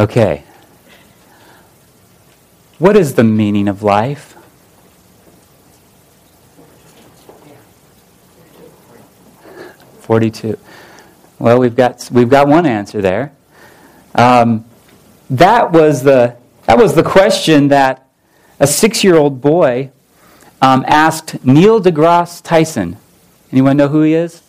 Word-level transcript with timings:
Okay. 0.00 0.44
What 2.78 2.96
is 2.96 3.16
the 3.16 3.22
meaning 3.22 3.68
of 3.68 3.82
life? 3.82 4.34
Forty-two. 9.98 10.58
Well, 11.38 11.58
we've 11.58 11.76
got 11.76 12.08
we've 12.10 12.30
got 12.30 12.48
one 12.48 12.64
answer 12.64 13.02
there. 13.02 13.32
Um, 14.14 14.64
that 15.28 15.70
was 15.70 16.02
the 16.02 16.34
that 16.64 16.78
was 16.78 16.94
the 16.94 17.02
question 17.02 17.68
that 17.68 18.08
a 18.58 18.66
six-year-old 18.66 19.42
boy 19.42 19.90
um, 20.62 20.82
asked 20.88 21.44
Neil 21.44 21.78
deGrasse 21.78 22.42
Tyson. 22.42 22.96
Anyone 23.52 23.76
know 23.76 23.88
who 23.88 24.00
he 24.00 24.14
is? 24.14 24.40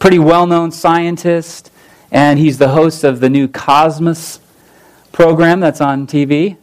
Pretty 0.00 0.18
well-known 0.18 0.72
scientist, 0.72 1.70
and 2.10 2.40
he's 2.40 2.58
the 2.58 2.70
host 2.70 3.04
of 3.04 3.20
the 3.20 3.30
new 3.30 3.46
Cosmos 3.46 4.40
program 5.12 5.60
that's 5.60 5.80
on 5.80 6.06
TV. 6.06 6.56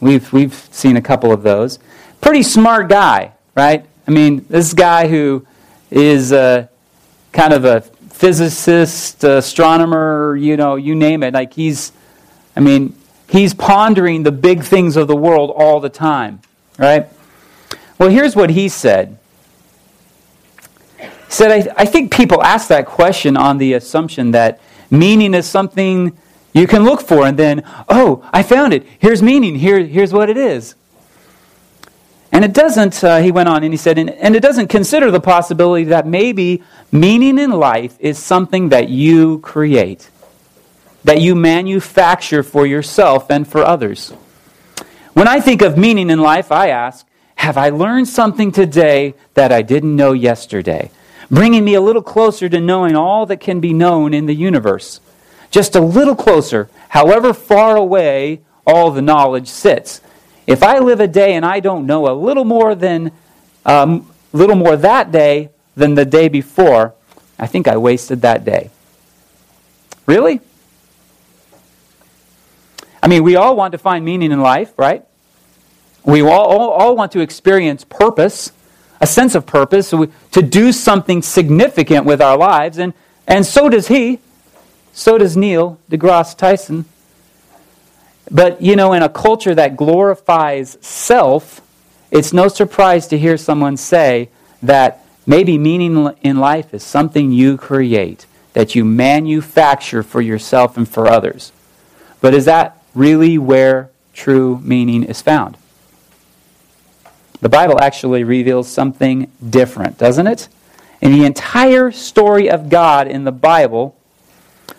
We've, 0.00 0.32
we've 0.32 0.54
seen 0.54 0.96
a 0.96 1.02
couple 1.02 1.32
of 1.32 1.42
those. 1.42 1.78
Pretty 2.20 2.42
smart 2.42 2.88
guy, 2.88 3.32
right? 3.54 3.84
I 4.06 4.10
mean, 4.10 4.44
this 4.48 4.74
guy 4.74 5.08
who 5.08 5.46
is 5.90 6.30
kind 6.30 7.52
of 7.52 7.64
a 7.64 7.82
physicist, 8.14 9.24
astronomer, 9.24 10.36
you 10.36 10.56
know, 10.56 10.76
you 10.76 10.94
name 10.94 11.22
it. 11.22 11.34
Like 11.34 11.52
he's, 11.52 11.92
I 12.56 12.60
mean, 12.60 12.96
he's 13.28 13.52
pondering 13.52 14.22
the 14.22 14.32
big 14.32 14.62
things 14.62 14.96
of 14.96 15.08
the 15.08 15.16
world 15.16 15.52
all 15.54 15.80
the 15.80 15.88
time, 15.88 16.40
right? 16.78 17.08
Well, 17.98 18.08
here's 18.08 18.36
what 18.36 18.50
he 18.50 18.68
said. 18.68 19.18
He 20.98 21.08
said, 21.28 21.50
I, 21.50 21.82
I 21.82 21.84
think 21.84 22.12
people 22.12 22.42
ask 22.42 22.68
that 22.68 22.86
question 22.86 23.36
on 23.36 23.58
the 23.58 23.72
assumption 23.74 24.30
that 24.30 24.60
meaning 24.90 25.34
is 25.34 25.46
something 25.46 26.16
you 26.54 26.68
can 26.68 26.84
look 26.84 27.02
for 27.02 27.26
and 27.26 27.36
then, 27.36 27.64
oh, 27.88 28.26
I 28.32 28.44
found 28.44 28.72
it. 28.72 28.86
Here's 29.00 29.22
meaning. 29.22 29.56
Here, 29.56 29.80
here's 29.80 30.12
what 30.12 30.30
it 30.30 30.36
is. 30.36 30.76
And 32.30 32.44
it 32.44 32.52
doesn't, 32.52 33.02
uh, 33.02 33.18
he 33.18 33.32
went 33.32 33.48
on 33.48 33.64
and 33.64 33.72
he 33.72 33.76
said, 33.76 33.98
and, 33.98 34.08
and 34.10 34.34
it 34.36 34.40
doesn't 34.40 34.68
consider 34.68 35.10
the 35.10 35.20
possibility 35.20 35.84
that 35.86 36.06
maybe 36.06 36.62
meaning 36.90 37.38
in 37.38 37.50
life 37.50 37.96
is 37.98 38.18
something 38.18 38.68
that 38.70 38.88
you 38.88 39.40
create, 39.40 40.10
that 41.02 41.20
you 41.20 41.34
manufacture 41.34 42.44
for 42.44 42.66
yourself 42.66 43.30
and 43.30 43.46
for 43.46 43.62
others. 43.62 44.10
When 45.12 45.28
I 45.28 45.40
think 45.40 45.60
of 45.60 45.76
meaning 45.76 46.08
in 46.08 46.20
life, 46.20 46.50
I 46.50 46.68
ask, 46.68 47.06
have 47.36 47.56
I 47.56 47.70
learned 47.70 48.08
something 48.08 48.52
today 48.52 49.14
that 49.34 49.50
I 49.50 49.62
didn't 49.62 49.94
know 49.94 50.12
yesterday? 50.12 50.90
Bringing 51.30 51.64
me 51.64 51.74
a 51.74 51.80
little 51.80 52.02
closer 52.02 52.48
to 52.48 52.60
knowing 52.60 52.94
all 52.96 53.26
that 53.26 53.40
can 53.40 53.60
be 53.60 53.72
known 53.72 54.14
in 54.14 54.26
the 54.26 54.34
universe 54.34 55.00
just 55.54 55.76
a 55.76 55.80
little 55.80 56.16
closer, 56.16 56.68
however 56.88 57.32
far 57.32 57.76
away 57.76 58.40
all 58.66 58.90
the 58.90 59.00
knowledge 59.00 59.46
sits. 59.46 60.00
If 60.48 60.64
I 60.64 60.80
live 60.80 60.98
a 60.98 61.06
day 61.06 61.34
and 61.34 61.46
I 61.46 61.60
don't 61.60 61.86
know 61.86 62.10
a 62.10 62.12
little 62.12 62.44
more 62.44 62.74
than 62.74 63.12
um, 63.64 64.12
little 64.32 64.56
more 64.56 64.76
that 64.76 65.12
day 65.12 65.50
than 65.76 65.94
the 65.94 66.04
day 66.04 66.26
before, 66.26 66.92
I 67.38 67.46
think 67.46 67.68
I 67.68 67.76
wasted 67.76 68.22
that 68.22 68.44
day. 68.44 68.70
Really? 70.06 70.40
I 73.00 73.06
mean, 73.06 73.22
we 73.22 73.36
all 73.36 73.54
want 73.54 73.72
to 73.72 73.78
find 73.78 74.04
meaning 74.04 74.32
in 74.32 74.40
life, 74.40 74.72
right? 74.76 75.04
We 76.04 76.22
all, 76.22 76.46
all, 76.46 76.70
all 76.70 76.96
want 76.96 77.12
to 77.12 77.20
experience 77.20 77.84
purpose, 77.84 78.50
a 79.00 79.06
sense 79.06 79.36
of 79.36 79.46
purpose, 79.46 79.90
to 79.90 80.42
do 80.42 80.72
something 80.72 81.22
significant 81.22 82.06
with 82.06 82.20
our 82.20 82.36
lives, 82.36 82.78
and, 82.78 82.92
and 83.28 83.46
so 83.46 83.68
does 83.68 83.86
he. 83.86 84.18
So 84.94 85.18
does 85.18 85.36
Neil 85.36 85.78
deGrasse 85.90 86.36
Tyson. 86.36 86.84
But, 88.30 88.62
you 88.62 88.76
know, 88.76 88.92
in 88.92 89.02
a 89.02 89.08
culture 89.08 89.54
that 89.54 89.76
glorifies 89.76 90.78
self, 90.80 91.60
it's 92.10 92.32
no 92.32 92.48
surprise 92.48 93.08
to 93.08 93.18
hear 93.18 93.36
someone 93.36 93.76
say 93.76 94.30
that 94.62 95.04
maybe 95.26 95.58
meaning 95.58 96.14
in 96.22 96.38
life 96.38 96.72
is 96.72 96.82
something 96.82 97.32
you 97.32 97.56
create, 97.56 98.24
that 98.54 98.74
you 98.74 98.84
manufacture 98.84 100.02
for 100.02 100.22
yourself 100.22 100.76
and 100.76 100.88
for 100.88 101.08
others. 101.08 101.52
But 102.20 102.32
is 102.32 102.44
that 102.46 102.82
really 102.94 103.36
where 103.36 103.90
true 104.14 104.60
meaning 104.62 105.02
is 105.02 105.20
found? 105.20 105.58
The 107.40 107.48
Bible 107.48 107.80
actually 107.80 108.24
reveals 108.24 108.68
something 108.68 109.30
different, 109.50 109.98
doesn't 109.98 110.28
it? 110.28 110.48
In 111.02 111.12
the 111.12 111.26
entire 111.26 111.90
story 111.90 112.48
of 112.48 112.70
God 112.70 113.08
in 113.08 113.24
the 113.24 113.32
Bible, 113.32 113.96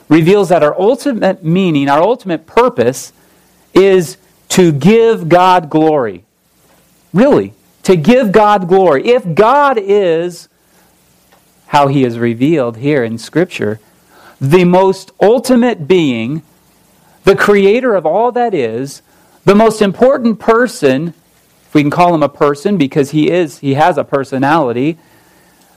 reveals 0.07 0.49
that 0.49 0.63
our 0.63 0.79
ultimate 0.79 1.43
meaning, 1.43 1.89
our 1.89 2.01
ultimate 2.01 2.45
purpose, 2.45 3.11
is 3.73 4.17
to 4.49 4.71
give 4.71 5.27
God 5.29 5.69
glory. 5.69 6.23
Really, 7.13 7.53
to 7.83 7.95
give 7.95 8.31
God 8.31 8.67
glory. 8.67 9.07
If 9.07 9.35
God 9.35 9.77
is, 9.77 10.49
how 11.67 11.87
he 11.87 12.03
is 12.03 12.19
revealed 12.19 12.77
here 12.77 13.03
in 13.03 13.17
Scripture, 13.17 13.79
the 14.39 14.65
most 14.65 15.11
ultimate 15.21 15.87
being, 15.87 16.43
the 17.23 17.35
creator 17.35 17.95
of 17.95 18.05
all 18.05 18.31
that 18.31 18.53
is, 18.53 19.01
the 19.45 19.55
most 19.55 19.81
important 19.81 20.39
person, 20.39 21.09
if 21.67 21.73
we 21.73 21.81
can 21.81 21.91
call 21.91 22.13
him 22.13 22.23
a 22.23 22.29
person 22.29 22.77
because 22.77 23.11
he 23.11 23.29
is, 23.29 23.59
he 23.59 23.75
has 23.75 23.97
a 23.97 24.03
personality, 24.03 24.97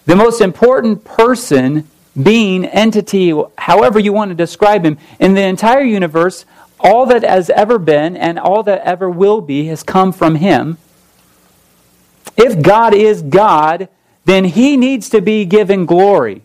the 0.06 0.16
most 0.16 0.40
important 0.40 1.04
person 1.04 1.88
being, 2.20 2.64
entity, 2.64 3.32
however 3.56 3.98
you 3.98 4.12
want 4.12 4.30
to 4.30 4.34
describe 4.34 4.84
him, 4.84 4.98
in 5.20 5.34
the 5.34 5.42
entire 5.42 5.82
universe, 5.82 6.44
all 6.80 7.06
that 7.06 7.22
has 7.22 7.50
ever 7.50 7.78
been 7.78 8.16
and 8.16 8.38
all 8.38 8.62
that 8.62 8.82
ever 8.82 9.10
will 9.10 9.40
be 9.40 9.66
has 9.66 9.82
come 9.82 10.12
from 10.12 10.36
him. 10.36 10.78
If 12.36 12.62
God 12.62 12.94
is 12.94 13.22
God, 13.22 13.88
then 14.24 14.44
he 14.44 14.76
needs 14.76 15.08
to 15.10 15.20
be 15.20 15.44
given 15.44 15.86
glory. 15.86 16.42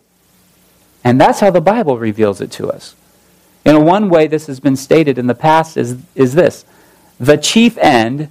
And 1.04 1.20
that's 1.20 1.40
how 1.40 1.50
the 1.50 1.60
Bible 1.60 1.98
reveals 1.98 2.40
it 2.40 2.50
to 2.52 2.70
us. 2.70 2.94
In 3.64 3.84
one 3.84 4.08
way, 4.08 4.26
this 4.26 4.46
has 4.46 4.60
been 4.60 4.76
stated 4.76 5.18
in 5.18 5.26
the 5.26 5.34
past 5.34 5.76
is, 5.76 5.96
is 6.14 6.34
this 6.34 6.64
the 7.20 7.36
chief 7.36 7.78
end, 7.78 8.28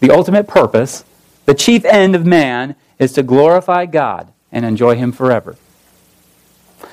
the 0.00 0.10
ultimate 0.10 0.48
purpose, 0.48 1.04
the 1.46 1.54
chief 1.54 1.84
end 1.84 2.14
of 2.14 2.26
man 2.26 2.74
is 2.98 3.12
to 3.12 3.22
glorify 3.22 3.86
God 3.86 4.32
and 4.50 4.64
enjoy 4.64 4.96
him 4.96 5.12
forever. 5.12 5.56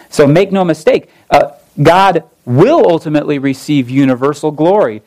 So 0.10 0.28
make 0.28 0.52
no 0.52 0.66
mistake, 0.66 1.10
uh, 1.30 1.52
God 1.82 2.24
will 2.46 2.90
ultimately 2.90 3.40
receive 3.40 3.90
universal 3.90 4.52
glory. 4.52 5.02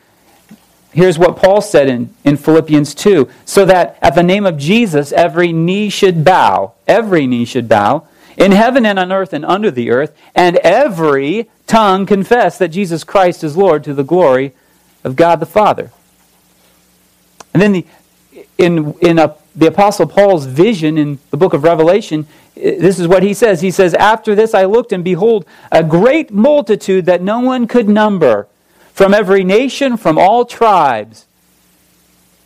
Here's 0.91 1.17
what 1.17 1.35
Paul 1.35 1.61
said 1.61 1.89
in, 1.89 2.13
in 2.23 2.37
Philippians 2.37 2.93
2 2.95 3.29
so 3.45 3.65
that 3.65 3.97
at 4.01 4.15
the 4.15 4.23
name 4.23 4.45
of 4.45 4.57
Jesus, 4.57 5.11
every 5.11 5.51
knee 5.51 5.89
should 5.89 6.23
bow, 6.23 6.73
every 6.87 7.27
knee 7.27 7.45
should 7.45 7.67
bow, 7.67 8.07
in 8.37 8.51
heaven 8.51 8.85
and 8.85 8.97
on 8.97 9.11
earth 9.11 9.33
and 9.33 9.45
under 9.45 9.71
the 9.71 9.91
earth, 9.91 10.15
and 10.35 10.57
every 10.57 11.49
tongue 11.67 12.05
confess 12.05 12.57
that 12.57 12.69
Jesus 12.69 13.03
Christ 13.03 13.43
is 13.43 13.57
Lord 13.57 13.83
to 13.83 13.93
the 13.93 14.03
glory 14.03 14.53
of 15.03 15.15
God 15.15 15.39
the 15.39 15.45
Father. 15.45 15.91
And 17.53 17.61
then 17.61 17.71
the, 17.73 17.85
in, 18.57 18.93
in 19.01 19.19
a, 19.19 19.35
the 19.55 19.67
Apostle 19.67 20.07
Paul's 20.07 20.45
vision 20.45 20.97
in 20.97 21.19
the 21.29 21.37
book 21.37 21.53
of 21.53 21.63
Revelation, 21.63 22.27
this 22.55 22.99
is 22.99 23.07
what 23.07 23.23
he 23.23 23.33
says. 23.33 23.61
He 23.61 23.71
says, 23.71 23.93
After 23.93 24.35
this 24.35 24.53
I 24.53 24.65
looked, 24.65 24.91
and 24.91 25.03
behold, 25.03 25.45
a 25.71 25.83
great 25.83 26.31
multitude 26.31 27.05
that 27.05 27.21
no 27.21 27.39
one 27.39 27.67
could 27.67 27.89
number, 27.89 28.47
from 28.93 29.13
every 29.13 29.43
nation, 29.43 29.97
from 29.97 30.17
all 30.17 30.45
tribes 30.45 31.25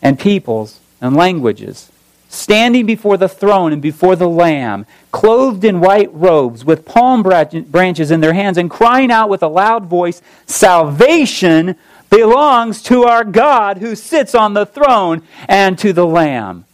and 0.00 0.18
peoples 0.18 0.80
and 1.00 1.16
languages, 1.16 1.90
standing 2.28 2.86
before 2.86 3.16
the 3.16 3.28
throne 3.28 3.72
and 3.72 3.82
before 3.82 4.16
the 4.16 4.28
Lamb, 4.28 4.86
clothed 5.12 5.64
in 5.64 5.80
white 5.80 6.12
robes, 6.12 6.64
with 6.64 6.84
palm 6.84 7.22
branches 7.22 8.10
in 8.10 8.20
their 8.20 8.34
hands, 8.34 8.58
and 8.58 8.70
crying 8.70 9.10
out 9.10 9.28
with 9.28 9.42
a 9.42 9.48
loud 9.48 9.86
voice, 9.86 10.22
Salvation 10.46 11.76
belongs 12.10 12.82
to 12.82 13.04
our 13.04 13.24
God 13.24 13.78
who 13.78 13.94
sits 13.94 14.34
on 14.34 14.54
the 14.54 14.66
throne 14.66 15.22
and 15.48 15.78
to 15.78 15.92
the 15.92 16.06
Lamb. 16.06 16.64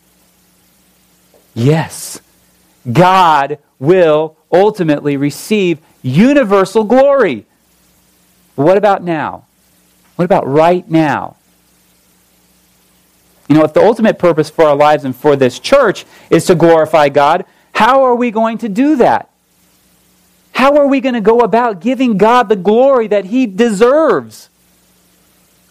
Yes, 1.55 2.21
God 2.91 3.59
will 3.79 4.37
ultimately 4.53 5.17
receive 5.17 5.79
universal 6.03 6.85
glory. 6.85 7.47
But 8.57 8.65
what 8.65 8.77
about 8.77 9.03
now? 9.03 9.47
What 10.17 10.25
about 10.25 10.47
right 10.47 10.89
now? 10.89 11.37
You 13.49 13.57
know, 13.57 13.65
if 13.65 13.75
the 13.75 13.83
ultimate 13.83 14.19
purpose 14.19 14.49
for 14.49 14.65
our 14.65 14.77
lives 14.77 15.05
and 15.05 15.15
for 15.15 15.37
this 15.37 15.59
church 15.59 16.05
is 16.31 16.47
to 16.47 16.55
glorify 16.55 17.09
God, 17.09 17.45
how 17.75 18.05
are 18.05 18.15
we 18.15 18.31
going 18.31 18.59
to 18.59 18.69
do 18.69 18.97
that? 18.97 19.31
How 20.53 20.77
are 20.77 20.87
we 20.87 21.01
going 21.01 21.15
to 21.15 21.21
go 21.21 21.41
about 21.41 21.81
giving 21.81 22.17
God 22.17 22.49
the 22.49 22.57
glory 22.57 23.09
that 23.09 23.27
He 23.27 23.47
deserves? 23.47 24.49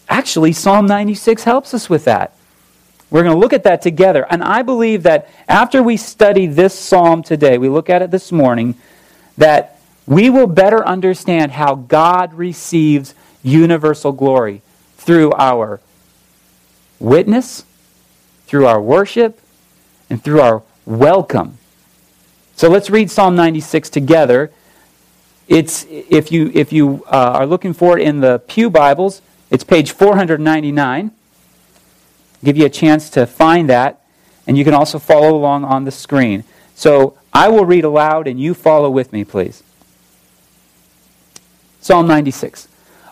Actually, 0.10 0.52
Psalm 0.52 0.86
96 0.86 1.46
helps 1.46 1.74
us 1.74 1.90
with 1.90 2.04
that. 2.06 2.34
We're 3.14 3.22
going 3.22 3.36
to 3.36 3.40
look 3.40 3.54
at 3.54 3.62
that 3.66 3.84
together. 3.84 4.26
And 4.28 4.44
I 4.44 4.64
believe 4.64 5.04
that 5.04 5.30
after 5.48 5.84
we 5.84 5.98
study 5.98 6.48
this 6.48 6.74
psalm 6.74 7.22
today, 7.22 7.60
we 7.60 7.70
look 7.70 7.88
at 7.88 8.02
it 8.02 8.10
this 8.10 8.32
morning, 8.32 8.74
that 9.38 9.80
we 10.08 10.32
will 10.32 10.48
better 10.48 10.84
understand 10.84 11.52
how 11.52 11.76
God 11.76 12.34
receives 12.34 13.14
universal 13.44 14.14
glory 14.14 14.64
through 14.98 15.32
our 15.34 15.80
witness, 17.00 17.66
through 18.48 18.66
our 18.66 18.82
worship, 18.82 19.40
and 20.10 20.24
through 20.24 20.42
our 20.42 20.64
welcome. 20.88 21.60
So 22.56 22.68
let's 22.68 22.90
read 22.90 23.12
Psalm 23.12 23.36
96 23.36 23.92
together. 23.92 24.52
It's, 25.48 25.86
if 25.88 26.32
you, 26.32 26.50
if 26.56 26.74
you 26.74 27.06
uh, 27.06 27.34
are 27.36 27.46
looking 27.46 27.74
for 27.74 28.00
it 28.00 28.08
in 28.08 28.22
the 28.22 28.40
Pew 28.48 28.72
Bibles, 28.72 29.22
it's 29.52 29.64
page 29.64 29.92
499. 29.92 31.12
Give 32.44 32.58
you 32.58 32.66
a 32.66 32.70
chance 32.70 33.10
to 33.12 33.26
find 33.26 33.70
that, 33.70 34.02
and 34.46 34.58
you 34.58 34.64
can 34.64 34.74
also 34.74 35.00
follow 35.00 35.36
along 35.36 35.64
on 35.64 35.86
the 35.86 35.92
screen. 35.92 36.44
So 36.76 37.18
I 37.32 37.50
will 37.50 37.66
read 37.66 37.84
aloud, 37.84 38.28
and 38.28 38.40
you 38.40 38.54
follow 38.54 38.90
with 38.90 39.14
me, 39.14 39.24
please. 39.24 39.64
Psalm 41.82 42.08
96. 42.08 42.68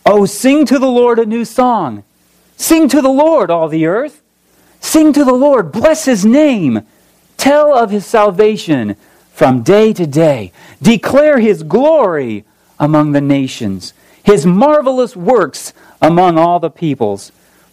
Oh, 0.05 0.25
sing 0.25 0.65
to 0.65 0.79
the 0.79 0.87
Lord 0.87 1.19
a 1.19 1.25
new 1.25 1.45
song. 1.45 2.03
Sing 2.57 2.87
to 2.89 3.01
the 3.01 3.09
Lord, 3.09 3.49
all 3.49 3.67
the 3.67 3.85
earth. 3.85 4.21
Sing 4.79 5.13
to 5.13 5.23
the 5.23 5.33
Lord, 5.33 5.71
bless 5.71 6.05
his 6.05 6.25
name. 6.25 6.81
Tell 7.37 7.73
of 7.73 7.91
his 7.91 8.05
salvation 8.05 8.95
from 9.31 9.63
day 9.63 9.93
to 9.93 10.07
day. 10.07 10.51
Declare 10.81 11.39
his 11.39 11.63
glory 11.63 12.45
among 12.79 13.11
the 13.11 13.21
nations, 13.21 13.93
his 14.23 14.45
marvelous 14.45 15.15
works 15.15 15.73
among 16.01 16.37
all 16.37 16.59
the 16.59 16.69
peoples. 16.69 17.31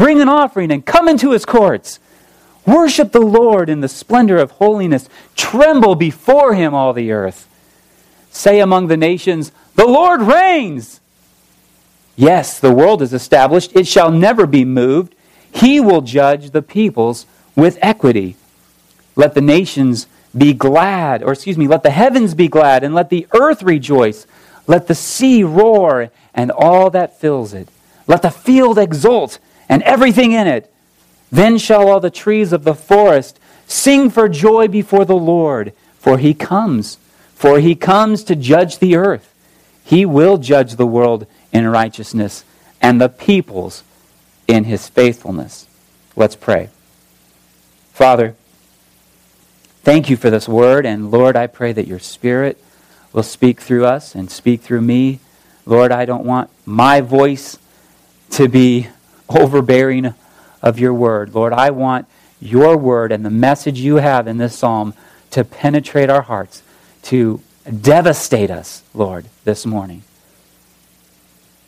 Bring 0.00 0.22
an 0.22 0.30
offering 0.30 0.70
and 0.70 0.86
come 0.86 1.08
into 1.08 1.32
his 1.32 1.44
courts. 1.44 2.00
Worship 2.64 3.12
the 3.12 3.20
Lord 3.20 3.68
in 3.68 3.82
the 3.82 3.88
splendor 3.88 4.38
of 4.38 4.52
holiness. 4.52 5.10
Tremble 5.36 5.94
before 5.94 6.54
him, 6.54 6.72
all 6.72 6.94
the 6.94 7.12
earth. 7.12 7.46
Say 8.30 8.60
among 8.60 8.86
the 8.86 8.96
nations, 8.96 9.52
The 9.74 9.84
Lord 9.84 10.22
reigns. 10.22 11.00
Yes, 12.16 12.58
the 12.58 12.72
world 12.72 13.02
is 13.02 13.12
established. 13.12 13.76
It 13.76 13.86
shall 13.86 14.10
never 14.10 14.46
be 14.46 14.64
moved. 14.64 15.14
He 15.52 15.80
will 15.80 16.00
judge 16.00 16.52
the 16.52 16.62
peoples 16.62 17.26
with 17.54 17.76
equity. 17.82 18.36
Let 19.16 19.34
the 19.34 19.42
nations 19.42 20.06
be 20.34 20.54
glad, 20.54 21.22
or 21.22 21.32
excuse 21.32 21.58
me, 21.58 21.68
let 21.68 21.82
the 21.82 21.90
heavens 21.90 22.32
be 22.32 22.48
glad, 22.48 22.84
and 22.84 22.94
let 22.94 23.10
the 23.10 23.26
earth 23.34 23.62
rejoice. 23.62 24.26
Let 24.66 24.86
the 24.86 24.94
sea 24.94 25.44
roar, 25.44 26.10
and 26.32 26.50
all 26.50 26.88
that 26.88 27.20
fills 27.20 27.52
it. 27.52 27.68
Let 28.06 28.22
the 28.22 28.30
field 28.30 28.78
exult, 28.78 29.38
and 29.70 29.82
everything 29.84 30.32
in 30.32 30.46
it. 30.46 30.70
Then 31.32 31.56
shall 31.56 31.88
all 31.88 32.00
the 32.00 32.10
trees 32.10 32.52
of 32.52 32.64
the 32.64 32.74
forest 32.74 33.40
sing 33.66 34.10
for 34.10 34.28
joy 34.28 34.68
before 34.68 35.06
the 35.06 35.16
Lord, 35.16 35.72
for 35.98 36.18
he 36.18 36.34
comes. 36.34 36.98
For 37.34 37.58
he 37.60 37.74
comes 37.74 38.22
to 38.24 38.36
judge 38.36 38.78
the 38.78 38.96
earth. 38.96 39.32
He 39.82 40.04
will 40.04 40.36
judge 40.36 40.76
the 40.76 40.86
world 40.86 41.26
in 41.52 41.66
righteousness 41.66 42.44
and 42.82 43.00
the 43.00 43.08
peoples 43.08 43.82
in 44.46 44.64
his 44.64 44.88
faithfulness. 44.88 45.66
Let's 46.14 46.36
pray. 46.36 46.68
Father, 47.94 48.34
Thank 49.82 50.10
you 50.10 50.18
for 50.18 50.28
this 50.28 50.46
word, 50.46 50.84
and 50.84 51.10
Lord, 51.10 51.36
I 51.36 51.46
pray 51.46 51.72
that 51.72 51.86
your 51.86 51.98
Spirit 51.98 52.62
will 53.14 53.22
speak 53.22 53.62
through 53.62 53.86
us 53.86 54.14
and 54.14 54.30
speak 54.30 54.60
through 54.60 54.82
me. 54.82 55.20
Lord, 55.64 55.90
I 55.90 56.04
don't 56.04 56.26
want 56.26 56.50
my 56.66 57.00
voice 57.00 57.58
to 58.32 58.46
be 58.46 58.88
overbearing 59.30 60.14
of 60.62 60.78
your 60.78 60.92
word. 60.92 61.34
Lord, 61.34 61.52
I 61.52 61.70
want 61.70 62.06
your 62.40 62.76
word 62.76 63.12
and 63.12 63.24
the 63.24 63.30
message 63.30 63.80
you 63.80 63.96
have 63.96 64.26
in 64.26 64.38
this 64.38 64.58
psalm 64.58 64.94
to 65.30 65.44
penetrate 65.44 66.10
our 66.10 66.22
hearts, 66.22 66.62
to 67.02 67.40
devastate 67.80 68.50
us, 68.50 68.82
Lord, 68.94 69.26
this 69.44 69.64
morning. 69.64 70.02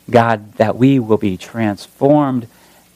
God, 0.09 0.53
that 0.53 0.75
we 0.75 0.99
will 0.99 1.17
be 1.17 1.37
transformed 1.37 2.47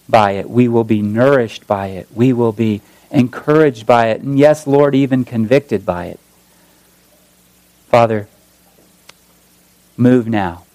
by 0.10 0.32
it. 0.32 0.50
We 0.50 0.68
will 0.68 0.84
be 0.84 1.02
nourished 1.02 1.68
by 1.68 1.88
it. 1.88 2.08
We 2.14 2.34
will 2.34 2.52
be 2.52 2.82
encouraged 3.10 3.86
by 3.86 4.08
it, 4.08 4.22
and 4.22 4.38
yes, 4.38 4.68
Lord, 4.68 4.94
even 4.94 5.24
convicted 5.24 5.86
by 5.86 6.08
it. 6.08 6.20
Father, 7.88 8.28
move 9.96 10.28
now. 10.28 10.66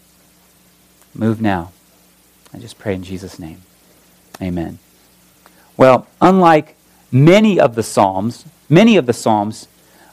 Move 1.14 1.40
now. 1.40 1.72
I 2.54 2.58
just 2.58 2.78
pray 2.78 2.94
in 2.94 3.02
Jesus' 3.02 3.38
name. 3.38 3.62
Amen. 4.40 4.78
Well, 5.76 6.06
unlike 6.20 6.76
many 7.10 7.58
of 7.58 7.74
the 7.74 7.82
Psalms, 7.82 8.44
many 8.68 8.96
of 8.96 9.06
the 9.06 9.12
Psalms 9.12 9.68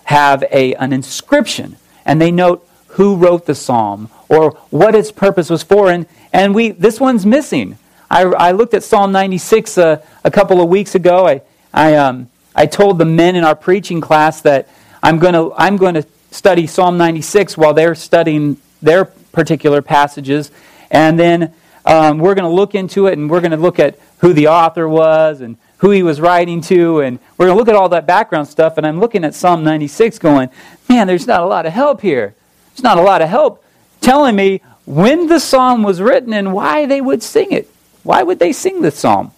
have 0.05 0.43
a, 0.51 0.73
an 0.75 0.91
inscription, 0.91 1.77
and 2.05 2.19
they 2.19 2.31
note 2.31 2.67
who 2.93 3.15
wrote 3.15 3.45
the 3.45 3.55
psalm 3.55 4.09
or 4.27 4.51
what 4.71 4.95
its 4.95 5.11
purpose 5.11 5.49
was 5.49 5.61
for. 5.61 5.91
And, 5.91 6.07
and 6.33 6.55
we, 6.55 6.71
this 6.71 6.99
one's 6.99 7.25
missing. 7.25 7.77
I, 8.09 8.23
I 8.23 8.51
looked 8.51 8.73
at 8.73 8.83
Psalm 8.83 9.11
96 9.11 9.77
uh, 9.77 10.03
a 10.23 10.31
couple 10.31 10.61
of 10.61 10.69
weeks 10.69 10.95
ago. 10.95 11.27
I, 11.27 11.41
I, 11.73 11.95
um, 11.95 12.29
I 12.55 12.65
told 12.65 12.97
the 12.97 13.05
men 13.05 13.35
in 13.35 13.43
our 13.43 13.55
preaching 13.55 14.01
class 14.01 14.41
that 14.41 14.67
I'm 15.01 15.19
going 15.19 15.33
to 15.33 15.53
I'm 15.55 15.77
going 15.77 15.93
to 15.93 16.05
study 16.31 16.67
Psalm 16.67 16.97
96 16.97 17.57
while 17.57 17.73
they're 17.73 17.95
studying 17.95 18.57
their 18.81 19.05
particular 19.05 19.81
passages, 19.81 20.51
and 20.91 21.17
then 21.19 21.53
um, 21.85 22.19
we're 22.19 22.35
going 22.35 22.49
to 22.49 22.53
look 22.53 22.75
into 22.75 23.07
it 23.07 23.17
and 23.17 23.29
we're 23.29 23.39
going 23.39 23.51
to 23.51 23.57
look 23.57 23.79
at 23.79 23.97
who 24.19 24.33
the 24.33 24.47
author 24.47 24.87
was 24.87 25.41
and 25.41 25.57
who 25.77 25.91
he 25.91 26.03
was 26.03 26.19
writing 26.19 26.61
to, 26.61 26.99
and 26.99 27.19
we're 27.37 27.47
going 27.47 27.55
to 27.55 27.59
look 27.59 27.69
at 27.69 27.75
all 27.75 27.89
that 27.89 28.05
background 28.05 28.47
stuff. 28.47 28.77
And 28.77 28.85
I'm 28.85 28.99
looking 28.99 29.23
at 29.23 29.33
Psalm 29.33 29.63
96, 29.63 30.19
going, 30.19 30.49
man, 30.87 31.07
there's 31.07 31.27
not 31.27 31.41
a 31.41 31.45
lot 31.45 31.65
of 31.65 31.73
help 31.73 32.01
here. 32.01 32.35
There's 32.71 32.83
not 32.83 32.97
a 32.97 33.01
lot 33.01 33.21
of 33.21 33.29
help 33.29 33.63
telling 34.01 34.35
me 34.35 34.61
when 34.85 35.27
the 35.27 35.39
psalm 35.39 35.83
was 35.83 36.01
written 36.01 36.33
and 36.33 36.53
why 36.53 36.85
they 36.85 36.99
would 37.01 37.23
sing 37.23 37.51
it. 37.51 37.69
Why 38.03 38.23
would 38.23 38.39
they 38.39 38.51
sing 38.51 38.81
the 38.81 38.91
psalm? 38.91 39.31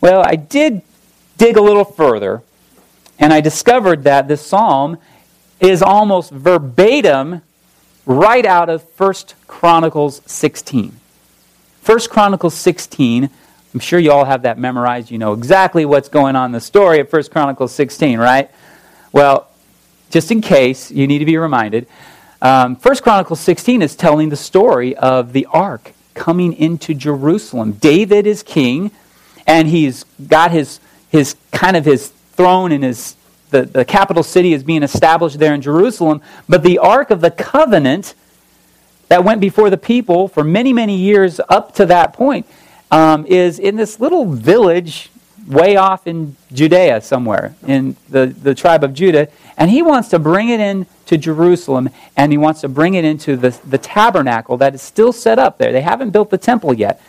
Well, 0.00 0.22
I 0.24 0.36
did 0.36 0.82
dig 1.36 1.56
a 1.56 1.62
little 1.62 1.84
further, 1.84 2.42
and 3.18 3.32
I 3.32 3.40
discovered 3.40 4.04
that 4.04 4.28
this 4.28 4.44
psalm 4.44 4.98
is 5.60 5.82
almost 5.82 6.30
verbatim 6.30 7.42
right 8.06 8.44
out 8.44 8.68
of 8.68 8.82
1 8.98 9.14
Chronicles 9.46 10.22
16. 10.26 10.98
1 11.84 11.98
Chronicles 12.10 12.54
16, 12.54 13.30
I'm 13.72 13.80
sure 13.80 14.00
you 14.00 14.10
all 14.10 14.24
have 14.24 14.42
that 14.42 14.58
memorized. 14.58 15.10
You 15.10 15.18
know 15.18 15.32
exactly 15.32 15.84
what's 15.84 16.08
going 16.08 16.34
on 16.34 16.46
in 16.46 16.52
the 16.52 16.60
story 16.60 16.98
of 16.98 17.12
1 17.12 17.22
Chronicles 17.24 17.72
16, 17.72 18.18
right? 18.18 18.50
Well, 19.12 19.48
just 20.10 20.32
in 20.32 20.40
case, 20.40 20.90
you 20.90 21.06
need 21.06 21.18
to 21.18 21.24
be 21.24 21.36
reminded. 21.36 21.86
Um, 22.42 22.74
1 22.76 22.96
Chronicles 22.96 23.38
16 23.40 23.80
is 23.82 23.94
telling 23.94 24.28
the 24.30 24.36
story 24.36 24.96
of 24.96 25.32
the 25.32 25.46
ark 25.46 25.92
coming 26.14 26.52
into 26.52 26.94
Jerusalem. 26.94 27.72
David 27.72 28.26
is 28.26 28.42
king, 28.42 28.90
and 29.46 29.68
he's 29.68 30.04
got 30.26 30.50
his 30.50 30.80
his 31.10 31.36
kind 31.52 31.76
of 31.76 31.84
his 31.84 32.08
throne 32.08 32.72
and 32.72 32.84
his 32.84 33.16
the, 33.50 33.62
the 33.62 33.84
capital 33.84 34.22
city 34.22 34.52
is 34.52 34.62
being 34.62 34.82
established 34.82 35.38
there 35.38 35.54
in 35.54 35.60
Jerusalem. 35.60 36.22
But 36.48 36.62
the 36.62 36.78
Ark 36.78 37.10
of 37.10 37.20
the 37.20 37.30
Covenant 37.30 38.14
that 39.08 39.24
went 39.24 39.40
before 39.40 39.70
the 39.70 39.76
people 39.76 40.28
for 40.28 40.44
many, 40.44 40.72
many 40.72 40.96
years 40.96 41.40
up 41.48 41.74
to 41.74 41.86
that 41.86 42.12
point 42.12 42.46
um, 42.90 43.26
is 43.26 43.58
in 43.58 43.76
this 43.76 44.00
little 44.00 44.24
village 44.24 45.10
way 45.46 45.76
off 45.76 46.06
in 46.06 46.36
Judea 46.52 47.00
somewhere, 47.00 47.54
in 47.66 47.96
the, 48.08 48.26
the 48.26 48.54
tribe 48.54 48.84
of 48.84 48.94
Judah. 48.94 49.28
And 49.56 49.70
he 49.70 49.82
wants 49.82 50.08
to 50.10 50.18
bring 50.18 50.48
it 50.48 50.60
in 50.60 50.86
to 51.06 51.18
Jerusalem, 51.18 51.90
and 52.16 52.32
he 52.32 52.38
wants 52.38 52.60
to 52.60 52.68
bring 52.68 52.94
it 52.94 53.04
into 53.04 53.36
the, 53.36 53.50
the 53.66 53.78
tabernacle 53.78 54.56
that 54.58 54.74
is 54.74 54.82
still 54.82 55.12
set 55.12 55.38
up 55.38 55.58
there. 55.58 55.72
They 55.72 55.80
haven't 55.80 56.10
built 56.10 56.30
the 56.30 56.38
temple 56.38 56.72
yet. 56.72 57.02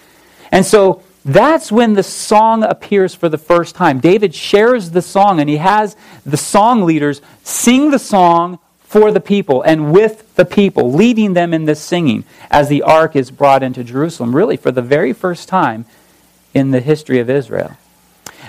And 0.51 0.65
so 0.65 1.03
that's 1.23 1.71
when 1.71 1.93
the 1.93 2.03
song 2.03 2.63
appears 2.63 3.13
for 3.13 3.29
the 3.29 3.38
first 3.38 3.75
time. 3.75 4.00
David 4.00 4.33
shares 4.33 4.91
the 4.91 5.01
song, 5.01 5.39
and 5.39 5.50
he 5.50 5.57
has 5.57 5.95
the 6.25 6.38
song 6.38 6.83
leaders 6.83 7.21
sing 7.43 7.91
the 7.91 8.00
song 8.00 8.59
for 8.91 9.10
the 9.10 9.21
people 9.21 9.62
and 9.62 9.93
with 9.93 10.36
the 10.36 10.43
people, 10.43 10.91
leading 10.91 11.33
them 11.33 11.53
in 11.53 11.63
this 11.63 11.79
singing 11.79 12.25
as 12.50 12.67
the 12.67 12.81
ark 12.81 13.15
is 13.15 13.31
brought 13.31 13.63
into 13.63 13.86
Jerusalem, 13.86 14.36
really 14.36 14.57
for 14.57 14.69
the 14.69 14.81
very 14.81 15.13
first 15.13 15.48
time 15.48 15.86
in 16.53 16.71
the 16.71 16.81
history 16.81 17.17
of 17.17 17.29
Israel. 17.29 17.77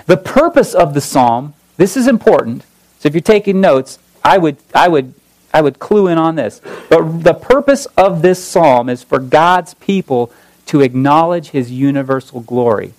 The 0.05 0.17
purpose 0.17 0.73
of 0.73 0.93
the 0.93 0.99
psalm, 0.99 1.53
this 1.77 1.95
is 1.95 2.09
important. 2.09 2.63
So 2.99 3.07
if 3.07 3.13
you're 3.13 3.21
taking 3.21 3.61
notes, 3.61 3.99
I 4.21 4.37
would, 4.37 4.57
I 4.75 4.89
would, 4.89 5.13
I 5.53 5.61
would 5.61 5.79
clue 5.79 6.09
in 6.09 6.17
on 6.17 6.35
this. 6.35 6.59
But 6.89 7.23
the 7.23 7.33
purpose 7.33 7.85
of 7.95 8.21
this 8.21 8.43
psalm 8.43 8.89
is 8.89 9.01
for 9.01 9.19
God's 9.19 9.75
people 9.75 10.29
to 10.65 10.81
acknowledge 10.81 11.51
his 11.51 11.71
universal 11.71 12.41
glory. 12.41 12.93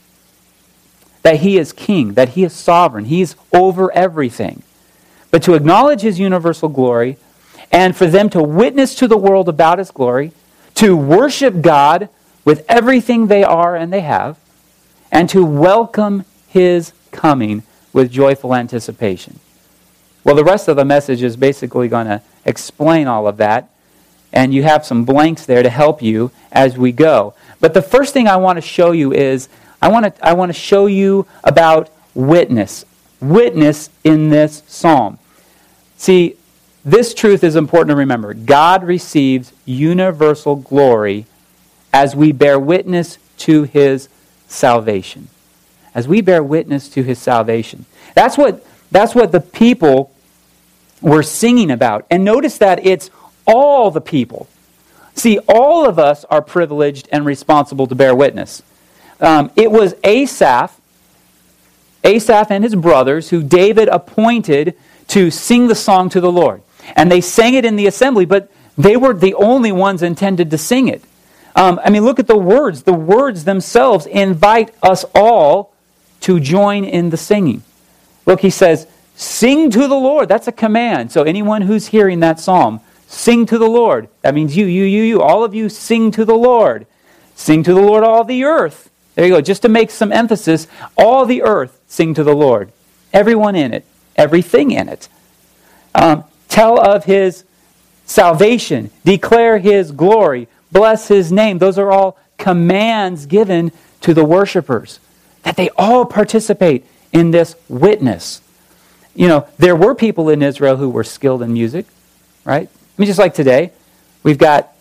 That 1.21 1.41
he 1.41 1.59
is 1.59 1.75
king, 1.75 2.15
that 2.15 2.31
he 2.31 2.45
is 2.45 2.55
sovereign, 2.55 3.05
he's 3.05 3.37
over 3.53 3.93
everything. 3.93 4.63
But 5.31 5.43
to 5.43 5.53
acknowledge 5.53 6.01
his 6.01 6.19
universal 6.19 6.71
glory 6.71 7.19
and 7.71 7.97
for 7.97 8.07
them 8.07 8.29
to 8.31 8.43
witness 8.43 8.95
to 8.97 9.09
the 9.09 9.17
world 9.17 9.49
about 9.49 9.79
his 9.79 9.91
glory, 9.91 10.33
to 10.75 10.97
worship 10.97 11.61
God 11.61 12.09
with 12.45 12.65
everything 12.69 13.27
they 13.27 13.45
are 13.45 13.77
and 13.77 13.93
they 13.93 14.01
have, 14.01 14.39
and 15.11 15.29
to 15.31 15.45
welcome 15.45 16.25
his 16.49 16.93
coming 17.11 17.63
with 17.93 18.11
joyful 18.11 18.55
anticipation. 18.55 19.39
Well, 20.25 20.35
the 20.35 20.45
rest 20.45 20.69
of 20.69 20.77
the 20.77 20.85
message 20.85 21.23
is 21.23 21.37
basically 21.37 21.89
going 21.89 22.07
to 22.07 22.23
explain 22.45 23.07
all 23.07 23.29
of 23.29 23.37
that, 23.37 23.71
and 24.33 24.53
you 24.53 24.63
have 24.65 24.85
some 24.85 25.05
blanks 25.05 25.47
there 25.47 25.63
to 25.63 25.71
help 25.71 26.03
you 26.03 26.31
as 26.51 26.77
we 26.77 26.93
go. 26.93 27.35
But 27.61 27.75
the 27.75 27.83
first 27.83 28.13
thing 28.13 28.27
I 28.27 28.37
want 28.37 28.57
to 28.57 28.63
show 28.63 28.93
you 28.93 29.13
is 29.13 29.49
I 29.81 29.89
want 29.89 30.17
to, 30.17 30.27
I 30.27 30.33
want 30.33 30.49
to 30.51 30.59
show 30.59 30.87
you 30.87 31.27
about 31.45 31.91
witness. 32.15 32.85
Witness 33.21 33.91
in 34.03 34.31
this 34.31 34.63
psalm. 34.67 35.19
See, 35.97 36.37
this 36.85 37.15
truth 37.15 37.43
is 37.43 37.57
important 37.57 37.91
to 37.91 37.97
remember. 37.97 38.35
God 38.35 38.85
receives 38.85 39.53
universal 39.65 40.57
glory 40.57 41.27
as 41.93 42.15
we 42.15 42.33
bear 42.33 42.59
witness 42.59 43.19
to 43.39 43.63
his 43.63 44.09
salvation. 44.49 45.29
As 45.95 46.07
we 46.07 46.21
bear 46.21 46.43
witness 46.43 46.89
to 46.91 47.03
his 47.03 47.19
salvation. 47.19 47.87
That's 48.15 48.37
what, 48.37 48.67
that's 48.91 49.15
what 49.15 49.33
the 49.33 49.41
people 49.41 50.13
were 51.01 51.23
singing 51.23 51.71
about. 51.71 52.05
And 52.11 52.25
notice 52.25 52.59
that 52.59 52.85
it's 52.85 53.11
all 53.47 53.91
the 53.91 54.01
people. 54.01 54.49
See, 55.15 55.39
all 55.49 55.87
of 55.89 55.99
us 55.99 56.25
are 56.27 56.43
privileged 56.43 57.09
and 57.13 57.25
responsible 57.25 57.87
to 57.87 57.95
bear 57.95 58.15
witness. 58.15 58.63
Um, 59.21 59.51
it 59.55 59.71
was 59.71 59.95
Asaph, 60.03 60.79
Asaph 62.03 62.51
and 62.51 62.65
his 62.65 62.75
brothers, 62.75 63.31
who 63.31 63.43
David 63.43 63.89
appointed 63.89 64.77
to 65.09 65.31
sing 65.31 65.69
the 65.69 65.75
song 65.75 66.09
to 66.11 66.21
the 66.21 66.33
Lord. 66.33 66.63
And 66.97 67.11
they 67.11 67.21
sang 67.21 67.55
it 67.55 67.65
in 67.65 67.77
the 67.77 67.87
assembly, 67.87 68.25
but 68.25 68.51
they 68.77 68.97
were 68.97 69.15
the 69.15 69.35
only 69.35 69.73
ones 69.73 70.03
intended 70.03 70.51
to 70.51 70.59
sing 70.59 70.89
it. 70.89 71.03
Um, 71.57 71.81
I 71.85 71.91
mean, 71.91 72.05
look 72.05 72.19
at 72.19 72.27
the 72.27 72.37
words. 72.37 72.83
The 72.83 72.93
words 72.93 73.45
themselves 73.45 74.07
invite 74.07 74.75
us 74.83 75.05
all 75.15 75.73
to 76.21 76.41
join 76.41 76.85
in 76.85 77.11
the 77.11 77.17
singing. 77.17 77.63
Look, 78.27 78.41
he 78.41 78.51
says, 78.51 78.87
Sing 79.17 79.71
to 79.71 79.87
the 79.87 79.95
Lord. 79.95 80.29
That's 80.29 80.49
a 80.49 80.53
command. 80.53 81.13
So, 81.13 81.23
anyone 81.23 81.63
who's 81.63 81.87
hearing 81.87 82.21
that 82.21 82.41
psalm, 82.41 82.81
sing 83.07 83.47
to 83.47 83.59
the 83.59 83.69
Lord. 83.69 84.09
That 84.23 84.35
means 84.35 84.57
you, 84.57 84.67
you, 84.67 84.85
you, 84.85 85.03
you. 85.05 85.23
All 85.23 85.45
of 85.45 85.55
you 85.55 85.69
sing 85.69 86.11
to 86.13 86.25
the 86.25 86.35
Lord. 86.35 86.87
Sing 87.37 87.63
to 87.63 87.75
the 87.75 87.81
Lord, 87.81 88.03
all 88.03 88.25
the 88.25 88.45
earth. 88.45 88.91
There 89.15 89.25
you 89.25 89.35
go. 89.35 89.41
Just 89.41 89.63
to 89.63 89.69
make 89.69 89.91
some 89.91 90.13
emphasis, 90.13 90.67
all 90.97 91.27
the 91.27 91.43
earth 91.43 91.81
sing 91.87 92.15
to 92.15 92.25
the 92.25 92.35
Lord. 92.35 92.73
Everyone 93.13 93.55
in 93.55 93.73
it, 93.73 93.85
everything 94.17 94.73
in 94.73 94.89
it. 94.89 95.09
Um, 95.95 96.25
tell 96.49 96.81
of 96.81 97.05
his 97.05 97.45
salvation, 98.07 98.91
declare 99.05 99.59
his 99.59 99.93
glory, 99.93 100.49
bless 100.73 101.09
his 101.09 101.33
name. 101.33 101.59
Those 101.59 101.79
are 101.79 101.91
all 101.91 102.19
commands 102.39 103.27
given 103.27 103.73
to 104.01 104.13
the 104.15 104.25
worshipers 104.25 105.01
that 105.43 105.57
they 105.57 105.71
all 105.71 106.05
participate 106.05 106.85
in 107.13 107.31
this 107.31 107.55
witness. 107.69 108.43
You 109.15 109.29
know, 109.29 109.47
there 109.59 109.77
were 109.77 109.95
people 109.95 110.29
in 110.29 110.43
Israel 110.43 110.77
who 110.77 110.91
were 110.91 111.05
skilled 111.05 111.43
in 111.43 111.53
music, 111.53 111.87
right? 112.45 112.69
I 112.69 113.01
mean, 113.01 113.07
just 113.07 113.19
like 113.19 113.35
today, 113.35 113.73
we've 114.23 114.39
got 114.39 114.73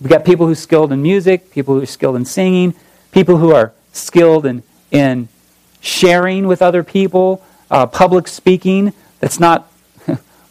we've 0.00 0.10
got 0.10 0.24
people 0.24 0.46
who 0.46 0.52
are 0.52 0.56
skilled 0.56 0.92
in 0.92 1.02
music, 1.02 1.50
people 1.50 1.74
who 1.74 1.82
are 1.82 1.86
skilled 1.86 2.16
in 2.16 2.24
singing, 2.24 2.74
people 3.12 3.36
who 3.36 3.52
are 3.52 3.72
skilled 3.92 4.46
in 4.46 4.62
in 4.90 5.28
sharing 5.80 6.46
with 6.46 6.62
other 6.62 6.82
people, 6.82 7.44
uh, 7.70 7.86
public 7.86 8.26
speaking. 8.28 8.92
That's 9.20 9.38
not 9.38 9.70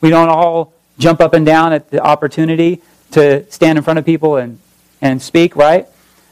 we 0.06 0.12
don't 0.12 0.30
all 0.30 0.72
jump 1.00 1.20
up 1.20 1.34
and 1.34 1.48
down 1.48 1.74
at 1.74 1.90
the 1.90 2.00
opportunity 2.00 2.82
to 3.12 3.50
stand 3.52 3.78
in 3.78 3.84
front 3.84 3.98
of 3.98 4.06
people 4.06 4.38
and 4.38 4.60
and 5.02 5.22
speak, 5.22 5.56
right? 5.56 5.88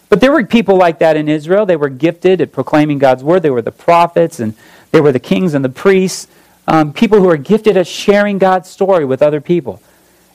But 0.09 0.21
there 0.21 0.31
were 0.31 0.45
people 0.45 0.77
like 0.77 0.99
that 0.99 1.17
in 1.17 1.27
Israel. 1.27 1.65
They 1.65 1.75
were 1.75 1.89
gifted 1.89 2.39
at 2.39 2.51
proclaiming 2.51 2.99
God's 2.99 3.23
word. 3.23 3.41
They 3.41 3.49
were 3.49 3.63
the 3.63 3.71
prophets 3.71 4.39
and 4.39 4.53
they 4.91 5.01
were 5.01 5.11
the 5.11 5.19
kings 5.19 5.55
and 5.55 5.65
the 5.65 5.69
priests, 5.69 6.27
um, 6.67 6.93
people 6.93 7.19
who 7.19 7.29
are 7.29 7.37
gifted 7.37 7.77
at 7.77 7.87
sharing 7.87 8.37
God's 8.37 8.69
story 8.69 9.05
with 9.05 9.23
other 9.23 9.41
people. 9.41 9.81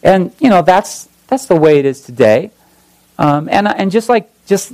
And, 0.03 0.33
you 0.41 0.51
know, 0.51 0.63
that's, 0.63 1.09
that's 1.29 1.47
the 1.47 1.55
way 1.55 1.79
it 1.79 1.85
is 1.85 2.01
today. 2.01 2.51
Um, 3.19 3.49
and, 3.49 3.69
and 3.69 3.91
just 3.93 4.09
like, 4.09 4.29
just 4.47 4.73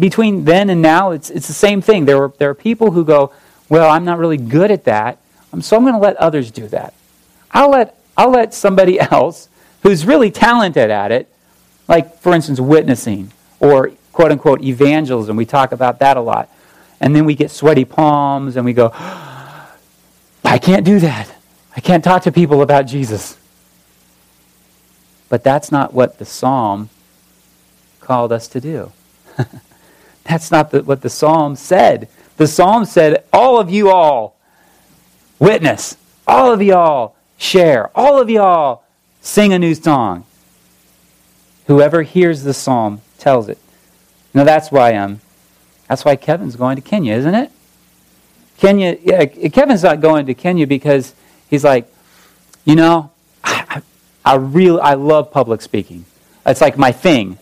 between 0.00 0.44
then 0.44 0.70
and 0.70 0.80
now, 0.80 1.10
it's, 1.10 1.28
it's 1.28 1.48
the 1.48 1.52
same 1.52 1.82
thing. 1.82 2.06
There, 2.06 2.18
were, 2.18 2.32
there 2.38 2.48
are 2.48 2.54
people 2.54 2.92
who 2.92 3.04
go, 3.04 3.32
well, 3.68 3.90
I'm 3.90 4.06
not 4.06 4.18
really 4.18 4.38
good 4.38 4.70
at 4.70 4.84
that, 4.84 5.18
um, 5.52 5.60
so 5.60 5.76
I'm 5.76 5.82
going 5.82 5.94
to 5.94 6.00
let 6.00 6.16
others 6.16 6.50
do 6.50 6.66
that. 6.68 6.94
I'll 7.50 7.70
let, 7.70 7.94
I'll 8.16 8.30
let 8.30 8.54
somebody 8.54 8.98
else 9.12 9.48
who's 9.82 10.06
really 10.06 10.30
talented 10.30 10.90
at 10.90 11.12
it, 11.12 11.28
like, 11.88 12.18
for 12.18 12.34
instance, 12.34 12.60
witnessing 12.60 13.32
or 13.60 13.92
quote 14.12 14.32
unquote 14.32 14.62
evangelism. 14.62 15.36
We 15.36 15.46
talk 15.46 15.72
about 15.72 15.98
that 16.00 16.16
a 16.16 16.20
lot. 16.20 16.48
And 17.00 17.14
then 17.14 17.24
we 17.24 17.34
get 17.34 17.50
sweaty 17.50 17.84
palms 17.84 18.56
and 18.56 18.64
we 18.64 18.72
go, 18.72 18.90
I 18.94 20.58
can't 20.60 20.84
do 20.84 20.98
that. 21.00 21.34
I 21.76 21.80
can't 21.80 22.02
talk 22.02 22.22
to 22.22 22.32
people 22.32 22.62
about 22.62 22.86
Jesus. 22.86 23.36
But 25.28 25.44
that's 25.44 25.70
not 25.70 25.92
what 25.92 26.18
the 26.18 26.24
psalm 26.24 26.88
called 28.00 28.32
us 28.32 28.48
to 28.48 28.60
do. 28.60 28.92
that's 30.24 30.50
not 30.50 30.70
the, 30.70 30.82
what 30.82 31.02
the 31.02 31.10
psalm 31.10 31.56
said. 31.56 32.08
The 32.36 32.46
psalm 32.46 32.84
said, 32.84 33.24
All 33.32 33.58
of 33.58 33.70
you 33.70 33.90
all 33.90 34.36
witness, 35.38 35.96
all 36.26 36.52
of 36.52 36.62
y'all 36.62 37.15
share, 37.38 37.90
all 37.96 38.20
of 38.20 38.30
y'all 38.30 38.82
sing 39.20 39.52
a 39.52 39.58
new 39.58 39.74
song. 39.74 40.24
Whoever 41.66 42.02
hears 42.02 42.42
the 42.42 42.54
psalm 42.54 43.00
tells 43.18 43.48
it. 43.48 43.58
Now 44.32 44.44
that's 44.44 44.70
why 44.70 44.94
um, 44.94 45.20
that's 45.88 46.04
why 46.04 46.16
Kevin's 46.16 46.56
going 46.56 46.76
to 46.76 46.82
Kenya, 46.82 47.14
isn't 47.14 47.34
it? 47.34 47.50
Kenya, 48.58 48.96
yeah, 49.02 49.24
Kevin's 49.26 49.82
not 49.82 50.00
going 50.00 50.26
to 50.26 50.34
Kenya 50.34 50.66
because 50.66 51.14
he's 51.48 51.64
like, 51.64 51.92
you 52.64 52.74
know, 52.74 53.10
I, 53.44 53.82
I, 54.24 54.32
I 54.32 54.34
really, 54.36 54.80
I 54.80 54.94
love 54.94 55.30
public 55.30 55.60
speaking. 55.60 56.04
It's 56.44 56.60
like 56.60 56.78
my 56.78 56.92
thing. 56.92 57.38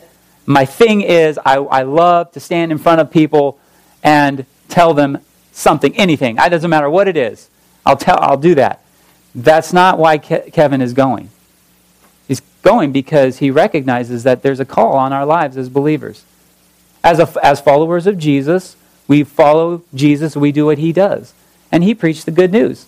My 0.46 0.64
thing 0.64 1.00
is 1.02 1.38
I, 1.44 1.56
I 1.56 1.82
love 1.82 2.32
to 2.32 2.40
stand 2.40 2.72
in 2.72 2.78
front 2.78 3.00
of 3.00 3.10
people 3.10 3.58
and 4.02 4.44
tell 4.68 4.92
them 4.92 5.18
something, 5.52 5.96
anything. 5.96 6.36
It 6.38 6.50
doesn't 6.50 6.68
matter 6.68 6.90
what 6.90 7.08
it 7.08 7.16
is. 7.16 7.48
I'll 7.86 7.96
tell, 7.96 8.18
I'll 8.20 8.36
do 8.36 8.54
that. 8.56 8.83
That's 9.34 9.72
not 9.72 9.98
why 9.98 10.18
Ke- 10.18 10.52
Kevin 10.52 10.80
is 10.80 10.92
going. 10.92 11.30
He's 12.28 12.40
going 12.62 12.92
because 12.92 13.38
he 13.38 13.50
recognizes 13.50 14.22
that 14.22 14.42
there's 14.42 14.60
a 14.60 14.64
call 14.64 14.92
on 14.94 15.12
our 15.12 15.26
lives 15.26 15.56
as 15.56 15.68
believers. 15.68 16.24
As, 17.02 17.18
a, 17.18 17.28
as 17.44 17.60
followers 17.60 18.06
of 18.06 18.16
Jesus, 18.16 18.76
we 19.08 19.24
follow 19.24 19.82
Jesus, 19.94 20.36
we 20.36 20.52
do 20.52 20.66
what 20.66 20.78
he 20.78 20.92
does. 20.92 21.34
And 21.70 21.82
he 21.82 21.94
preached 21.94 22.24
the 22.24 22.30
good 22.30 22.52
news. 22.52 22.86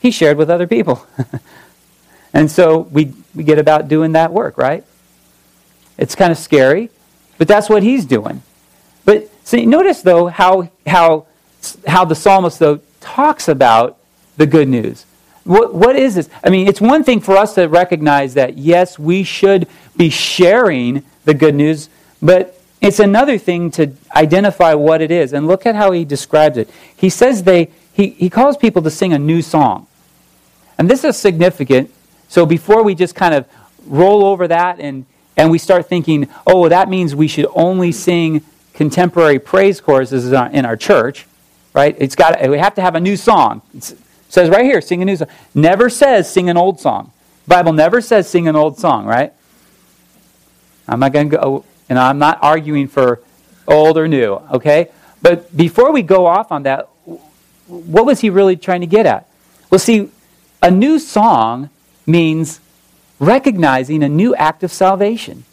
He 0.00 0.10
shared 0.10 0.36
with 0.36 0.48
other 0.48 0.66
people. 0.66 1.06
and 2.32 2.50
so 2.50 2.80
we, 2.80 3.12
we 3.34 3.44
get 3.44 3.58
about 3.58 3.88
doing 3.88 4.12
that 4.12 4.32
work, 4.32 4.56
right? 4.56 4.84
It's 5.98 6.14
kind 6.14 6.30
of 6.30 6.38
scary, 6.38 6.90
but 7.38 7.48
that's 7.48 7.68
what 7.68 7.82
he's 7.82 8.04
doing. 8.04 8.42
But 9.04 9.30
see, 9.44 9.66
notice 9.66 10.02
though 10.02 10.26
how, 10.28 10.70
how, 10.86 11.26
how 11.86 12.04
the 12.04 12.14
psalmist 12.14 12.58
though 12.58 12.80
talks 13.00 13.48
about 13.48 13.98
the 14.36 14.46
good 14.46 14.68
news. 14.68 15.04
What, 15.46 15.72
what 15.72 15.94
is 15.94 16.16
this? 16.16 16.28
I 16.42 16.50
mean, 16.50 16.66
it's 16.66 16.80
one 16.80 17.04
thing 17.04 17.20
for 17.20 17.36
us 17.36 17.54
to 17.54 17.66
recognize 17.66 18.34
that, 18.34 18.58
yes, 18.58 18.98
we 18.98 19.22
should 19.22 19.68
be 19.96 20.10
sharing 20.10 21.04
the 21.24 21.34
good 21.34 21.54
news, 21.54 21.88
but 22.20 22.60
it's 22.80 22.98
another 22.98 23.38
thing 23.38 23.70
to 23.72 23.92
identify 24.14 24.74
what 24.74 25.00
it 25.00 25.12
is. 25.12 25.32
And 25.32 25.46
look 25.46 25.64
at 25.64 25.76
how 25.76 25.92
he 25.92 26.04
describes 26.04 26.58
it. 26.58 26.68
He 26.96 27.08
says 27.08 27.44
they, 27.44 27.70
he, 27.92 28.10
he 28.10 28.28
calls 28.28 28.56
people 28.56 28.82
to 28.82 28.90
sing 28.90 29.12
a 29.12 29.18
new 29.20 29.40
song. 29.40 29.86
And 30.78 30.90
this 30.90 31.04
is 31.04 31.16
significant. 31.16 31.92
So 32.28 32.44
before 32.44 32.82
we 32.82 32.96
just 32.96 33.14
kind 33.14 33.32
of 33.32 33.46
roll 33.86 34.24
over 34.24 34.48
that 34.48 34.80
and, 34.80 35.06
and 35.36 35.50
we 35.50 35.58
start 35.58 35.88
thinking, 35.88 36.28
oh, 36.44 36.68
that 36.68 36.88
means 36.88 37.14
we 37.14 37.28
should 37.28 37.46
only 37.54 37.92
sing 37.92 38.42
contemporary 38.74 39.38
praise 39.38 39.80
choruses 39.80 40.26
in 40.26 40.34
our, 40.34 40.50
in 40.50 40.66
our 40.66 40.76
church, 40.76 41.26
right? 41.72 41.94
It's 41.98 42.16
got 42.16 42.48
we 42.48 42.58
have 42.58 42.74
to 42.74 42.82
have 42.82 42.96
a 42.96 43.00
new 43.00 43.16
song. 43.16 43.62
It's, 43.74 43.92
it 43.92 43.98
says 44.36 44.50
right 44.50 44.66
here, 44.66 44.82
sing 44.82 45.00
a 45.00 45.04
new 45.06 45.16
song. 45.16 45.28
Never 45.54 45.88
says 45.88 46.30
sing 46.30 46.50
an 46.50 46.58
old 46.58 46.78
song. 46.78 47.10
Bible 47.48 47.72
never 47.72 48.02
says 48.02 48.28
sing 48.28 48.46
an 48.48 48.54
old 48.54 48.78
song, 48.78 49.06
right? 49.06 49.32
I'm 50.86 51.00
not 51.00 51.14
going 51.14 51.30
to 51.30 51.36
go 51.38 51.42
oh, 51.42 51.64
and 51.88 51.98
I'm 51.98 52.18
not 52.18 52.40
arguing 52.42 52.86
for 52.86 53.22
old 53.66 53.96
or 53.96 54.06
new, 54.06 54.34
okay? 54.52 54.90
But 55.22 55.56
before 55.56 55.90
we 55.90 56.02
go 56.02 56.26
off 56.26 56.52
on 56.52 56.64
that, 56.64 56.90
what 57.66 58.04
was 58.04 58.20
he 58.20 58.28
really 58.28 58.56
trying 58.56 58.82
to 58.82 58.86
get 58.86 59.06
at? 59.06 59.26
Well, 59.70 59.78
see, 59.78 60.10
a 60.62 60.70
new 60.70 60.98
song 60.98 61.70
means 62.06 62.60
recognizing 63.18 64.02
a 64.02 64.08
new 64.10 64.34
act 64.34 64.62
of 64.62 64.70
salvation. 64.70 65.44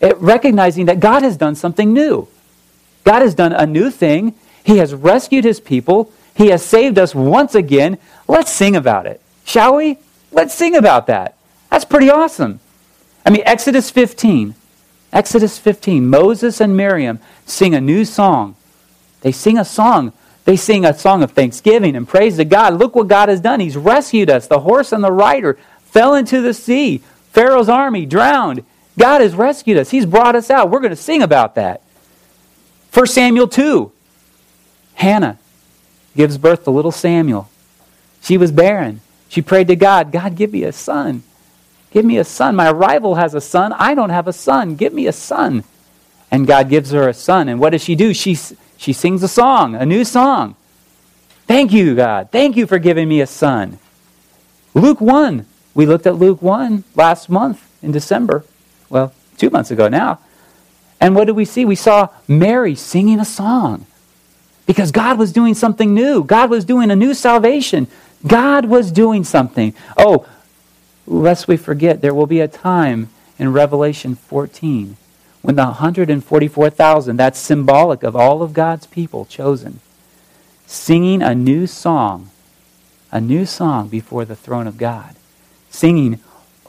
it, 0.00 0.16
recognizing 0.18 0.86
that 0.86 1.00
God 1.00 1.24
has 1.24 1.36
done 1.36 1.56
something 1.56 1.92
new. 1.92 2.28
God 3.02 3.22
has 3.22 3.34
done 3.34 3.52
a 3.52 3.66
new 3.66 3.90
thing. 3.90 4.34
He 4.62 4.76
has 4.76 4.94
rescued 4.94 5.42
his 5.42 5.58
people. 5.58 6.12
He 6.34 6.48
has 6.48 6.64
saved 6.64 6.98
us 6.98 7.14
once 7.14 7.54
again. 7.54 7.98
Let's 8.26 8.50
sing 8.50 8.76
about 8.76 9.06
it, 9.06 9.20
shall 9.44 9.76
we? 9.76 9.98
Let's 10.30 10.54
sing 10.54 10.74
about 10.74 11.06
that. 11.08 11.36
That's 11.70 11.84
pretty 11.84 12.10
awesome. 12.10 12.60
I 13.24 13.30
mean, 13.30 13.42
Exodus 13.44 13.90
15. 13.90 14.54
Exodus 15.12 15.58
15. 15.58 16.08
Moses 16.08 16.60
and 16.60 16.76
Miriam 16.76 17.20
sing 17.44 17.74
a 17.74 17.80
new 17.80 18.04
song. 18.04 18.56
They 19.20 19.32
sing 19.32 19.58
a 19.58 19.64
song. 19.64 20.12
They 20.44 20.56
sing 20.56 20.84
a 20.84 20.94
song 20.94 21.22
of 21.22 21.32
thanksgiving 21.32 21.94
and 21.94 22.08
praise 22.08 22.36
to 22.36 22.44
God. 22.44 22.74
Look 22.74 22.96
what 22.96 23.08
God 23.08 23.28
has 23.28 23.40
done. 23.40 23.60
He's 23.60 23.76
rescued 23.76 24.30
us. 24.30 24.46
The 24.46 24.60
horse 24.60 24.92
and 24.92 25.04
the 25.04 25.12
rider 25.12 25.58
fell 25.84 26.14
into 26.14 26.40
the 26.40 26.54
sea. 26.54 27.02
Pharaoh's 27.30 27.68
army 27.68 28.06
drowned. 28.06 28.64
God 28.98 29.20
has 29.20 29.34
rescued 29.34 29.78
us. 29.78 29.90
He's 29.90 30.06
brought 30.06 30.34
us 30.34 30.50
out. 30.50 30.70
We're 30.70 30.80
going 30.80 30.90
to 30.90 30.96
sing 30.96 31.22
about 31.22 31.54
that. 31.54 31.82
1 32.92 33.06
Samuel 33.06 33.48
2. 33.48 33.92
Hannah 34.94 35.38
gives 36.16 36.38
birth 36.38 36.64
to 36.64 36.70
little 36.70 36.92
Samuel. 36.92 37.48
She 38.22 38.36
was 38.36 38.52
barren. 38.52 39.00
She 39.28 39.42
prayed 39.42 39.68
to 39.68 39.76
God, 39.76 40.12
God, 40.12 40.36
give 40.36 40.52
me 40.52 40.64
a 40.64 40.72
son. 40.72 41.22
Give 41.90 42.04
me 42.04 42.18
a 42.18 42.24
son. 42.24 42.56
My 42.56 42.70
rival 42.70 43.16
has 43.16 43.34
a 43.34 43.40
son. 43.40 43.72
I 43.74 43.94
don't 43.94 44.10
have 44.10 44.28
a 44.28 44.32
son. 44.32 44.76
Give 44.76 44.92
me 44.92 45.06
a 45.06 45.12
son. 45.12 45.64
And 46.30 46.46
God 46.46 46.68
gives 46.68 46.90
her 46.90 47.08
a 47.08 47.14
son. 47.14 47.48
And 47.48 47.60
what 47.60 47.70
does 47.70 47.84
she 47.84 47.94
do? 47.94 48.14
She, 48.14 48.36
she 48.76 48.92
sings 48.92 49.22
a 49.22 49.28
song, 49.28 49.74
a 49.74 49.84
new 49.84 50.04
song. 50.04 50.54
Thank 51.46 51.72
you, 51.72 51.94
God. 51.94 52.30
Thank 52.30 52.56
you 52.56 52.66
for 52.66 52.78
giving 52.78 53.08
me 53.08 53.20
a 53.20 53.26
son. 53.26 53.78
Luke 54.74 55.00
1. 55.00 55.46
We 55.74 55.86
looked 55.86 56.06
at 56.06 56.16
Luke 56.16 56.40
1 56.40 56.84
last 56.94 57.28
month 57.28 57.66
in 57.82 57.92
December. 57.92 58.44
Well, 58.88 59.12
two 59.36 59.50
months 59.50 59.70
ago 59.70 59.88
now. 59.88 60.18
And 61.00 61.14
what 61.16 61.26
did 61.26 61.36
we 61.36 61.44
see? 61.44 61.64
We 61.64 61.74
saw 61.74 62.08
Mary 62.28 62.74
singing 62.74 63.18
a 63.18 63.24
song 63.24 63.86
because 64.66 64.92
God 64.92 65.18
was 65.18 65.32
doing 65.32 65.54
something 65.54 65.94
new. 65.94 66.24
God 66.24 66.50
was 66.50 66.64
doing 66.64 66.90
a 66.90 66.96
new 66.96 67.14
salvation. 67.14 67.86
God 68.26 68.66
was 68.66 68.92
doing 68.92 69.24
something. 69.24 69.74
Oh, 69.96 70.26
lest 71.06 71.48
we 71.48 71.56
forget, 71.56 72.00
there 72.00 72.14
will 72.14 72.26
be 72.26 72.40
a 72.40 72.48
time 72.48 73.10
in 73.38 73.52
Revelation 73.52 74.14
14 74.14 74.96
when 75.42 75.56
the 75.56 75.64
144,000, 75.64 77.16
that's 77.16 77.38
symbolic 77.38 78.04
of 78.04 78.14
all 78.14 78.42
of 78.42 78.52
God's 78.52 78.86
people 78.86 79.24
chosen, 79.24 79.80
singing 80.66 81.20
a 81.20 81.34
new 81.34 81.66
song, 81.66 82.30
a 83.10 83.20
new 83.20 83.44
song 83.44 83.88
before 83.88 84.24
the 84.24 84.36
throne 84.36 84.68
of 84.68 84.78
God. 84.78 85.16
Singing, 85.68 86.20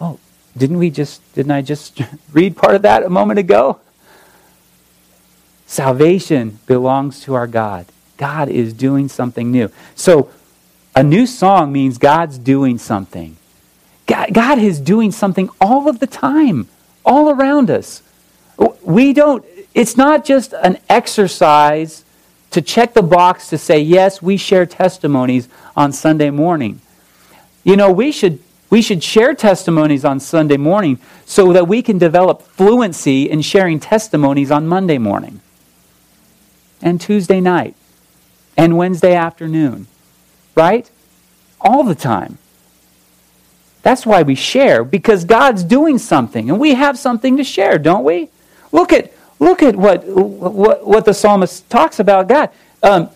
oh, 0.02 0.20
didn't 0.58 0.80
we 0.80 0.90
just, 0.90 1.22
didn't 1.36 1.52
I 1.52 1.62
just 1.62 2.02
read 2.34 2.58
part 2.58 2.74
of 2.74 2.82
that 2.82 3.04
a 3.04 3.10
moment 3.10 3.40
ago? 3.40 3.80
Salvation 5.74 6.60
belongs 6.68 7.22
to 7.22 7.34
our 7.34 7.48
God. 7.48 7.88
God 8.18 8.48
is 8.48 8.74
doing 8.74 9.10
something 9.10 9.52
new. 9.52 9.72
So, 9.96 10.30
a 10.96 11.02
new 11.02 11.26
song 11.26 11.72
means 11.72 11.98
God's 11.98 12.38
doing 12.38 12.78
something. 12.78 13.38
God, 14.06 14.36
God 14.36 14.60
is 14.60 14.80
doing 14.80 15.12
something 15.12 15.50
all 15.60 15.90
of 15.90 16.00
the 16.00 16.06
time, 16.06 16.68
all 17.04 17.32
around 17.32 17.72
us. 17.72 18.04
We 18.84 19.14
don't, 19.14 19.44
it's 19.74 19.98
not 19.98 20.24
just 20.26 20.54
an 20.54 20.78
exercise 20.90 22.06
to 22.52 22.62
check 22.62 22.94
the 22.94 23.02
box 23.02 23.50
to 23.50 23.58
say, 23.58 23.80
yes, 23.80 24.22
we 24.22 24.38
share 24.38 24.68
testimonies 24.68 25.50
on 25.76 25.92
Sunday 25.92 26.30
morning. 26.30 26.82
You 27.64 27.78
know, 27.78 27.92
we 27.92 28.12
should, 28.12 28.38
we 28.70 28.84
should 28.84 29.04
share 29.04 29.34
testimonies 29.34 30.06
on 30.06 30.20
Sunday 30.20 30.58
morning 30.58 31.00
so 31.26 31.52
that 31.52 31.68
we 31.68 31.82
can 31.82 31.98
develop 31.98 32.44
fluency 32.44 33.28
in 33.28 33.42
sharing 33.42 33.80
testimonies 33.80 34.52
on 34.52 34.68
Monday 34.68 35.00
morning 35.00 35.42
and 36.84 37.02
Tuesday 37.02 37.42
night 37.42 37.76
and 38.56 38.78
Wednesday 38.78 39.16
afternoon, 39.16 39.88
right? 40.54 40.92
All 41.60 41.84
the 41.84 41.96
time. 41.96 42.38
That's 43.82 44.06
why 44.06 44.22
we 44.22 44.36
share, 44.36 44.84
because 44.84 45.26
God's 45.26 45.64
doing 45.64 45.98
something, 45.98 46.50
and 46.50 46.60
we 46.60 46.76
have 46.76 47.00
something 47.00 47.38
to 47.38 47.44
share, 47.44 47.80
don't 47.80 48.04
we? 48.04 48.30
Look 48.72 48.94
at, 48.94 49.12
look 49.40 49.64
at 49.64 49.76
what, 49.76 50.06
what, 50.06 50.86
what 50.86 51.06
the 51.06 51.14
psalmist 51.14 51.70
talks 51.70 52.00
about 52.00 52.28
God. 52.28 52.50
Um, 52.84 53.10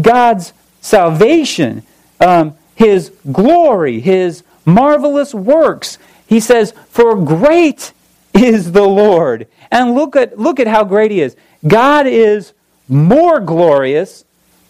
God's 0.00 0.52
salvation, 0.80 1.82
um, 2.20 2.54
his 2.74 3.12
glory, 3.30 4.00
his 4.00 4.44
marvelous 4.64 5.34
works. 5.34 5.98
He 6.26 6.40
says, 6.40 6.72
For 6.88 7.16
great 7.16 7.92
is 8.34 8.72
the 8.72 8.82
Lord. 8.82 9.46
And 9.70 9.94
look 9.94 10.16
at, 10.16 10.38
look 10.38 10.60
at 10.60 10.66
how 10.66 10.84
great 10.84 11.10
he 11.10 11.20
is. 11.20 11.36
God 11.66 12.06
is 12.06 12.52
more 12.88 13.40
glorious 13.40 14.24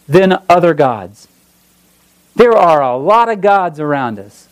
than 0.08 0.38
other 0.48 0.74
gods. 0.74 1.28
There 2.34 2.56
are 2.56 2.82
a 2.82 2.96
lot 2.96 3.28
of 3.28 3.40
gods 3.40 3.78
around 3.78 4.18
us. 4.18 4.48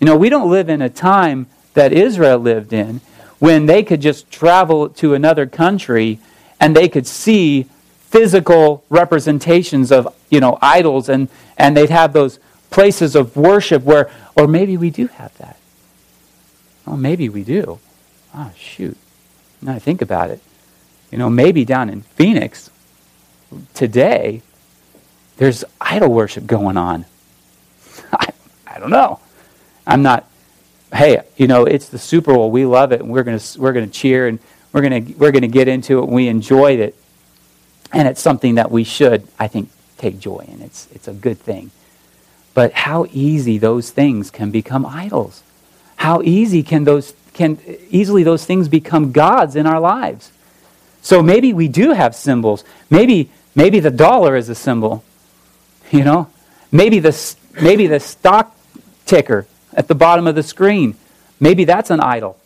You 0.00 0.06
know, 0.06 0.16
we 0.16 0.28
don't 0.28 0.50
live 0.50 0.68
in 0.68 0.82
a 0.82 0.88
time 0.88 1.46
that 1.74 1.92
Israel 1.92 2.38
lived 2.38 2.72
in 2.72 3.00
when 3.38 3.66
they 3.66 3.82
could 3.82 4.00
just 4.00 4.30
travel 4.30 4.88
to 4.88 5.14
another 5.14 5.46
country 5.46 6.18
and 6.58 6.76
they 6.76 6.88
could 6.88 7.06
see 7.06 7.66
physical 8.00 8.84
representations 8.90 9.92
of, 9.92 10.14
you 10.28 10.40
know, 10.40 10.58
idols 10.60 11.08
and, 11.08 11.28
and 11.56 11.76
they'd 11.76 11.90
have 11.90 12.12
those 12.12 12.38
places 12.70 13.14
of 13.14 13.36
worship 13.36 13.82
where, 13.82 14.10
or 14.36 14.46
maybe 14.46 14.76
we 14.76 14.90
do 14.90 15.06
have 15.06 15.36
that. 15.38 15.56
Oh, 16.86 16.96
maybe 16.96 17.28
we 17.28 17.44
do. 17.44 17.78
Oh, 18.34 18.50
shoot. 18.56 18.96
Now 19.62 19.74
I 19.74 19.78
think 19.78 20.02
about 20.02 20.30
it. 20.30 20.40
You 21.10 21.18
know, 21.18 21.30
maybe 21.30 21.64
down 21.64 21.88
in 21.88 22.02
Phoenix, 22.02 22.69
today, 23.74 24.42
there's 25.36 25.64
idol 25.80 26.12
worship 26.12 26.46
going 26.46 26.76
on. 26.76 27.06
I, 28.12 28.28
I 28.66 28.78
don't 28.78 28.90
know. 28.90 29.20
I'm 29.86 30.02
not, 30.02 30.28
hey, 30.92 31.22
you 31.36 31.46
know, 31.46 31.64
it's 31.64 31.88
the 31.88 31.98
Super 31.98 32.34
Bowl. 32.34 32.50
We 32.50 32.66
love 32.66 32.92
it, 32.92 33.00
and 33.00 33.10
we're 33.10 33.22
going 33.22 33.40
we're 33.58 33.72
to 33.72 33.86
cheer, 33.86 34.28
and 34.28 34.38
we're 34.72 34.82
going 34.82 35.14
we're 35.16 35.32
to 35.32 35.48
get 35.48 35.68
into 35.68 35.98
it. 35.98 36.04
And 36.04 36.12
we 36.12 36.28
enjoyed 36.28 36.78
it, 36.78 36.94
and 37.92 38.06
it's 38.06 38.20
something 38.20 38.56
that 38.56 38.70
we 38.70 38.84
should, 38.84 39.26
I 39.38 39.48
think, 39.48 39.70
take 39.98 40.18
joy 40.18 40.44
in. 40.46 40.62
It's 40.62 40.88
it's 40.92 41.08
a 41.08 41.12
good 41.12 41.38
thing. 41.38 41.70
But 42.54 42.72
how 42.72 43.06
easy 43.12 43.58
those 43.58 43.90
things 43.90 44.30
can 44.30 44.50
become 44.50 44.84
idols. 44.84 45.42
How 45.96 46.22
easy 46.22 46.62
can 46.62 46.84
those 46.84 47.14
can 47.32 47.58
easily 47.90 48.22
those 48.22 48.44
things 48.44 48.68
become 48.68 49.12
gods 49.12 49.56
in 49.56 49.66
our 49.66 49.80
lives. 49.80 50.32
So 51.02 51.22
maybe 51.22 51.52
we 51.52 51.68
do 51.68 51.92
have 51.92 52.14
symbols. 52.14 52.64
Maybe 52.90 53.30
Maybe 53.54 53.80
the 53.80 53.90
dollar 53.90 54.36
is 54.36 54.48
a 54.48 54.54
symbol. 54.54 55.04
You 55.90 56.04
know? 56.04 56.30
Maybe 56.70 56.98
the, 56.98 57.36
maybe 57.60 57.86
the 57.86 58.00
stock 58.00 58.56
ticker 59.06 59.46
at 59.72 59.88
the 59.88 59.94
bottom 59.94 60.26
of 60.26 60.34
the 60.34 60.42
screen. 60.42 60.96
Maybe 61.40 61.64
that's 61.64 61.90
an 61.90 62.00
idol. 62.00 62.38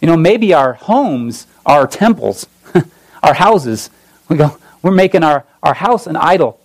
You 0.00 0.08
know, 0.08 0.16
maybe 0.16 0.52
our 0.54 0.72
homes 0.72 1.46
are 1.64 1.86
temples, 1.86 2.46
our 3.22 3.34
houses. 3.34 3.90
We 4.28 4.36
go, 4.36 4.56
we're 4.82 4.90
making 4.90 5.22
our, 5.22 5.44
our 5.62 5.74
house 5.74 6.06
an 6.06 6.16
idol. 6.16 6.58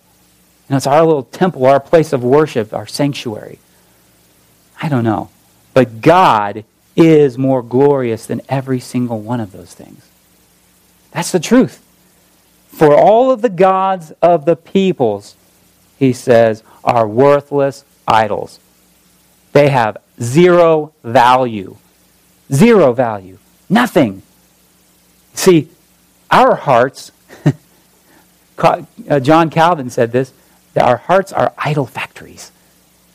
And 0.68 0.76
it's 0.76 0.86
our 0.86 1.04
little 1.04 1.22
temple, 1.22 1.66
our 1.66 1.80
place 1.80 2.12
of 2.12 2.22
worship, 2.22 2.74
our 2.74 2.86
sanctuary. 2.86 3.58
I 4.80 4.88
don't 4.88 5.04
know. 5.04 5.30
But 5.72 6.00
God 6.00 6.64
is 6.96 7.38
more 7.38 7.62
glorious 7.62 8.26
than 8.26 8.42
every 8.48 8.80
single 8.80 9.20
one 9.20 9.40
of 9.40 9.52
those 9.52 9.72
things. 9.72 10.04
That's 11.12 11.32
the 11.32 11.40
truth. 11.40 11.82
For 12.78 12.94
all 12.94 13.32
of 13.32 13.42
the 13.42 13.48
gods 13.48 14.12
of 14.22 14.44
the 14.44 14.54
peoples, 14.54 15.34
he 15.98 16.12
says, 16.12 16.62
are 16.84 17.08
worthless 17.08 17.84
idols. 18.06 18.60
They 19.52 19.68
have 19.70 19.96
zero 20.22 20.92
value. 21.02 21.76
Zero 22.52 22.92
value. 22.92 23.38
Nothing. 23.68 24.22
See, 25.34 25.70
our 26.30 26.54
hearts, 26.54 27.10
uh, 28.58 28.84
John 29.22 29.50
Calvin 29.50 29.90
said 29.90 30.12
this, 30.12 30.32
that 30.74 30.84
our 30.84 30.98
hearts 30.98 31.32
are 31.32 31.52
idol 31.58 31.84
factories. 31.84 32.52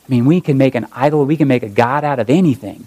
I 0.06 0.12
mean, 0.12 0.26
we 0.26 0.42
can 0.42 0.58
make 0.58 0.74
an 0.74 0.88
idol, 0.92 1.24
we 1.24 1.38
can 1.38 1.48
make 1.48 1.62
a 1.62 1.70
God 1.70 2.04
out 2.04 2.18
of 2.18 2.28
anything. 2.28 2.86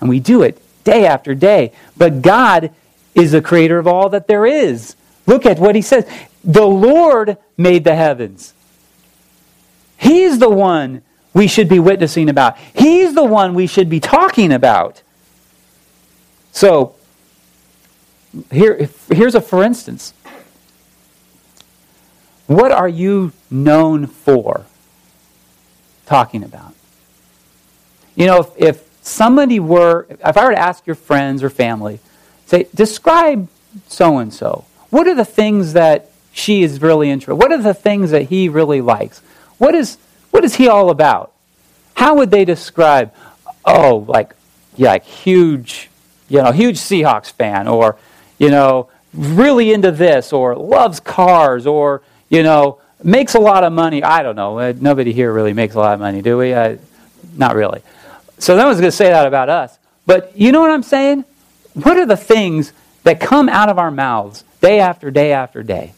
And 0.00 0.08
we 0.08 0.18
do 0.18 0.42
it 0.42 0.60
day 0.82 1.06
after 1.06 1.32
day. 1.36 1.70
But 1.96 2.22
God 2.22 2.72
is 3.14 3.30
the 3.30 3.40
creator 3.40 3.78
of 3.78 3.86
all 3.86 4.08
that 4.08 4.26
there 4.26 4.44
is. 4.44 4.96
Look 5.26 5.46
at 5.46 5.58
what 5.58 5.74
he 5.74 5.82
says. 5.82 6.08
The 6.44 6.66
Lord 6.66 7.36
made 7.56 7.84
the 7.84 7.94
heavens. 7.94 8.54
He's 9.96 10.38
the 10.38 10.50
one 10.50 11.02
we 11.32 11.46
should 11.46 11.68
be 11.68 11.78
witnessing 11.78 12.28
about. 12.28 12.58
He's 12.74 13.14
the 13.14 13.24
one 13.24 13.54
we 13.54 13.66
should 13.66 13.88
be 13.88 14.00
talking 14.00 14.52
about. 14.52 15.02
So, 16.50 16.96
here, 18.50 18.88
here's 19.10 19.34
a 19.34 19.40
for 19.40 19.62
instance. 19.62 20.12
What 22.46 22.72
are 22.72 22.88
you 22.88 23.32
known 23.50 24.06
for 24.06 24.66
talking 26.06 26.42
about? 26.42 26.74
You 28.14 28.26
know, 28.26 28.40
if, 28.40 28.50
if 28.56 28.90
somebody 29.02 29.58
were, 29.58 30.06
if 30.10 30.36
I 30.36 30.44
were 30.44 30.50
to 30.50 30.58
ask 30.58 30.86
your 30.86 30.96
friends 30.96 31.42
or 31.42 31.48
family, 31.48 32.00
say, 32.46 32.66
describe 32.74 33.48
so 33.86 34.18
and 34.18 34.34
so. 34.34 34.66
What 34.92 35.08
are 35.08 35.14
the 35.14 35.24
things 35.24 35.72
that 35.72 36.10
she 36.34 36.62
is 36.62 36.82
really 36.82 37.08
interested? 37.08 37.42
What 37.42 37.50
are 37.50 37.62
the 37.62 37.72
things 37.72 38.10
that 38.10 38.24
he 38.24 38.50
really 38.50 38.82
likes? 38.82 39.20
What 39.56 39.74
is 39.74 39.96
what 40.32 40.44
is 40.44 40.56
he 40.56 40.68
all 40.68 40.90
about? 40.90 41.32
How 41.94 42.16
would 42.16 42.30
they 42.30 42.44
describe? 42.44 43.10
Oh, 43.64 44.04
like 44.06 44.34
yeah, 44.76 44.90
like 44.90 45.06
huge, 45.06 45.88
you 46.28 46.42
know, 46.42 46.52
huge 46.52 46.76
Seahawks 46.76 47.32
fan, 47.32 47.68
or 47.68 47.96
you 48.36 48.50
know, 48.50 48.90
really 49.14 49.72
into 49.72 49.92
this, 49.92 50.30
or 50.30 50.54
loves 50.56 51.00
cars, 51.00 51.66
or 51.66 52.02
you 52.28 52.42
know, 52.42 52.78
makes 53.02 53.34
a 53.34 53.40
lot 53.40 53.64
of 53.64 53.72
money. 53.72 54.02
I 54.02 54.22
don't 54.22 54.36
know. 54.36 54.58
Uh, 54.58 54.74
nobody 54.78 55.14
here 55.14 55.32
really 55.32 55.54
makes 55.54 55.74
a 55.74 55.78
lot 55.78 55.94
of 55.94 56.00
money, 56.00 56.20
do 56.20 56.36
we? 56.36 56.52
Uh, 56.52 56.76
not 57.34 57.56
really. 57.56 57.80
So 58.36 58.58
no 58.58 58.66
one's 58.66 58.78
going 58.78 58.90
to 58.90 58.96
say 58.96 59.08
that 59.08 59.26
about 59.26 59.48
us. 59.48 59.78
But 60.04 60.36
you 60.36 60.52
know 60.52 60.60
what 60.60 60.70
I'm 60.70 60.82
saying? 60.82 61.24
What 61.72 61.96
are 61.96 62.04
the 62.04 62.14
things 62.14 62.74
that 63.04 63.20
come 63.20 63.48
out 63.48 63.70
of 63.70 63.78
our 63.78 63.90
mouths 63.90 64.44
day 64.62 64.80
after 64.80 65.10
day 65.10 65.32
after 65.32 65.62
day? 65.62 65.92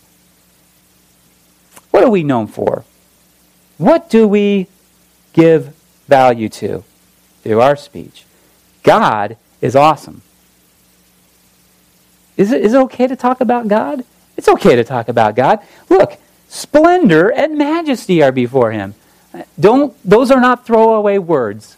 What 1.92 2.03
are 2.03 2.11
we 2.11 2.24
known 2.24 2.48
for? 2.48 2.85
What 3.79 4.11
do 4.11 4.27
we 4.27 4.66
give 5.33 5.74
value 6.09 6.48
to 6.48 6.83
through 7.42 7.61
our 7.61 7.77
speech? 7.77 8.24
God 8.83 9.37
is 9.61 9.77
awesome. 9.77 10.22
Is 12.37 12.50
it, 12.50 12.62
is 12.62 12.74
it 12.74 12.79
okay 12.79 13.07
to 13.07 13.14
talk 13.14 13.40
about 13.40 13.68
God? 13.68 14.05
It's 14.37 14.48
okay 14.48 14.74
to 14.74 14.83
talk 14.83 15.09
about 15.09 15.37
God. 15.37 15.61
Look, 15.88 16.18
splendor 16.48 17.31
and 17.31 17.57
majesty 17.57 18.22
are 18.22 18.33
before 18.33 18.72
him. 18.72 18.94
Don't, 19.59 19.94
those 20.05 20.31
are 20.31 20.40
not 20.40 20.66
throwaway 20.66 21.18
words. 21.18 21.77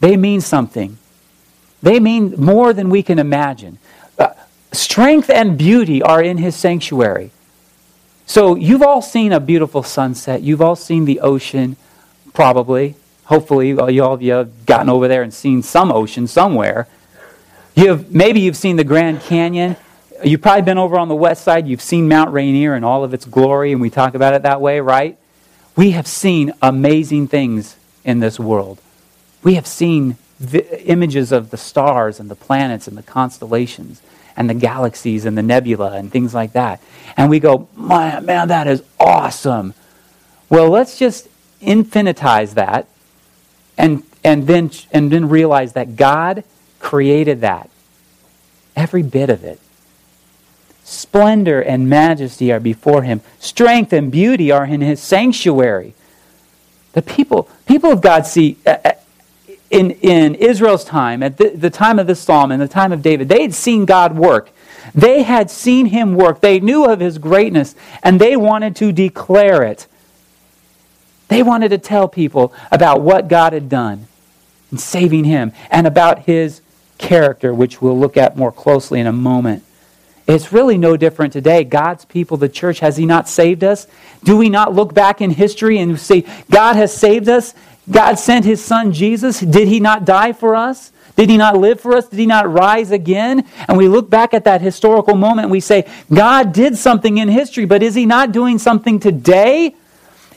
They 0.00 0.16
mean 0.16 0.40
something. 0.40 0.98
They 1.82 2.00
mean 2.00 2.34
more 2.36 2.72
than 2.72 2.90
we 2.90 3.02
can 3.02 3.18
imagine. 3.18 3.78
Uh, 4.18 4.28
strength 4.72 5.30
and 5.30 5.56
beauty 5.56 6.02
are 6.02 6.22
in 6.22 6.38
his 6.38 6.54
sanctuary. 6.54 7.30
So 8.26 8.56
you've 8.56 8.82
all 8.82 9.00
seen 9.00 9.32
a 9.32 9.40
beautiful 9.40 9.82
sunset. 9.82 10.42
You've 10.42 10.60
all 10.60 10.76
seen 10.76 11.06
the 11.06 11.20
ocean, 11.20 11.76
probably. 12.34 12.94
Hopefully, 13.24 13.68
you 13.68 14.04
all 14.04 14.14
of 14.14 14.22
you 14.22 14.32
have 14.32 14.66
gotten 14.66 14.88
over 14.88 15.08
there 15.08 15.22
and 15.22 15.32
seen 15.32 15.62
some 15.62 15.90
ocean 15.92 16.26
somewhere. 16.26 16.86
You 17.74 17.88
have, 17.88 18.12
maybe 18.12 18.40
you've 18.40 18.56
seen 18.56 18.76
the 18.76 18.84
Grand 18.84 19.20
Canyon. 19.20 19.76
You've 20.24 20.42
probably 20.42 20.62
been 20.62 20.78
over 20.78 20.98
on 20.98 21.08
the 21.08 21.14
west 21.14 21.44
side. 21.44 21.68
You've 21.68 21.80
seen 21.80 22.08
Mount 22.08 22.32
Rainier 22.32 22.74
and 22.74 22.84
all 22.84 23.04
of 23.04 23.14
its 23.14 23.24
glory, 23.24 23.72
and 23.72 23.80
we 23.80 23.88
talk 23.88 24.14
about 24.14 24.34
it 24.34 24.42
that 24.42 24.60
way, 24.60 24.80
right? 24.80 25.16
We 25.76 25.92
have 25.92 26.06
seen 26.06 26.52
amazing 26.60 27.28
things 27.28 27.76
in 28.04 28.20
this 28.20 28.40
world. 28.40 28.80
We 29.42 29.54
have 29.54 29.66
seen 29.66 30.16
images 30.84 31.32
of 31.32 31.50
the 31.50 31.56
stars 31.56 32.18
and 32.18 32.30
the 32.30 32.34
planets 32.34 32.88
and 32.88 32.96
the 32.96 33.02
constellations 33.02 34.02
and 34.38 34.48
the 34.48 34.54
galaxies 34.54 35.24
and 35.24 35.36
the 35.36 35.42
nebula 35.42 35.96
and 35.96 36.12
things 36.12 36.32
like 36.32 36.52
that. 36.52 36.80
And 37.16 37.28
we 37.28 37.40
go, 37.40 37.68
man, 37.76 38.24
man 38.24 38.48
that 38.48 38.68
is 38.68 38.84
awesome. 39.00 39.74
Well, 40.48 40.70
let's 40.70 40.96
just 40.96 41.28
infinitize 41.60 42.54
that 42.54 42.86
and, 43.76 44.04
and, 44.22 44.46
then, 44.46 44.70
and 44.92 45.10
then 45.10 45.28
realize 45.28 45.72
that 45.72 45.96
God 45.96 46.44
created 46.78 47.40
that. 47.40 47.68
Every 48.76 49.02
bit 49.02 49.28
of 49.28 49.42
it. 49.42 49.58
Splendor 50.84 51.60
and 51.60 51.90
majesty 51.90 52.52
are 52.52 52.60
before 52.60 53.02
him. 53.02 53.22
Strength 53.40 53.92
and 53.92 54.10
beauty 54.10 54.52
are 54.52 54.64
in 54.64 54.82
his 54.82 55.00
sanctuary. 55.00 55.94
The 56.92 57.02
people, 57.02 57.48
people 57.66 57.90
of 57.90 58.00
God 58.00 58.24
see, 58.24 58.56
uh, 58.64 58.76
uh, 58.84 58.92
in, 59.70 59.90
in 59.90 60.34
Israel's 60.34 60.84
time, 60.84 61.22
at 61.22 61.36
the, 61.36 61.50
the 61.50 61.70
time 61.70 61.98
of 61.98 62.06
this 62.06 62.20
psalm, 62.20 62.52
in 62.52 62.60
the 62.60 62.68
time 62.68 62.92
of 62.92 63.02
David, 63.02 63.28
they 63.28 63.42
had 63.42 63.54
seen 63.54 63.84
God 63.84 64.16
work. 64.16 64.50
They 64.94 65.22
had 65.22 65.50
seen 65.50 65.86
him 65.86 66.14
work. 66.14 66.40
They 66.40 66.60
knew 66.60 66.84
of 66.84 67.00
his 67.00 67.18
greatness, 67.18 67.74
and 68.02 68.20
they 68.20 68.36
wanted 68.36 68.76
to 68.76 68.92
declare 68.92 69.62
it. 69.62 69.86
They 71.28 71.42
wanted 71.42 71.68
to 71.70 71.78
tell 71.78 72.08
people 72.08 72.54
about 72.72 73.02
what 73.02 73.28
God 73.28 73.52
had 73.52 73.68
done 73.68 74.06
in 74.72 74.78
saving 74.78 75.24
him 75.24 75.52
and 75.70 75.86
about 75.86 76.20
his 76.20 76.62
character, 76.96 77.52
which 77.52 77.82
we'll 77.82 77.98
look 77.98 78.16
at 78.16 78.36
more 78.36 78.52
closely 78.52 78.98
in 79.00 79.06
a 79.06 79.12
moment. 79.12 79.62
It's 80.28 80.52
really 80.52 80.76
no 80.76 80.98
different 80.98 81.32
today. 81.32 81.64
God's 81.64 82.04
people, 82.04 82.36
the 82.36 82.50
church, 82.50 82.80
has 82.80 82.98
He 82.98 83.06
not 83.06 83.28
saved 83.30 83.64
us? 83.64 83.86
Do 84.24 84.36
we 84.36 84.50
not 84.50 84.74
look 84.74 84.92
back 84.92 85.22
in 85.22 85.30
history 85.30 85.78
and 85.78 85.98
say, 85.98 86.26
God 86.50 86.76
has 86.76 86.94
saved 86.94 87.30
us? 87.30 87.54
God 87.90 88.18
sent 88.18 88.44
His 88.44 88.64
Son 88.64 88.92
Jesus. 88.92 89.40
Did 89.40 89.68
He 89.68 89.80
not 89.80 90.04
die 90.04 90.32
for 90.32 90.54
us? 90.54 90.92
Did 91.16 91.30
He 91.30 91.36
not 91.36 91.56
live 91.56 91.80
for 91.80 91.96
us? 91.96 92.08
Did 92.08 92.18
He 92.18 92.26
not 92.26 92.52
rise 92.52 92.90
again? 92.90 93.44
And 93.66 93.76
we 93.76 93.88
look 93.88 94.08
back 94.08 94.34
at 94.34 94.44
that 94.44 94.60
historical 94.60 95.16
moment 95.16 95.50
we 95.50 95.60
say, 95.60 95.90
God 96.12 96.52
did 96.52 96.76
something 96.76 97.18
in 97.18 97.28
history, 97.28 97.64
but 97.64 97.82
is 97.82 97.94
He 97.94 98.06
not 98.06 98.32
doing 98.32 98.58
something 98.58 99.00
today? 99.00 99.74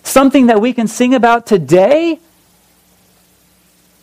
Something 0.04 0.48
that 0.48 0.62
we 0.62 0.74
can 0.74 0.88
sing 0.88 1.14
about 1.14 1.46
today? 1.46 2.20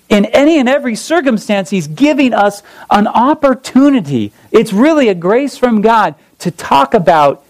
in 0.08 0.24
any 0.26 0.58
and 0.58 0.68
every 0.68 0.94
circumstance, 0.94 1.70
He's 1.70 1.86
giving 1.86 2.32
us 2.32 2.62
an 2.90 3.06
opportunity. 3.06 4.32
It's 4.50 4.72
really 4.72 5.08
a 5.08 5.14
grace 5.14 5.56
from 5.56 5.82
God 5.82 6.14
to 6.40 6.50
talk 6.50 6.94
about 6.94 7.44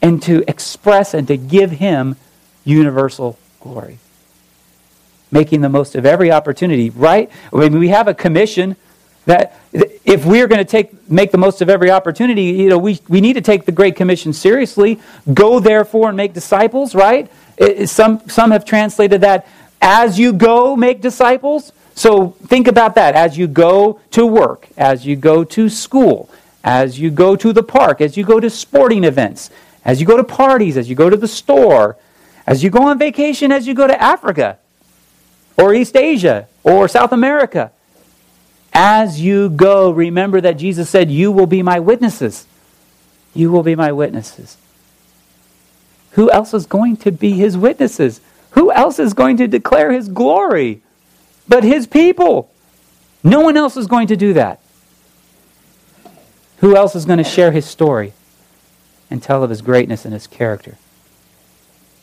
and 0.00 0.22
to 0.22 0.42
express 0.48 1.12
and 1.12 1.28
to 1.28 1.36
give 1.36 1.72
Him 1.72 2.16
universal 2.64 3.38
glory. 3.60 3.98
Making 5.30 5.60
the 5.60 5.68
most 5.68 5.94
of 5.94 6.04
every 6.04 6.32
opportunity, 6.32 6.90
right? 6.90 7.30
I 7.52 7.56
mean, 7.56 7.78
we 7.78 7.88
have 7.88 8.08
a 8.08 8.14
commission 8.14 8.76
that 9.26 9.58
if 9.72 10.24
we're 10.24 10.48
going 10.48 10.58
to 10.58 10.64
take, 10.64 11.10
make 11.10 11.30
the 11.30 11.38
most 11.38 11.60
of 11.60 11.68
every 11.68 11.90
opportunity, 11.90 12.44
you 12.44 12.68
know, 12.68 12.78
we, 12.78 13.00
we 13.08 13.20
need 13.20 13.34
to 13.34 13.40
take 13.40 13.64
the 13.64 13.72
Great 13.72 13.94
Commission 13.96 14.32
seriously. 14.32 14.98
Go, 15.32 15.60
therefore, 15.60 16.08
and 16.08 16.16
make 16.16 16.32
disciples, 16.32 16.94
right? 16.94 17.30
It, 17.56 17.88
some, 17.88 18.28
some 18.28 18.50
have 18.50 18.64
translated 18.64 19.20
that 19.20 19.46
as 19.80 20.18
you 20.18 20.32
go, 20.32 20.74
make 20.74 21.00
disciples. 21.00 21.72
So 21.94 22.30
think 22.46 22.66
about 22.66 22.94
that 22.94 23.14
as 23.14 23.36
you 23.36 23.46
go 23.46 24.00
to 24.12 24.26
work, 24.26 24.68
as 24.76 25.06
you 25.06 25.16
go 25.16 25.44
to 25.44 25.68
school, 25.68 26.30
as 26.64 26.98
you 26.98 27.10
go 27.10 27.36
to 27.36 27.52
the 27.52 27.62
park, 27.62 28.00
as 28.00 28.16
you 28.16 28.24
go 28.24 28.40
to 28.40 28.48
sporting 28.48 29.04
events, 29.04 29.50
as 29.84 30.00
you 30.00 30.06
go 30.06 30.16
to 30.16 30.24
parties, 30.24 30.76
as 30.76 30.88
you 30.88 30.96
go 30.96 31.10
to 31.10 31.16
the 31.16 31.28
store, 31.28 31.96
as 32.46 32.64
you 32.64 32.70
go 32.70 32.88
on 32.88 32.98
vacation, 32.98 33.52
as 33.52 33.66
you 33.66 33.74
go 33.74 33.86
to 33.86 34.02
Africa 34.02 34.58
or 35.60 35.74
East 35.74 35.96
Asia 35.96 36.48
or 36.62 36.88
South 36.88 37.12
America. 37.12 37.72
As 38.72 39.20
you 39.20 39.50
go, 39.50 39.90
remember 39.90 40.40
that 40.40 40.58
Jesus 40.58 40.88
said, 40.88 41.10
You 41.10 41.32
will 41.32 41.46
be 41.46 41.62
my 41.62 41.80
witnesses. 41.80 42.46
You 43.34 43.50
will 43.50 43.62
be 43.62 43.74
my 43.74 43.92
witnesses. 43.92 44.56
Who 46.12 46.30
else 46.30 46.54
is 46.54 46.66
going 46.66 46.96
to 46.98 47.12
be 47.12 47.32
his 47.32 47.56
witnesses? 47.56 48.20
Who 48.52 48.72
else 48.72 48.98
is 48.98 49.14
going 49.14 49.36
to 49.36 49.46
declare 49.46 49.92
his 49.92 50.08
glory? 50.08 50.82
but 51.50 51.64
his 51.64 51.86
people. 51.88 52.48
No 53.24 53.40
one 53.40 53.56
else 53.56 53.76
is 53.76 53.88
going 53.88 54.06
to 54.06 54.16
do 54.16 54.32
that. 54.34 54.60
Who 56.58 56.76
else 56.76 56.94
is 56.94 57.04
going 57.04 57.18
to 57.18 57.24
share 57.24 57.50
his 57.50 57.66
story 57.66 58.12
and 59.10 59.20
tell 59.20 59.42
of 59.42 59.50
his 59.50 59.60
greatness 59.60 60.04
and 60.04 60.14
his 60.14 60.28
character? 60.28 60.78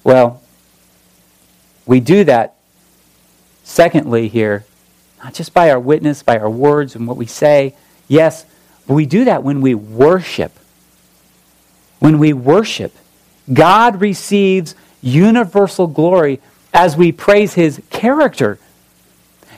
Well, 0.04 0.42
we 1.86 2.02
do 2.02 2.26
that, 2.26 2.57
secondly, 3.68 4.28
here, 4.28 4.66
not 5.24 5.34
just 5.34 5.54
by 5.54 5.70
our 5.70 5.80
witness, 5.80 6.24
by 6.24 6.38
our 6.38 6.50
words 6.50 6.96
and 6.96 7.08
what 7.08 7.18
we 7.18 7.26
say. 7.26 7.76
Yes, 8.08 8.46
but 8.88 8.94
we 8.94 9.06
do 9.06 9.26
that 9.26 9.44
when 9.44 9.62
we 9.62 9.76
worship. 9.76 10.54
When 12.00 12.20
we 12.20 12.34
worship, 12.34 12.94
God 13.52 14.02
receives 14.02 14.76
universal 15.02 15.88
glory 15.88 16.40
as 16.74 16.96
we 16.96 17.12
praise 17.12 17.54
his 17.54 17.82
character 17.90 18.60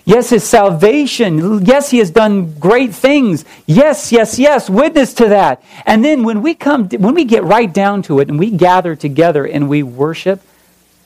Yes, 0.09 0.31
his 0.31 0.43
salvation. 0.43 1.63
Yes, 1.63 1.91
he 1.91 1.99
has 1.99 2.09
done 2.09 2.57
great 2.57 2.95
things. 2.95 3.45
Yes, 3.67 4.11
yes, 4.11 4.39
yes. 4.39 4.67
Witness 4.67 5.13
to 5.13 5.29
that. 5.29 5.61
And 5.85 6.03
then 6.03 6.23
when 6.23 6.41
we 6.41 6.55
come, 6.55 6.89
when 6.89 7.13
we 7.13 7.25
get 7.25 7.43
right 7.43 7.71
down 7.71 8.01
to 8.03 8.19
it 8.19 8.27
and 8.27 8.39
we 8.39 8.49
gather 8.49 8.95
together 8.95 9.45
and 9.45 9.69
we 9.69 9.83
worship 9.83 10.41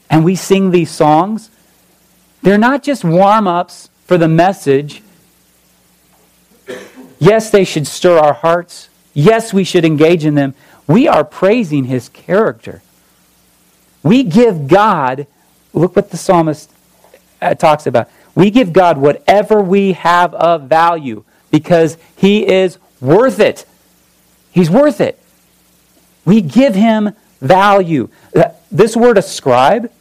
and 0.10 0.24
we 0.24 0.36
sing 0.36 0.72
these 0.72 0.90
songs, 0.90 1.50
they're 2.44 2.58
not 2.58 2.84
just 2.84 3.04
warm 3.04 3.48
ups 3.48 3.90
for 4.06 4.18
the 4.18 4.28
message. 4.28 5.02
Yes, 7.20 7.50
they 7.50 7.64
should 7.64 7.88
stir 7.88 8.18
our 8.20 8.34
hearts. 8.34 8.90
Yes, 9.14 9.54
we 9.54 9.64
should 9.64 9.86
engage 9.86 10.26
in 10.26 10.36
them. 10.36 10.54
We 10.88 11.08
are 11.08 11.24
praising 11.24 11.86
his 11.86 12.10
character. 12.10 12.82
We 14.04 14.24
give 14.24 14.68
God, 14.68 15.28
look 15.74 15.96
what 15.96 16.12
the 16.12 16.18
psalmist 16.18 16.70
uh, 17.42 17.56
talks 17.56 17.88
about. 17.88 18.10
We 18.36 18.52
give 18.52 18.74
God 18.74 18.98
whatever 18.98 19.62
we 19.62 19.94
have 19.94 20.34
of 20.34 20.64
value 20.64 21.24
because 21.52 21.98
He 22.16 22.48
is 22.48 22.78
worth 23.00 23.40
it. 23.40 23.66
He's 24.52 24.70
worth 24.70 25.00
it. 25.00 25.20
We 26.26 26.42
give 26.42 26.76
Him 26.76 27.12
value. 27.40 28.10
Uh, 28.36 28.50
this 28.72 28.96
word 28.96 29.18
ascribe, 29.18 29.92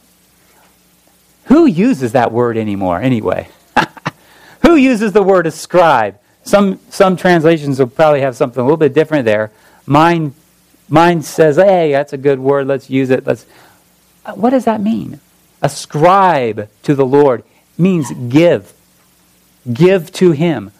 who 1.45 1.65
uses 1.65 2.11
that 2.13 2.31
word 2.31 2.57
anymore 2.57 3.01
anyway? 3.01 3.49
who 4.61 4.75
uses 4.75 5.11
the 5.11 5.23
word 5.23 5.47
ascribe? 5.47 6.19
Some, 6.43 6.79
some 6.89 7.15
translations 7.15 7.79
will 7.79 7.87
probably 7.87 8.21
have 8.21 8.35
something 8.35 8.59
a 8.59 8.63
little 8.63 8.77
bit 8.77 8.93
different 8.93 9.25
there. 9.25 9.51
Mine, 9.85 10.33
mine 10.89 11.21
says, 11.21 11.55
hey, 11.55 11.91
that's 11.91 12.13
a 12.13 12.17
good 12.17 12.39
word. 12.39 12.67
Let's 12.67 12.89
use 12.89 13.09
it. 13.09 13.25
Let's. 13.25 13.45
What 14.35 14.51
does 14.51 14.65
that 14.65 14.81
mean? 14.81 15.19
Ascribe 15.61 16.69
to 16.83 16.95
the 16.95 17.05
Lord 17.05 17.43
means 17.77 18.11
give. 18.29 18.73
Give 19.71 20.11
to 20.13 20.31
Him. 20.31 20.71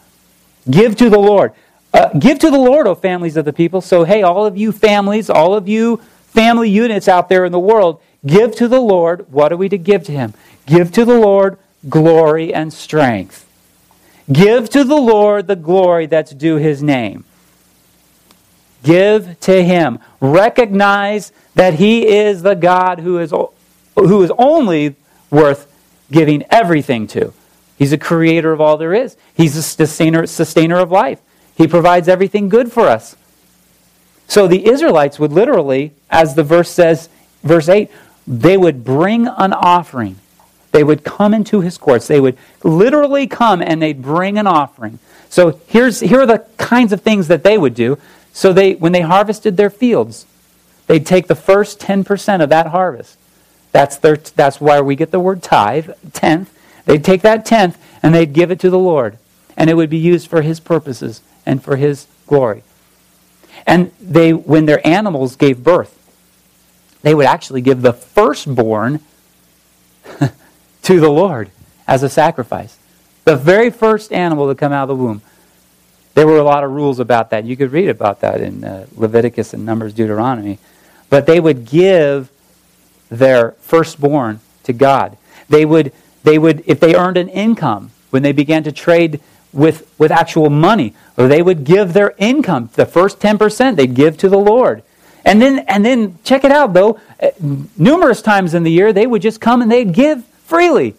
Give 0.69 0.95
to 0.97 1.09
the 1.09 1.19
Lord. 1.19 1.53
Uh, 1.93 2.09
give 2.17 2.39
to 2.39 2.49
the 2.49 2.57
Lord, 2.57 2.87
O 2.87 2.95
families 2.95 3.37
of 3.37 3.45
the 3.45 3.53
people. 3.53 3.81
So, 3.81 4.03
hey, 4.03 4.23
all 4.23 4.45
of 4.45 4.57
you 4.57 4.71
families, 4.71 5.29
all 5.29 5.53
of 5.53 5.67
you 5.67 5.97
family 6.27 6.69
units 6.69 7.07
out 7.07 7.29
there 7.29 7.45
in 7.45 7.51
the 7.51 7.59
world, 7.59 8.01
give 8.25 8.55
to 8.55 8.67
the 8.67 8.81
Lord. 8.81 9.31
What 9.31 9.51
are 9.51 9.57
we 9.57 9.69
to 9.69 9.77
give 9.77 10.03
to 10.05 10.11
Him? 10.11 10.33
Give 10.65 10.91
to 10.93 11.05
the 11.05 11.19
Lord 11.19 11.57
glory 11.89 12.53
and 12.53 12.71
strength. 12.73 13.45
Give 14.31 14.69
to 14.69 14.83
the 14.83 14.95
Lord 14.95 15.47
the 15.47 15.55
glory 15.55 16.05
that's 16.05 16.31
due 16.31 16.55
His 16.55 16.81
name. 16.81 17.25
Give 18.83 19.39
to 19.41 19.63
Him. 19.63 19.99
Recognize 20.19 21.31
that 21.55 21.75
He 21.75 22.07
is 22.07 22.41
the 22.41 22.55
God 22.55 22.99
who 22.99 23.19
is, 23.19 23.31
who 23.95 24.23
is 24.23 24.31
only 24.37 24.95
worth 25.29 25.67
giving 26.11 26.43
everything 26.49 27.07
to. 27.07 27.33
He's 27.77 27.91
a 27.91 27.97
creator 27.97 28.53
of 28.53 28.61
all 28.61 28.77
there 28.77 28.93
is. 28.93 29.17
He's 29.33 29.57
a 29.57 29.63
sustainer, 29.63 30.25
sustainer 30.27 30.79
of 30.79 30.91
life. 30.91 31.19
He 31.55 31.67
provides 31.67 32.07
everything 32.07 32.49
good 32.49 32.71
for 32.71 32.87
us. 32.87 33.15
So 34.27 34.47
the 34.47 34.67
Israelites 34.67 35.19
would 35.19 35.31
literally, 35.31 35.91
as 36.09 36.35
the 36.35 36.43
verse 36.43 36.69
says, 36.69 37.09
verse 37.43 37.67
8, 37.67 37.89
they 38.25 38.57
would 38.57 38.83
bring 38.83 39.27
an 39.27 39.53
offering. 39.53 40.17
They 40.73 40.83
would 40.83 41.03
come 41.03 41.35
into 41.35 41.61
his 41.61 41.77
courts. 41.77 42.07
They 42.07 42.19
would 42.19 42.35
literally 42.63 43.27
come 43.27 43.61
and 43.61 43.79
they'd 43.79 44.01
bring 44.01 44.39
an 44.39 44.47
offering. 44.47 44.97
So 45.29 45.59
here's, 45.67 45.99
here 45.99 46.21
are 46.21 46.25
the 46.25 46.45
kinds 46.57 46.91
of 46.91 47.01
things 47.01 47.27
that 47.27 47.43
they 47.43 47.59
would 47.59 47.75
do. 47.75 47.99
So 48.33 48.51
they, 48.51 48.73
when 48.73 48.91
they 48.91 49.01
harvested 49.01 49.55
their 49.55 49.69
fields, 49.69 50.25
they'd 50.87 51.05
take 51.05 51.27
the 51.27 51.35
first 51.35 51.79
10% 51.79 52.41
of 52.41 52.49
that 52.49 52.67
harvest. 52.67 53.19
That's, 53.71 53.97
their, 53.97 54.17
that's 54.17 54.59
why 54.59 54.81
we 54.81 54.95
get 54.95 55.11
the 55.11 55.19
word 55.19 55.43
tithe, 55.43 55.91
tenth. 56.11 56.51
They'd 56.85 57.03
take 57.03 57.21
that 57.21 57.45
tenth 57.45 57.77
and 58.01 58.13
they'd 58.13 58.33
give 58.33 58.49
it 58.49 58.59
to 58.61 58.71
the 58.71 58.79
Lord. 58.79 59.19
And 59.55 59.69
it 59.69 59.75
would 59.75 59.91
be 59.91 59.97
used 59.97 60.27
for 60.27 60.41
his 60.41 60.59
purposes 60.59 61.21
and 61.45 61.63
for 61.63 61.75
his 61.75 62.07
glory. 62.25 62.63
And 63.67 63.91
they, 64.01 64.33
when 64.33 64.65
their 64.65 64.85
animals 64.85 65.35
gave 65.35 65.63
birth, 65.63 65.99
they 67.03 67.13
would 67.13 67.27
actually 67.27 67.61
give 67.61 67.83
the 67.83 67.93
firstborn 67.93 69.01
to 70.83 70.99
the 70.99 71.09
Lord 71.09 71.49
as 71.87 72.03
a 72.03 72.09
sacrifice. 72.09 72.77
The 73.25 73.35
very 73.35 73.69
first 73.69 74.11
animal 74.11 74.47
to 74.47 74.55
come 74.55 74.71
out 74.71 74.83
of 74.83 74.97
the 74.97 75.03
womb. 75.03 75.21
There 76.13 76.27
were 76.27 76.37
a 76.37 76.43
lot 76.43 76.63
of 76.63 76.71
rules 76.71 76.99
about 76.99 77.31
that. 77.31 77.45
You 77.45 77.57
could 77.57 77.71
read 77.71 77.89
about 77.89 78.21
that 78.21 78.39
in 78.39 78.63
uh, 78.63 78.85
Leviticus 78.95 79.53
and 79.53 79.65
Numbers, 79.65 79.93
Deuteronomy. 79.93 80.59
But 81.09 81.25
they 81.25 81.39
would 81.39 81.65
give 81.65 82.29
their 83.09 83.51
firstborn 83.59 84.39
to 84.63 84.73
God. 84.73 85.17
They 85.49 85.65
would, 85.65 85.91
they 86.23 86.37
would, 86.37 86.63
if 86.67 86.79
they 86.79 86.95
earned 86.95 87.17
an 87.17 87.29
income, 87.29 87.91
when 88.11 88.21
they 88.21 88.31
began 88.31 88.63
to 88.63 88.71
trade 88.71 89.21
with, 89.51 89.91
with 89.97 90.11
actual 90.11 90.49
money. 90.49 90.93
Or 91.17 91.27
they 91.27 91.41
would 91.41 91.63
give 91.63 91.93
their 91.93 92.13
income, 92.17 92.69
the 92.73 92.85
first 92.85 93.19
10%, 93.19 93.75
they'd 93.75 93.95
give 93.95 94.17
to 94.17 94.29
the 94.29 94.37
Lord. 94.37 94.83
And 95.25 95.41
then, 95.41 95.59
and 95.59 95.85
then 95.85 96.19
check 96.23 96.43
it 96.43 96.51
out 96.51 96.73
though, 96.73 96.99
uh, 97.21 97.29
numerous 97.77 98.21
times 98.21 98.53
in 98.53 98.63
the 98.63 98.71
year, 98.71 98.93
they 98.93 99.07
would 99.07 99.21
just 99.21 99.39
come 99.39 99.61
and 99.61 99.71
they'd 99.71 99.93
give 99.93 100.23
freely. 100.45 100.95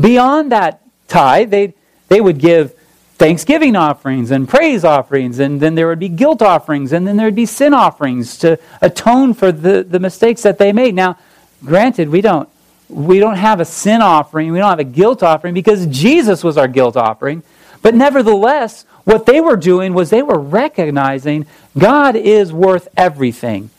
Beyond 0.00 0.52
that 0.52 0.80
tithe, 1.08 1.50
they 1.50 1.74
they 2.08 2.20
would 2.20 2.38
give 2.38 2.74
thanksgiving 3.16 3.76
offerings 3.76 4.30
and 4.30 4.48
praise 4.48 4.84
offerings, 4.84 5.38
and 5.38 5.60
then 5.60 5.74
there 5.74 5.86
would 5.86 5.98
be 5.98 6.08
guilt 6.08 6.42
offerings, 6.42 6.92
and 6.92 7.06
then 7.06 7.16
there 7.16 7.26
would 7.26 7.34
be 7.34 7.46
sin 7.46 7.72
offerings 7.72 8.36
to 8.38 8.58
atone 8.82 9.34
for 9.34 9.52
the, 9.52 9.84
the 9.84 10.00
mistakes 10.00 10.42
that 10.42 10.58
they 10.58 10.72
made. 10.72 10.94
Now, 10.94 11.16
granted, 11.64 12.08
we 12.08 12.20
don't 12.20 12.48
we 12.88 13.18
don't 13.18 13.36
have 13.36 13.60
a 13.60 13.64
sin 13.64 14.02
offering, 14.02 14.52
we 14.52 14.58
don't 14.58 14.70
have 14.70 14.78
a 14.78 14.84
guilt 14.84 15.22
offering 15.22 15.54
because 15.54 15.86
Jesus 15.86 16.44
was 16.44 16.58
our 16.58 16.68
guilt 16.68 16.96
offering. 16.96 17.42
But 17.82 17.94
nevertheless, 17.94 18.84
what 19.04 19.26
they 19.26 19.40
were 19.40 19.56
doing 19.56 19.94
was 19.94 20.10
they 20.10 20.22
were 20.22 20.38
recognizing 20.38 21.46
God 21.76 22.16
is 22.16 22.52
worth 22.52 22.88
everything. 22.96 23.70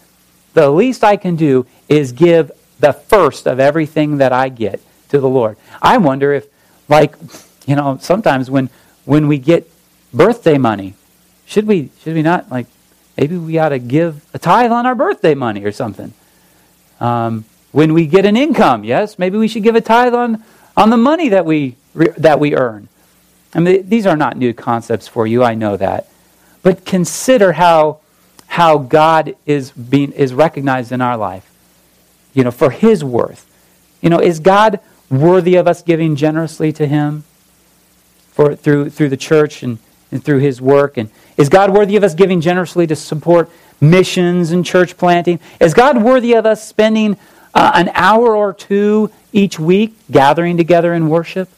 The 0.53 0.69
least 0.69 1.03
I 1.03 1.17
can 1.17 1.35
do 1.35 1.65
is 1.89 2.11
give 2.11 2.51
the 2.79 2.93
first 2.93 3.47
of 3.47 3.59
everything 3.59 4.17
that 4.17 4.31
I 4.31 4.49
get 4.49 4.81
to 5.09 5.19
the 5.19 5.29
Lord. 5.29 5.57
I 5.81 5.97
wonder 5.97 6.33
if, 6.33 6.47
like, 6.89 7.15
you 7.65 7.75
know, 7.75 7.97
sometimes 8.01 8.49
when 8.49 8.69
when 9.05 9.27
we 9.27 9.37
get 9.37 9.69
birthday 10.13 10.57
money, 10.57 10.93
should 11.45 11.67
we 11.67 11.89
should 12.01 12.13
we 12.13 12.21
not 12.21 12.49
like 12.51 12.67
maybe 13.17 13.37
we 13.37 13.57
ought 13.57 13.69
to 13.69 13.79
give 13.79 14.25
a 14.33 14.39
tithe 14.39 14.71
on 14.71 14.85
our 14.85 14.95
birthday 14.95 15.35
money 15.35 15.63
or 15.63 15.71
something? 15.71 16.13
Um, 16.99 17.45
when 17.71 17.93
we 17.93 18.07
get 18.07 18.25
an 18.25 18.37
income, 18.37 18.83
yes, 18.83 19.19
maybe 19.19 19.37
we 19.37 19.47
should 19.47 19.63
give 19.63 19.75
a 19.75 19.81
tithe 19.81 20.13
on 20.13 20.43
on 20.77 20.89
the 20.89 20.97
money 20.97 21.29
that 21.29 21.45
we 21.45 21.75
that 21.95 22.39
we 22.39 22.55
earn. 22.55 22.87
I 23.55 23.61
mean, 23.61 23.87
these 23.87 24.05
are 24.05 24.17
not 24.17 24.35
new 24.35 24.53
concepts 24.53 25.07
for 25.07 25.25
you. 25.25 25.43
I 25.43 25.55
know 25.55 25.77
that. 25.77 26.09
But 26.61 26.83
consider 26.83 27.53
how, 27.53 27.99
how 28.47 28.77
God 28.77 29.35
is, 29.45 29.71
being, 29.71 30.11
is 30.11 30.33
recognized 30.33 30.91
in 30.91 30.99
our 30.99 31.15
life, 31.15 31.49
you 32.33 32.43
know, 32.43 32.51
for 32.51 32.69
his 32.69 33.03
worth. 33.03 33.45
You 34.01 34.09
know, 34.09 34.19
is 34.19 34.41
God 34.41 34.81
worthy 35.21 35.55
of 35.55 35.67
us 35.67 35.81
giving 35.81 36.15
generously 36.15 36.71
to 36.73 36.87
him 36.87 37.23
for, 38.31 38.55
through, 38.55 38.89
through 38.89 39.09
the 39.09 39.17
church 39.17 39.63
and, 39.63 39.79
and 40.11 40.23
through 40.23 40.39
his 40.39 40.61
work? 40.61 40.97
And 40.97 41.09
is 41.37 41.49
God 41.49 41.73
worthy 41.73 41.95
of 41.95 42.03
us 42.03 42.13
giving 42.13 42.41
generously 42.41 42.87
to 42.87 42.95
support 42.95 43.49
missions 43.81 44.51
and 44.51 44.65
church 44.65 44.97
planting? 44.97 45.39
Is 45.59 45.73
God 45.73 46.01
worthy 46.01 46.33
of 46.33 46.45
us 46.45 46.65
spending 46.67 47.17
uh, 47.53 47.71
an 47.75 47.91
hour 47.93 48.35
or 48.35 48.53
two 48.53 49.11
each 49.31 49.59
week 49.59 49.95
gathering 50.11 50.57
together 50.57 50.93
in 50.93 51.09
worship? 51.09 51.49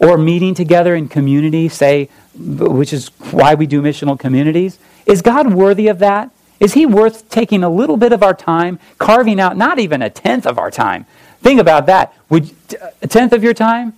or 0.00 0.18
meeting 0.18 0.54
together 0.54 0.94
in 0.94 1.08
community, 1.08 1.68
say, 1.68 2.08
which 2.34 2.92
is 2.92 3.08
why 3.30 3.54
we 3.54 3.66
do 3.66 3.80
missional 3.80 4.18
communities. 4.18 4.78
Is 5.06 5.22
God 5.22 5.52
worthy 5.52 5.88
of 5.88 5.98
that? 6.00 6.30
Is 6.60 6.74
He 6.74 6.86
worth 6.86 7.28
taking 7.28 7.62
a 7.62 7.68
little 7.68 7.96
bit 7.96 8.12
of 8.12 8.22
our 8.22 8.34
time, 8.34 8.78
carving 8.98 9.40
out 9.40 9.56
not 9.56 9.78
even 9.78 10.02
a 10.02 10.10
tenth 10.10 10.46
of 10.46 10.58
our 10.58 10.70
time? 10.70 11.06
Think 11.40 11.60
about 11.60 11.86
that. 11.86 12.14
Would 12.28 12.54
a 13.02 13.06
tenth 13.06 13.32
of 13.32 13.42
your 13.42 13.54
time? 13.54 13.94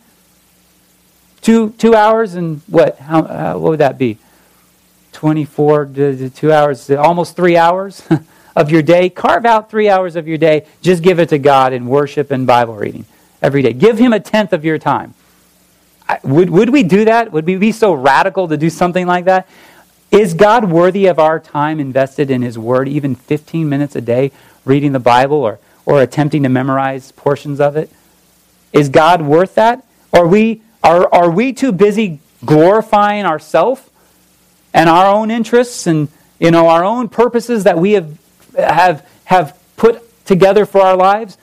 Two 1.41 1.71
two 1.79 1.95
hours 1.95 2.35
and 2.35 2.61
what? 2.67 2.99
How, 2.99 3.21
uh, 3.21 3.55
what 3.55 3.71
would 3.71 3.81
that 3.81 3.97
be? 3.99 4.19
Twenty-four 5.13 5.87
to 5.87 6.31
two 6.31 6.53
hours, 6.53 6.91
almost 6.91 7.37
three 7.37 7.57
hours 7.57 8.03
of 8.57 8.71
your 8.71 8.83
day. 8.83 9.09
Carve 9.09 9.47
out 9.47 9.71
three 9.71 9.89
hours 9.89 10.17
of 10.17 10.29
your 10.29 10.39
day. 10.39 10.67
Just 10.83 11.03
give 11.03 11.19
it 11.19 11.29
to 11.31 11.39
God 11.39 11.73
in 11.73 11.87
worship 11.87 12.31
and 12.31 12.47
Bible 12.47 12.75
reading 12.75 13.07
every 13.41 13.63
day. 13.63 13.73
Give 13.73 13.99
Him 13.99 14.13
a 14.13 14.21
tenth 14.21 14.53
of 14.53 14.65
your 14.65 14.79
time 14.79 15.15
would, 16.23 16.51
would 16.51 16.71
we 16.71 16.83
do 16.83 17.05
that? 17.05 17.33
Would 17.33 17.47
we 17.47 17.57
be 17.57 17.73
so 17.73 17.93
radical 17.93 18.49
to 18.49 18.57
do 18.57 18.71
something 18.71 19.07
like 19.07 19.27
that? 19.27 19.49
Is 20.11 20.33
God 20.35 20.71
worthy 20.71 21.07
of 21.07 21.19
our 21.19 21.39
time 21.39 21.81
invested 21.81 22.31
in 22.31 22.43
His 22.43 22.59
Word, 22.59 22.89
even 22.89 23.15
15 23.15 23.69
minutes 23.69 23.95
a 23.95 24.01
day 24.01 24.33
reading 24.65 24.93
the 24.93 25.01
Bible 25.01 25.37
or, 25.37 25.59
or 25.89 26.03
attempting 26.03 26.43
to 26.43 26.51
memorize 26.51 27.13
portions 27.13 27.61
of 27.61 27.75
it? 27.75 27.91
Is 28.75 28.91
God 28.91 29.23
worth 29.23 29.55
that? 29.55 29.87
Are 30.13 30.27
we, 30.27 30.61
are, 30.85 31.13
are 31.15 31.31
we 31.31 31.55
too 31.55 31.73
busy 31.73 32.21
glorifying 32.45 33.25
ourselves 33.25 33.81
and 34.75 34.91
our 34.91 35.07
own 35.07 35.31
interests 35.31 35.87
and 35.87 36.09
you 36.39 36.51
know, 36.51 36.69
our 36.69 36.85
own 36.85 37.09
purposes 37.09 37.65
that 37.65 37.79
we 37.79 37.93
have, 37.93 38.19
have, 38.55 39.09
have 39.25 39.59
put 39.77 40.27
together 40.27 40.67
for 40.67 40.83
our 40.83 40.97
lives? 40.97 41.39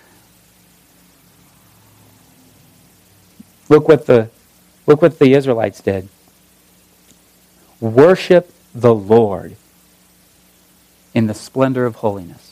Look 3.67 3.87
what 3.87 4.05
the 4.05 4.29
Look 4.87 5.01
what 5.01 5.17
the 5.17 5.33
Israelites 5.33 5.81
did. 5.81 6.09
Worship 7.79 8.53
the 8.73 8.93
Lord 8.93 9.55
in 11.13 11.27
the 11.27 11.33
splendor 11.33 11.85
of 11.85 11.95
holiness. 11.95 12.44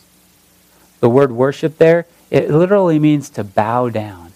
The 1.03 1.09
word 1.09 1.33
worship 1.33 1.79
there, 1.79 2.05
it 2.31 2.49
literally 2.49 2.97
means 2.97 3.29
to 3.31 3.43
bow 3.43 3.89
down. 3.89 4.31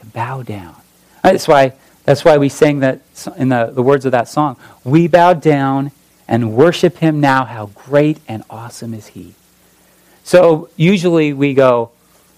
To 0.00 0.04
bow 0.04 0.42
down. 0.42 0.76
That's 1.22 1.48
why, 1.48 1.72
that's 2.04 2.26
why 2.26 2.36
we 2.36 2.50
sang 2.50 2.80
that 2.80 3.00
in 3.38 3.48
the, 3.48 3.72
the 3.74 3.82
words 3.82 4.04
of 4.04 4.12
that 4.12 4.28
song. 4.28 4.58
We 4.84 5.08
bow 5.08 5.32
down 5.32 5.92
and 6.28 6.52
worship 6.52 6.98
him 6.98 7.20
now. 7.20 7.46
How 7.46 7.70
great 7.74 8.18
and 8.28 8.42
awesome 8.50 8.92
is 8.92 9.06
he. 9.06 9.32
So 10.24 10.68
usually 10.76 11.32
we 11.32 11.54
go, 11.54 11.90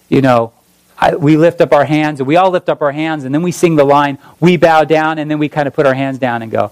you 0.08 0.20
know, 0.20 0.52
I, 0.96 1.16
we 1.16 1.36
lift 1.36 1.60
up 1.60 1.72
our 1.72 1.84
hands, 1.84 2.20
and 2.20 2.28
we 2.28 2.36
all 2.36 2.52
lift 2.52 2.68
up 2.68 2.82
our 2.82 2.92
hands, 2.92 3.24
and 3.24 3.34
then 3.34 3.42
we 3.42 3.50
sing 3.50 3.74
the 3.74 3.82
line, 3.82 4.18
we 4.38 4.58
bow 4.58 4.84
down, 4.84 5.18
and 5.18 5.28
then 5.28 5.40
we 5.40 5.48
kind 5.48 5.66
of 5.66 5.74
put 5.74 5.86
our 5.86 5.94
hands 5.94 6.20
down 6.20 6.42
and 6.42 6.52
go, 6.52 6.70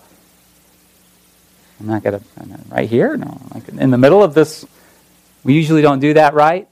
I'm 1.81 1.87
not 1.89 2.05
going 2.05 2.21
to, 2.21 2.25
right 2.69 2.89
here? 2.89 3.17
No. 3.17 3.41
Like 3.53 3.69
in 3.69 3.91
the 3.91 3.99
middle 3.99 4.23
of 4.23 4.35
this, 4.35 4.65
we 5.45 5.55
usually 5.55 5.83
don't 5.83 6.01
do 6.01 6.15
that, 6.15 6.35
right? 6.35 6.69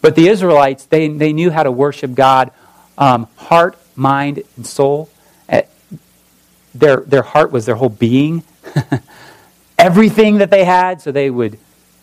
But 0.00 0.14
the 0.14 0.28
Israelites, 0.28 0.84
they, 0.86 1.08
they 1.08 1.32
knew 1.32 1.50
how 1.50 1.62
to 1.62 1.72
worship 1.72 2.14
God 2.14 2.50
um, 2.96 3.28
heart, 3.36 3.78
mind, 3.94 4.42
and 4.56 4.66
soul. 4.66 5.08
Eh, 5.48 5.62
their, 6.74 7.00
their 7.00 7.22
heart 7.22 7.52
was 7.52 7.66
their 7.66 7.76
whole 7.76 7.88
being. 7.88 8.42
everything 9.78 10.38
that 10.38 10.50
they 10.50 10.64
had, 10.64 11.00
so 11.00 11.12
they 11.12 11.30
would 11.30 11.58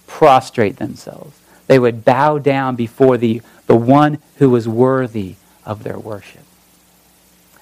prostrate 0.07 0.77
themselves. 0.77 1.37
They 1.67 1.77
would 1.77 2.05
bow 2.05 2.37
down 2.37 2.75
before 2.75 3.17
the, 3.17 3.41
the 3.67 3.75
one 3.75 4.19
who 4.37 4.49
was 4.49 4.67
worthy 4.67 5.35
of 5.65 5.83
their 5.83 5.99
worship. 5.99 6.43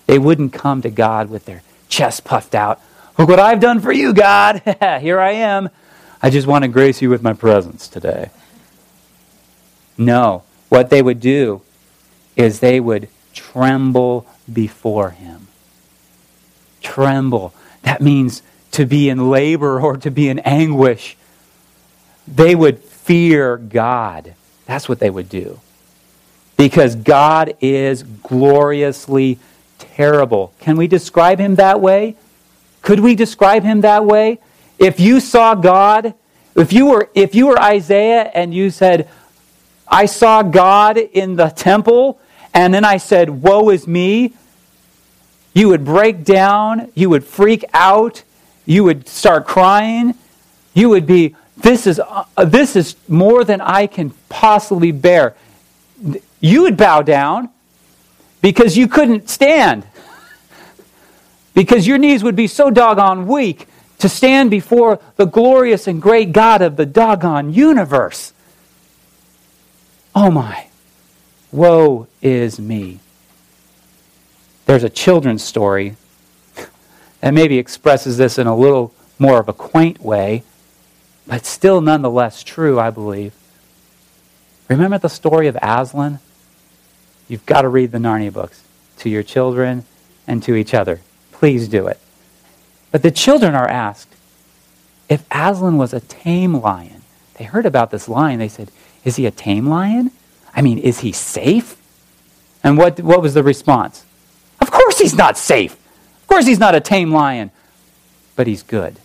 They 0.05 0.19
wouldn't 0.19 0.53
come 0.53 0.81
to 0.81 0.89
God 0.89 1.29
with 1.29 1.45
their 1.45 1.63
chest 1.87 2.23
puffed 2.23 2.53
out. 2.53 2.79
Look 3.17 3.29
what 3.29 3.39
I've 3.39 3.59
done 3.59 3.79
for 3.79 3.91
you, 3.91 4.13
God. 4.13 4.61
Here 5.01 5.19
I 5.19 5.31
am. 5.31 5.69
I 6.21 6.29
just 6.29 6.47
want 6.47 6.63
to 6.63 6.67
grace 6.67 7.01
you 7.01 7.09
with 7.09 7.23
my 7.23 7.33
presence 7.33 7.87
today. 7.87 8.29
No. 9.97 10.43
What 10.69 10.89
they 10.89 11.01
would 11.01 11.19
do 11.19 11.61
is 12.35 12.59
they 12.59 12.79
would 12.79 13.07
tremble 13.33 14.25
before 14.51 15.11
him. 15.11 15.47
Tremble. 16.81 17.53
That 17.83 18.01
means 18.01 18.41
to 18.71 18.85
be 18.85 19.09
in 19.09 19.29
labor 19.29 19.79
or 19.79 19.97
to 19.97 20.09
be 20.09 20.29
in 20.29 20.39
anguish. 20.39 21.15
They 22.27 22.55
would 22.55 22.79
fear 22.79 23.57
God. 23.57 24.33
That's 24.65 24.87
what 24.89 24.99
they 24.99 25.09
would 25.09 25.29
do. 25.29 25.59
Because 26.57 26.95
God 26.95 27.55
is 27.61 28.03
gloriously 28.03 29.37
terrible. 29.77 30.53
Can 30.59 30.77
we 30.77 30.87
describe 30.87 31.39
him 31.39 31.55
that 31.55 31.81
way? 31.81 32.15
Could 32.81 32.99
we 32.99 33.15
describe 33.15 33.63
him 33.63 33.81
that 33.81 34.05
way? 34.05 34.39
If 34.79 34.99
you 34.99 35.19
saw 35.19 35.55
God, 35.55 36.13
if 36.55 36.73
you 36.73 36.87
were 36.87 37.09
if 37.13 37.35
you 37.35 37.47
were 37.47 37.59
Isaiah 37.59 38.29
and 38.33 38.53
you 38.53 38.69
said, 38.69 39.09
I 39.93 40.07
saw 40.07 40.41
God 40.41 40.97
in 40.97 41.35
the 41.35 41.49
temple, 41.49 42.19
and 42.51 42.73
then 42.73 42.83
I 42.83 42.97
said, 42.97 43.29
Woe 43.29 43.69
is 43.69 43.87
me, 43.87 44.33
you 45.53 45.69
would 45.69 45.85
break 45.85 46.23
down, 46.23 46.91
you 46.95 47.11
would 47.11 47.23
freak 47.23 47.63
out, 47.75 48.23
you 48.65 48.83
would 48.85 49.07
start 49.07 49.45
crying, 49.45 50.15
you 50.73 50.89
would 50.89 51.05
be, 51.05 51.35
This 51.57 51.85
is, 51.85 51.99
uh, 51.99 52.25
this 52.43 52.75
is 52.75 52.95
more 53.07 53.43
than 53.43 53.61
I 53.61 53.85
can 53.85 54.09
possibly 54.29 54.91
bear. 54.91 55.35
You 56.39 56.63
would 56.63 56.75
bow 56.75 57.03
down 57.03 57.49
because 58.41 58.75
you 58.75 58.87
couldn't 58.87 59.29
stand. 59.29 59.85
Because 61.53 61.85
your 61.85 61.99
knees 61.99 62.23
would 62.23 62.35
be 62.35 62.47
so 62.47 62.71
doggone 62.71 63.27
weak 63.27 63.67
to 63.99 64.09
stand 64.09 64.49
before 64.49 64.99
the 65.17 65.25
glorious 65.25 65.85
and 65.85 66.01
great 66.01 66.31
God 66.31 66.63
of 66.63 66.77
the 66.77 66.85
doggone 66.87 67.53
universe. 67.53 68.32
Oh 70.15 70.29
my, 70.29 70.67
woe 71.51 72.07
is 72.21 72.59
me. 72.59 72.99
There's 74.65 74.83
a 74.83 74.89
children's 74.89 75.43
story 75.43 75.95
that 77.21 77.33
maybe 77.33 77.57
expresses 77.57 78.17
this 78.17 78.37
in 78.37 78.47
a 78.47 78.55
little 78.55 78.93
more 79.17 79.39
of 79.39 79.49
a 79.49 79.53
quaint 79.53 80.01
way, 80.01 80.43
but 81.25 81.45
still 81.45 81.81
nonetheless 81.81 82.43
true, 82.43 82.79
I 82.79 82.89
believe. 82.89 83.33
Remember 84.69 84.97
the 84.97 85.09
story 85.09 85.47
of 85.47 85.57
Aslan? 85.61 86.19
You've 87.27 87.45
got 87.45 87.63
to 87.63 87.69
read 87.69 87.91
the 87.91 87.97
Narnia 87.97 88.31
books 88.31 88.63
to 88.99 89.09
your 89.09 89.23
children 89.23 89.85
and 90.27 90.43
to 90.43 90.55
each 90.55 90.73
other. 90.73 91.01
Please 91.31 91.67
do 91.67 91.87
it. 91.87 91.99
But 92.91 93.01
the 93.01 93.11
children 93.11 93.55
are 93.55 93.67
asked 93.67 94.13
if 95.09 95.25
Aslan 95.31 95.77
was 95.77 95.93
a 95.93 95.99
tame 95.99 96.55
lion. 96.55 97.01
They 97.35 97.45
heard 97.45 97.65
about 97.65 97.91
this 97.91 98.07
lion. 98.07 98.39
They 98.39 98.47
said, 98.47 98.69
Is 99.03 99.15
he 99.15 99.25
a 99.25 99.31
tame 99.31 99.67
lion? 99.67 100.11
I 100.55 100.61
mean, 100.61 100.77
is 100.77 100.99
he 100.99 101.11
safe? 101.11 101.77
And 102.63 102.77
what, 102.77 102.99
what 102.99 103.21
was 103.21 103.33
the 103.33 103.43
response? 103.43 104.05
Of 104.61 104.71
course 104.71 104.99
he's 104.99 105.15
not 105.15 105.37
safe. 105.37 105.73
Of 105.73 106.27
course 106.27 106.45
he's 106.45 106.59
not 106.59 106.75
a 106.75 106.79
tame 106.79 107.11
lion. 107.11 107.51
But 108.35 108.47
he's 108.47 108.63
good. 108.63 108.97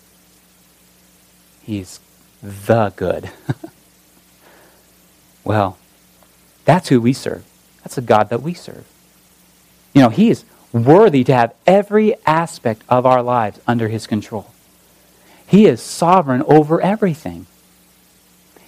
He's 1.63 2.01
the 2.43 2.93
good. 2.97 3.31
well, 5.45 5.77
that's 6.65 6.89
who 6.89 7.01
we 7.01 7.13
serve. 7.13 7.45
That's 7.83 7.97
the 7.97 8.03
God 8.03 8.29
that 8.31 8.43
we 8.43 8.55
serve. 8.55 8.87
You 9.95 10.03
know, 10.03 10.09
He 10.11 10.31
is 10.31 10.45
worthy 10.73 11.25
to 11.25 11.35
have 11.35 11.55
every 11.67 12.15
aspect 12.27 12.83
of 12.89 13.07
our 13.07 13.23
lives 13.23 13.59
under 13.67 13.89
His 13.89 14.07
control. 14.07 14.53
He 15.47 15.67
is 15.67 15.81
sovereign 15.81 16.43
over 16.43 16.81
everything. 16.81 17.47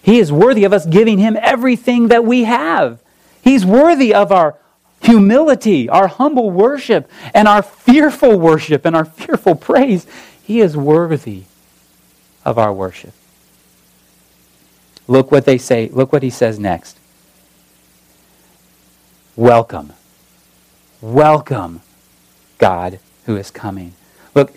He 0.03 0.19
is 0.19 0.33
worthy 0.33 0.65
of 0.65 0.73
us 0.73 0.87
giving 0.87 1.19
Him 1.19 1.37
everything 1.41 2.09
that 2.09 2.25
we 2.25 2.45
have. 2.45 3.01
He's 3.43 3.65
worthy 3.65 4.15
of 4.15 4.33
our 4.33 4.57
humility, 5.03 5.89
our 5.89 6.09
humble 6.09 6.51
worship, 6.51 7.11
and 7.35 7.49
our 7.49 7.63
fearful 7.63 8.39
worship 8.39 8.85
and 8.85 8.95
our 8.95 9.05
fearful 9.05 9.55
praise. 9.55 10.07
He 10.43 10.61
is 10.61 10.77
worthy 10.77 11.45
of 12.45 12.59
our 12.59 12.73
worship. 12.73 13.13
Look 15.07 15.33
what 15.33 15.45
they 15.45 15.59
say. 15.59 15.89
Look 15.93 16.13
what 16.13 16.23
he 16.23 16.31
says 16.31 16.59
next. 16.59 16.99
Welcome. 19.37 19.93
Welcome, 21.01 21.81
God 22.59 23.01
who 23.27 23.37
is 23.37 23.51
coming. 23.51 23.95
Look, 24.35 24.53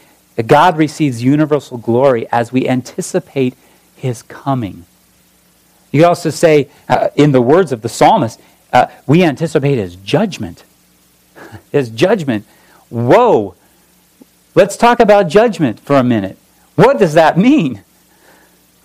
God 0.45 0.77
receives 0.77 1.23
universal 1.23 1.77
glory 1.77 2.27
as 2.31 2.51
we 2.51 2.67
anticipate 2.67 3.55
his 3.95 4.21
coming. 4.23 4.85
You 5.93 6.01
could 6.01 6.07
also 6.07 6.31
say, 6.31 6.69
uh, 6.89 7.09
in 7.15 7.31
the 7.31 7.41
words 7.41 7.71
of 7.71 7.81
the 7.81 7.87
psalmist, 7.87 8.41
uh, 8.73 8.87
we 9.05 9.23
anticipate 9.23 9.77
his 9.77 9.95
judgment. 9.95 10.63
his 11.71 11.89
judgment. 11.89 12.45
Whoa. 12.89 13.55
Let's 14.55 14.75
talk 14.75 14.99
about 14.99 15.29
judgment 15.29 15.79
for 15.79 15.95
a 15.95 16.03
minute. 16.03 16.37
What 16.75 16.97
does 16.97 17.13
that 17.13 17.37
mean? 17.37 17.83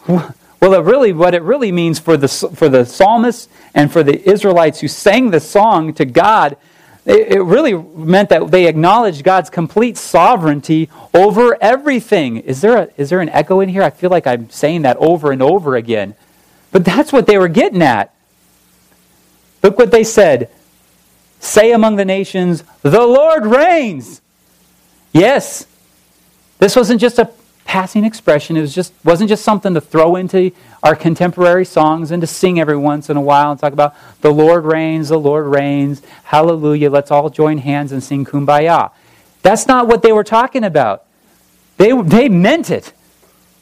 Well, 0.61 0.75
it 0.75 0.81
really, 0.81 1.13
what 1.13 1.35
it 1.35 1.43
really 1.43 1.71
means 1.71 2.01
for 2.01 2.17
the, 2.17 2.27
for 2.27 2.69
the 2.69 2.85
psalmist 2.85 3.49
and 3.75 3.93
for 3.93 4.03
the 4.03 4.29
Israelites 4.29 4.81
who 4.81 4.89
sang 4.89 5.31
the 5.31 5.39
song 5.39 5.95
to 5.95 6.05
God, 6.05 6.57
it, 7.07 7.37
it 7.37 7.41
really 7.43 7.75
meant 7.75 8.31
that 8.31 8.51
they 8.51 8.67
acknowledged 8.67 9.23
God's 9.23 9.51
complete 9.51 9.97
sovereignty 9.97 10.91
over 11.15 11.57
everything. 11.61 12.39
Is 12.39 12.61
there, 12.61 12.77
a, 12.77 12.89
is 12.97 13.09
there 13.09 13.21
an 13.21 13.29
echo 13.29 13.61
in 13.61 13.69
here? 13.69 13.85
I 13.85 13.91
feel 13.91 14.11
like 14.11 14.27
I'm 14.27 14.51
saying 14.51 14.83
that 14.83 14.97
over 14.97 15.31
and 15.31 15.41
over 15.41 15.77
again. 15.77 16.17
But 16.71 16.85
that's 16.85 17.13
what 17.13 17.27
they 17.27 17.39
were 17.39 17.49
getting 17.49 17.83
at. 17.83 18.15
Look 19.63 19.79
what 19.79 19.91
they 19.91 20.05
said. 20.05 20.51
Say 21.41 21.73
among 21.73 21.97
the 21.97 22.05
nations, 22.05 22.65
the 22.83 23.07
Lord 23.07 23.47
reigns. 23.47 24.21
Yes. 25.13 25.67
This 26.59 26.75
wasn't 26.77 27.01
just 27.01 27.19
a 27.19 27.31
passing 27.65 28.05
expression. 28.05 28.57
It 28.57 28.63
was 28.63 28.75
just, 28.75 28.93
wasn't 29.05 29.29
just 29.29 29.45
something 29.45 29.75
to 29.75 29.81
throw 29.81 30.17
into 30.17 30.51
our 30.83 30.97
contemporary 30.97 31.65
songs 31.65 32.11
and 32.11 32.21
to 32.23 32.27
sing 32.27 32.59
every 32.59 32.77
once 32.77 33.11
in 33.11 33.17
a 33.17 33.21
while 33.21 33.51
and 33.51 33.61
talk 33.61 33.73
about 33.73 33.95
the 34.23 34.31
Lord 34.31 34.65
reigns, 34.65 35.11
the 35.11 35.19
Lord 35.19 35.47
reigns, 35.47 36.03
hallelujah, 36.25 36.91
let's 36.91 37.11
all 37.11 37.29
join 37.29 37.59
hands 37.59 37.93
and 37.93 38.03
sing 38.03 38.25
kumbaya. 38.25 38.91
That's 39.43 39.67
not 39.67 39.87
what 39.87 40.03
they 40.03 40.13
were 40.13 40.25
talking 40.25 40.65
about. 40.65 41.05
They, 41.77 41.93
they 41.93 42.29
meant 42.29 42.71
it. 42.71 42.93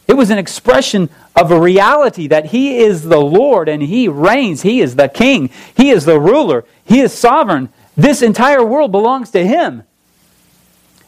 It 0.06 0.14
was 0.14 0.30
an 0.30 0.38
expression 0.38 1.10
of 1.34 1.50
a 1.50 1.60
reality 1.60 2.28
that 2.28 2.46
He 2.46 2.78
is 2.78 3.04
the 3.04 3.20
Lord 3.20 3.68
and 3.68 3.82
He 3.82 4.08
reigns. 4.08 4.62
He 4.62 4.80
is 4.80 4.96
the 4.96 5.08
King. 5.08 5.50
He 5.76 5.90
is 5.90 6.04
the 6.04 6.20
ruler. 6.20 6.64
He 6.84 7.00
is 7.00 7.12
sovereign. 7.12 7.70
This 7.96 8.22
entire 8.22 8.64
world 8.64 8.92
belongs 8.92 9.30
to 9.30 9.44
Him. 9.46 9.82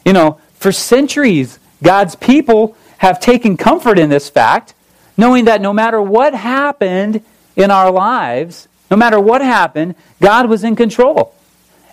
You 0.05 0.13
know, 0.13 0.41
for 0.55 0.73
centuries, 0.73 1.59
God's 1.83 2.17
people 2.17 2.77
have 2.99 3.21
taken 3.21 3.57
comfort 3.57 3.99
in 3.99 4.11
this 4.11 4.29
fact, 4.29 4.75
knowing 5.17 5.45
that 5.45 5.61
no 5.61 5.73
matter 5.73 6.03
what 6.03 6.35
happened 6.35 7.23
in 7.55 7.71
our 7.71 7.91
lives, 7.91 8.69
no 8.91 8.97
matter 8.97 9.21
what 9.21 9.41
happened, 9.41 9.95
God 10.21 10.49
was 10.49 10.65
in 10.65 10.77
control. 10.77 11.35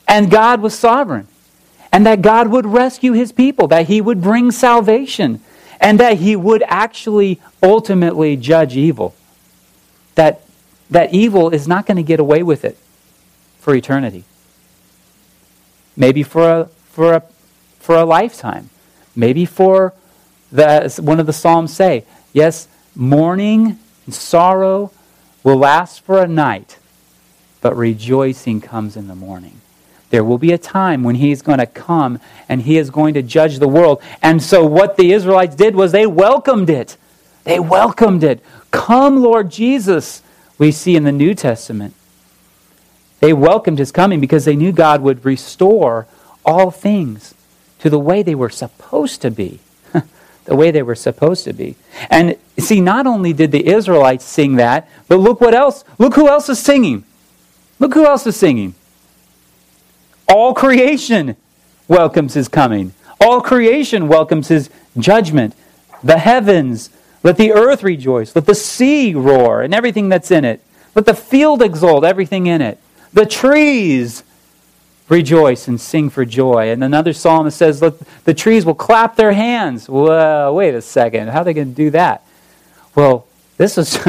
And 0.07 0.31
God 0.31 0.61
was 0.61 0.77
sovereign. 0.77 1.27
And 1.91 2.05
that 2.05 2.21
God 2.21 2.47
would 2.49 2.65
rescue 2.65 3.13
his 3.13 3.31
people, 3.31 3.67
that 3.69 3.87
he 3.87 4.01
would 4.01 4.21
bring 4.21 4.51
salvation, 4.51 5.41
and 5.79 5.99
that 5.99 6.17
he 6.17 6.35
would 6.35 6.63
actually 6.67 7.39
ultimately 7.61 8.35
judge 8.35 8.75
evil. 8.75 9.15
That, 10.15 10.41
that 10.89 11.13
evil 11.13 11.49
is 11.49 11.67
not 11.67 11.85
going 11.85 11.97
to 11.97 12.03
get 12.03 12.19
away 12.19 12.43
with 12.43 12.63
it 12.65 12.77
for 13.59 13.75
eternity. 13.75 14.23
Maybe 15.97 16.23
for 16.23 16.49
a, 16.49 16.65
for 16.91 17.13
a, 17.13 17.23
for 17.79 17.95
a 17.95 18.05
lifetime. 18.05 18.69
Maybe 19.15 19.45
for 19.45 19.93
the, 20.51 20.93
one 21.01 21.19
of 21.19 21.25
the 21.25 21.33
Psalms 21.33 21.73
say, 21.73 22.05
yes, 22.33 22.67
mourning 22.95 23.79
and 24.05 24.13
sorrow 24.13 24.91
will 25.43 25.57
last 25.57 26.01
for 26.01 26.21
a 26.21 26.27
night, 26.27 26.77
but 27.61 27.75
rejoicing 27.75 28.61
comes 28.61 28.95
in 28.95 29.07
the 29.07 29.15
morning. 29.15 29.61
There 30.15 30.23
will 30.23 30.37
be 30.37 30.53
a 30.53 30.57
time 30.57 31.03
when 31.03 31.15
he's 31.15 31.41
going 31.41 31.59
to 31.59 31.65
come 31.65 32.21
and 32.47 32.61
he 32.61 32.77
is 32.77 32.89
going 32.89 33.15
to 33.15 33.21
judge 33.21 33.59
the 33.59 33.67
world. 33.67 34.01
And 34.21 34.41
so, 34.41 34.63
what 34.63 34.95
the 34.95 35.11
Israelites 35.11 35.57
did 35.57 35.75
was 35.75 35.91
they 35.91 36.07
welcomed 36.07 36.69
it. 36.69 36.95
They 37.43 37.59
welcomed 37.59 38.23
it. 38.23 38.41
Come, 38.71 39.21
Lord 39.21 39.51
Jesus, 39.51 40.23
we 40.57 40.71
see 40.71 40.95
in 40.95 41.03
the 41.03 41.11
New 41.11 41.33
Testament. 41.33 41.95
They 43.19 43.33
welcomed 43.33 43.77
his 43.77 43.91
coming 43.91 44.21
because 44.21 44.45
they 44.45 44.55
knew 44.55 44.71
God 44.71 45.01
would 45.01 45.25
restore 45.25 46.07
all 46.45 46.71
things 46.71 47.35
to 47.79 47.89
the 47.89 47.99
way 47.99 48.23
they 48.23 48.35
were 48.35 48.49
supposed 48.49 49.21
to 49.21 49.29
be. 49.29 49.59
the 50.45 50.55
way 50.55 50.71
they 50.71 50.81
were 50.81 50.95
supposed 50.95 51.43
to 51.43 51.51
be. 51.51 51.75
And 52.09 52.37
see, 52.57 52.79
not 52.79 53.05
only 53.05 53.33
did 53.33 53.51
the 53.51 53.67
Israelites 53.67 54.23
sing 54.23 54.55
that, 54.55 54.87
but 55.09 55.17
look 55.17 55.41
what 55.41 55.53
else. 55.53 55.83
Look 55.99 56.15
who 56.15 56.29
else 56.29 56.47
is 56.47 56.59
singing. 56.59 57.03
Look 57.79 57.93
who 57.93 58.05
else 58.05 58.25
is 58.25 58.37
singing. 58.37 58.75
All 60.27 60.53
creation 60.53 61.35
welcomes 61.87 62.33
his 62.33 62.47
coming. 62.47 62.93
All 63.19 63.41
creation 63.41 64.07
welcomes 64.07 64.47
his 64.47 64.69
judgment. 64.97 65.55
The 66.03 66.17
heavens, 66.17 66.89
let 67.23 67.37
the 67.37 67.51
earth 67.51 67.83
rejoice. 67.83 68.35
Let 68.35 68.45
the 68.45 68.55
sea 68.55 69.13
roar 69.13 69.61
and 69.61 69.73
everything 69.73 70.09
that's 70.09 70.31
in 70.31 70.45
it. 70.45 70.61
Let 70.93 71.05
the 71.05 71.13
field 71.13 71.61
exult, 71.61 72.03
everything 72.03 72.47
in 72.47 72.61
it. 72.61 72.79
The 73.13 73.25
trees 73.25 74.23
rejoice 75.09 75.67
and 75.67 75.79
sing 75.79 76.09
for 76.09 76.25
joy. 76.25 76.69
And 76.69 76.83
another 76.83 77.13
psalmist 77.13 77.57
says, 77.57 77.81
Let 77.81 77.95
the 78.25 78.33
trees 78.33 78.65
will 78.65 78.75
clap 78.75 79.15
their 79.15 79.33
hands. 79.33 79.87
Well, 79.87 80.55
wait 80.55 80.73
a 80.73 80.81
second. 80.81 81.29
How 81.29 81.41
are 81.41 81.43
they 81.43 81.53
going 81.53 81.69
to 81.69 81.75
do 81.75 81.89
that? 81.91 82.25
Well, 82.95 83.27
this 83.57 83.77
is 83.77 83.99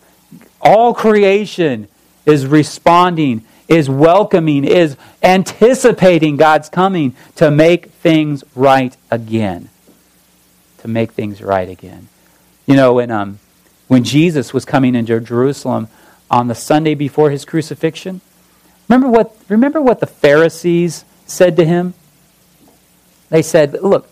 all 0.60 0.94
creation 0.94 1.88
is 2.26 2.46
responding 2.46 3.44
is 3.70 3.88
welcoming, 3.88 4.64
is 4.64 4.96
anticipating 5.22 6.36
God's 6.36 6.68
coming 6.68 7.14
to 7.36 7.52
make 7.52 7.86
things 7.86 8.42
right 8.56 8.94
again. 9.12 9.70
To 10.78 10.88
make 10.88 11.12
things 11.12 11.40
right 11.40 11.68
again. 11.68 12.08
You 12.66 12.74
know, 12.74 12.94
when, 12.94 13.12
um, 13.12 13.38
when 13.86 14.02
Jesus 14.02 14.52
was 14.52 14.64
coming 14.64 14.96
into 14.96 15.20
Jerusalem 15.20 15.86
on 16.28 16.48
the 16.48 16.54
Sunday 16.54 16.94
before 16.94 17.30
his 17.30 17.44
crucifixion, 17.44 18.20
remember 18.88 19.08
what, 19.08 19.36
remember 19.48 19.80
what 19.80 20.00
the 20.00 20.06
Pharisees 20.06 21.04
said 21.26 21.56
to 21.56 21.64
him? 21.64 21.94
They 23.28 23.42
said, 23.42 23.74
Look, 23.74 24.10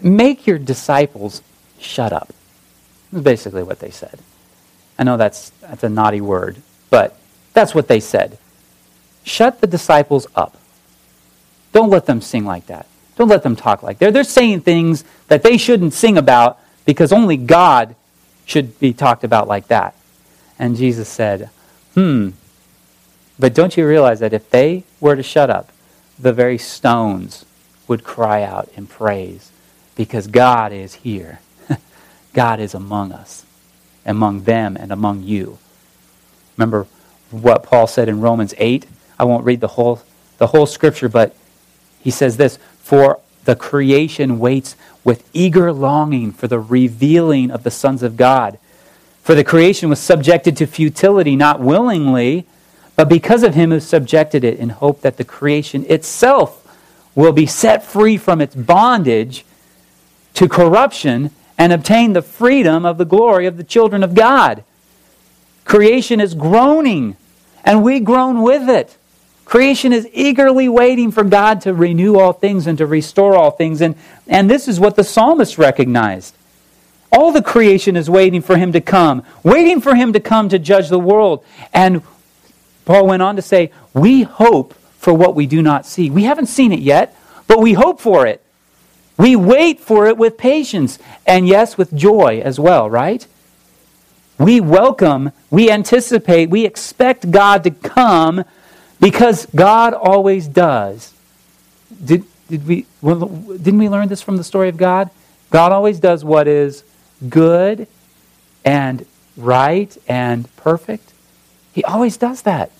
make 0.00 0.46
your 0.46 0.58
disciples 0.58 1.42
shut 1.80 2.12
up. 2.12 2.32
That's 3.10 3.24
basically 3.24 3.64
what 3.64 3.80
they 3.80 3.90
said. 3.90 4.20
I 4.96 5.02
know 5.02 5.16
that's, 5.16 5.50
that's 5.60 5.82
a 5.82 5.88
naughty 5.88 6.20
word, 6.20 6.58
but 6.88 7.16
that's 7.52 7.74
what 7.74 7.88
they 7.88 7.98
said. 7.98 8.38
Shut 9.24 9.60
the 9.60 9.66
disciples 9.66 10.26
up. 10.34 10.56
Don't 11.72 11.90
let 11.90 12.06
them 12.06 12.20
sing 12.20 12.44
like 12.44 12.66
that. 12.66 12.86
Don't 13.16 13.28
let 13.28 13.42
them 13.42 13.56
talk 13.56 13.82
like 13.82 13.98
that. 13.98 14.12
They're 14.12 14.24
saying 14.24 14.62
things 14.62 15.04
that 15.28 15.42
they 15.42 15.56
shouldn't 15.56 15.92
sing 15.92 16.16
about 16.16 16.58
because 16.84 17.12
only 17.12 17.36
God 17.36 17.94
should 18.44 18.78
be 18.80 18.92
talked 18.92 19.24
about 19.24 19.46
like 19.46 19.68
that. 19.68 19.94
And 20.58 20.76
Jesus 20.76 21.08
said, 21.08 21.50
Hmm, 21.94 22.30
but 23.38 23.54
don't 23.54 23.76
you 23.76 23.86
realize 23.86 24.20
that 24.20 24.32
if 24.32 24.50
they 24.50 24.84
were 25.00 25.16
to 25.16 25.22
shut 25.22 25.50
up, 25.50 25.70
the 26.18 26.32
very 26.32 26.58
stones 26.58 27.44
would 27.88 28.04
cry 28.04 28.42
out 28.42 28.68
in 28.76 28.86
praise 28.86 29.50
because 29.96 30.26
God 30.26 30.72
is 30.72 30.94
here. 30.94 31.40
God 32.32 32.60
is 32.60 32.74
among 32.74 33.12
us, 33.12 33.44
among 34.04 34.44
them, 34.44 34.76
and 34.76 34.92
among 34.92 35.22
you. 35.22 35.58
Remember 36.56 36.86
what 37.30 37.62
Paul 37.62 37.86
said 37.86 38.08
in 38.08 38.20
Romans 38.20 38.54
8? 38.58 38.86
I 39.20 39.24
won't 39.24 39.44
read 39.44 39.60
the 39.60 39.68
whole, 39.68 40.00
the 40.38 40.46
whole 40.46 40.64
scripture, 40.64 41.10
but 41.10 41.36
he 42.00 42.10
says 42.10 42.38
this 42.38 42.58
For 42.82 43.20
the 43.44 43.54
creation 43.54 44.38
waits 44.38 44.76
with 45.04 45.28
eager 45.34 45.74
longing 45.74 46.32
for 46.32 46.48
the 46.48 46.58
revealing 46.58 47.50
of 47.50 47.62
the 47.62 47.70
sons 47.70 48.02
of 48.02 48.16
God. 48.16 48.58
For 49.22 49.34
the 49.34 49.44
creation 49.44 49.90
was 49.90 50.00
subjected 50.00 50.56
to 50.56 50.66
futility, 50.66 51.36
not 51.36 51.60
willingly, 51.60 52.46
but 52.96 53.10
because 53.10 53.42
of 53.42 53.54
him 53.54 53.70
who 53.70 53.80
subjected 53.80 54.42
it, 54.42 54.58
in 54.58 54.70
hope 54.70 55.02
that 55.02 55.18
the 55.18 55.24
creation 55.24 55.84
itself 55.90 56.66
will 57.14 57.32
be 57.32 57.44
set 57.44 57.84
free 57.84 58.16
from 58.16 58.40
its 58.40 58.54
bondage 58.54 59.44
to 60.32 60.48
corruption 60.48 61.30
and 61.58 61.74
obtain 61.74 62.14
the 62.14 62.22
freedom 62.22 62.86
of 62.86 62.96
the 62.96 63.04
glory 63.04 63.44
of 63.44 63.58
the 63.58 63.64
children 63.64 64.02
of 64.02 64.14
God. 64.14 64.64
Creation 65.66 66.22
is 66.22 66.32
groaning, 66.32 67.16
and 67.62 67.84
we 67.84 68.00
groan 68.00 68.40
with 68.40 68.66
it. 68.70 68.96
Creation 69.50 69.92
is 69.92 70.08
eagerly 70.12 70.68
waiting 70.68 71.10
for 71.10 71.24
God 71.24 71.62
to 71.62 71.74
renew 71.74 72.16
all 72.16 72.32
things 72.32 72.68
and 72.68 72.78
to 72.78 72.86
restore 72.86 73.34
all 73.34 73.50
things. 73.50 73.80
And, 73.80 73.96
and 74.28 74.48
this 74.48 74.68
is 74.68 74.78
what 74.78 74.94
the 74.94 75.02
psalmist 75.02 75.58
recognized. 75.58 76.36
All 77.10 77.32
the 77.32 77.42
creation 77.42 77.96
is 77.96 78.08
waiting 78.08 78.42
for 78.42 78.56
him 78.56 78.70
to 78.70 78.80
come, 78.80 79.24
waiting 79.42 79.80
for 79.80 79.96
him 79.96 80.12
to 80.12 80.20
come 80.20 80.50
to 80.50 80.58
judge 80.60 80.88
the 80.88 81.00
world. 81.00 81.44
And 81.74 82.02
Paul 82.84 83.08
went 83.08 83.22
on 83.22 83.34
to 83.34 83.42
say, 83.42 83.72
We 83.92 84.22
hope 84.22 84.72
for 84.98 85.12
what 85.12 85.34
we 85.34 85.46
do 85.46 85.62
not 85.62 85.84
see. 85.84 86.10
We 86.10 86.22
haven't 86.22 86.46
seen 86.46 86.70
it 86.70 86.78
yet, 86.78 87.16
but 87.48 87.58
we 87.58 87.72
hope 87.72 88.00
for 88.00 88.28
it. 88.28 88.40
We 89.18 89.34
wait 89.34 89.80
for 89.80 90.06
it 90.06 90.16
with 90.16 90.38
patience 90.38 91.00
and, 91.26 91.48
yes, 91.48 91.76
with 91.76 91.92
joy 91.92 92.40
as 92.44 92.60
well, 92.60 92.88
right? 92.88 93.26
We 94.38 94.60
welcome, 94.60 95.32
we 95.50 95.72
anticipate, 95.72 96.50
we 96.50 96.64
expect 96.64 97.32
God 97.32 97.64
to 97.64 97.72
come 97.72 98.44
because 99.00 99.46
God 99.46 99.94
always 99.94 100.46
does. 100.46 101.12
Did, 102.04 102.24
did 102.48 102.66
we, 102.66 102.86
didn't 103.02 103.78
we 103.78 103.88
learn 103.88 104.08
this 104.08 104.22
from 104.22 104.36
the 104.36 104.44
story 104.44 104.68
of 104.68 104.76
God? 104.76 105.10
God 105.50 105.72
always 105.72 105.98
does 105.98 106.24
what 106.24 106.46
is 106.46 106.84
good 107.28 107.88
and 108.64 109.04
right 109.36 109.96
and 110.06 110.54
perfect. 110.56 111.12
He 111.72 111.82
always 111.84 112.16
does 112.16 112.42
that. 112.42 112.70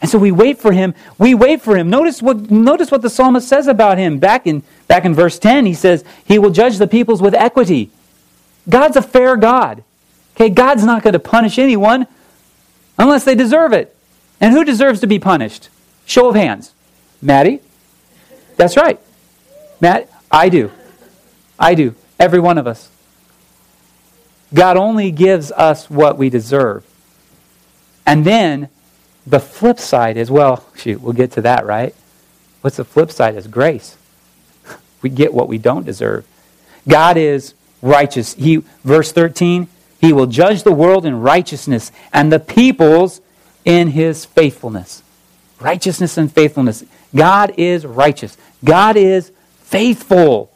And 0.00 0.10
so 0.10 0.18
we 0.18 0.32
wait 0.32 0.58
for 0.58 0.72
him. 0.72 0.94
We 1.18 1.34
wait 1.34 1.60
for 1.60 1.76
him. 1.76 1.90
Notice 1.90 2.22
what, 2.22 2.50
notice 2.50 2.90
what 2.90 3.02
the 3.02 3.10
psalmist 3.10 3.46
says 3.46 3.66
about 3.66 3.98
him. 3.98 4.18
Back 4.18 4.46
in, 4.46 4.62
back 4.88 5.04
in 5.04 5.14
verse 5.14 5.38
10, 5.38 5.66
he 5.66 5.74
says, 5.74 6.04
He 6.24 6.38
will 6.38 6.50
judge 6.50 6.78
the 6.78 6.86
peoples 6.86 7.20
with 7.20 7.34
equity. 7.34 7.90
God's 8.68 8.96
a 8.96 9.02
fair 9.02 9.36
God. 9.36 9.84
Okay, 10.34 10.48
God's 10.48 10.84
not 10.84 11.02
going 11.02 11.12
to 11.12 11.18
punish 11.18 11.58
anyone 11.58 12.06
unless 12.98 13.24
they 13.24 13.34
deserve 13.34 13.74
it. 13.74 13.94
And 14.40 14.54
who 14.54 14.64
deserves 14.64 15.00
to 15.00 15.06
be 15.06 15.18
punished? 15.18 15.68
Show 16.06 16.28
of 16.28 16.34
hands. 16.34 16.72
Maddie? 17.20 17.60
That's 18.56 18.76
right. 18.76 18.98
Matt, 19.80 20.10
I 20.30 20.48
do. 20.48 20.70
I 21.58 21.74
do. 21.74 21.94
Every 22.18 22.40
one 22.40 22.58
of 22.58 22.66
us. 22.66 22.90
God 24.52 24.76
only 24.76 25.10
gives 25.10 25.52
us 25.52 25.88
what 25.88 26.18
we 26.18 26.28
deserve. 26.28 26.84
And 28.06 28.24
then 28.24 28.68
the 29.26 29.40
flip 29.40 29.78
side 29.78 30.16
is, 30.16 30.30
well, 30.30 30.64
shoot, 30.74 31.00
we'll 31.00 31.12
get 31.12 31.32
to 31.32 31.42
that, 31.42 31.64
right? 31.64 31.94
What's 32.60 32.76
the 32.76 32.84
flip 32.84 33.10
side 33.10 33.36
is 33.36 33.46
grace. 33.46 33.96
We 35.02 35.08
get 35.08 35.32
what 35.32 35.48
we 35.48 35.56
don't 35.56 35.86
deserve. 35.86 36.26
God 36.86 37.16
is 37.16 37.54
righteous. 37.80 38.34
He 38.34 38.58
verse 38.84 39.12
13, 39.12 39.66
he 39.98 40.12
will 40.12 40.26
judge 40.26 40.62
the 40.62 40.72
world 40.72 41.06
in 41.06 41.20
righteousness 41.20 41.90
and 42.12 42.30
the 42.30 42.38
peoples 42.38 43.22
in 43.64 43.88
his 43.88 44.24
faithfulness. 44.24 45.02
Righteousness 45.60 46.16
and 46.16 46.32
faithfulness. 46.32 46.84
God 47.14 47.54
is 47.58 47.84
righteous. 47.84 48.36
God 48.64 48.96
is 48.96 49.32
faithful. 49.62 50.50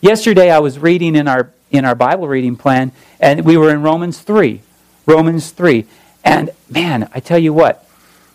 Yesterday 0.00 0.50
I 0.50 0.58
was 0.58 0.78
reading 0.78 1.14
in 1.14 1.28
our 1.28 1.50
in 1.70 1.84
our 1.84 1.94
Bible 1.94 2.26
reading 2.26 2.56
plan 2.56 2.90
and 3.20 3.44
we 3.44 3.56
were 3.56 3.70
in 3.70 3.82
Romans 3.82 4.18
3. 4.20 4.60
Romans 5.06 5.50
3. 5.50 5.86
And 6.24 6.50
man, 6.68 7.08
I 7.14 7.20
tell 7.20 7.38
you 7.38 7.52
what, 7.52 7.88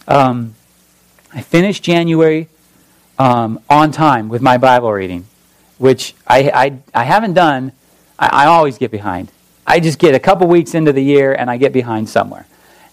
um, 0.07 0.55
I 1.34 1.41
finished 1.41 1.84
January 1.84 2.47
um, 3.20 3.59
on 3.70 3.91
time 3.91 4.30
with 4.30 4.41
my 4.41 4.57
Bible 4.57 4.91
reading, 4.91 5.26
which 5.78 6.16
I, 6.26 6.49
I, 6.49 6.80
I 6.93 7.03
haven't 7.03 7.34
done. 7.34 7.74
I, 8.18 8.28
I 8.28 8.45
always 8.45 8.78
get 8.78 8.89
behind. 8.89 9.32
I 9.68 9.80
just 9.80 9.99
get 9.99 10.16
a 10.16 10.20
couple 10.20 10.47
weeks 10.47 10.74
into 10.76 10.93
the 10.93 11.03
year 11.03 11.34
and 11.34 11.49
I 11.49 11.57
get 11.57 11.74
behind 11.74 12.07
somewhere 12.07 12.45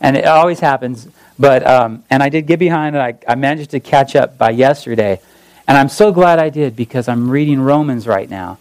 and 0.02 0.16
it 0.16 0.26
always 0.26 0.60
happens. 0.60 1.08
But 1.38 1.66
um, 1.66 2.04
and 2.10 2.22
I 2.22 2.28
did 2.28 2.46
get 2.46 2.58
behind, 2.58 2.94
and 2.94 3.02
I, 3.02 3.14
I 3.26 3.36
managed 3.36 3.70
to 3.70 3.80
catch 3.80 4.14
up 4.14 4.36
by 4.36 4.50
yesterday, 4.50 5.20
and 5.66 5.78
I'm 5.78 5.88
so 5.88 6.12
glad 6.12 6.38
I 6.38 6.50
did 6.50 6.76
because 6.76 7.08
I'm 7.08 7.30
reading 7.30 7.60
Romans 7.60 8.06
right 8.06 8.28
now, 8.28 8.58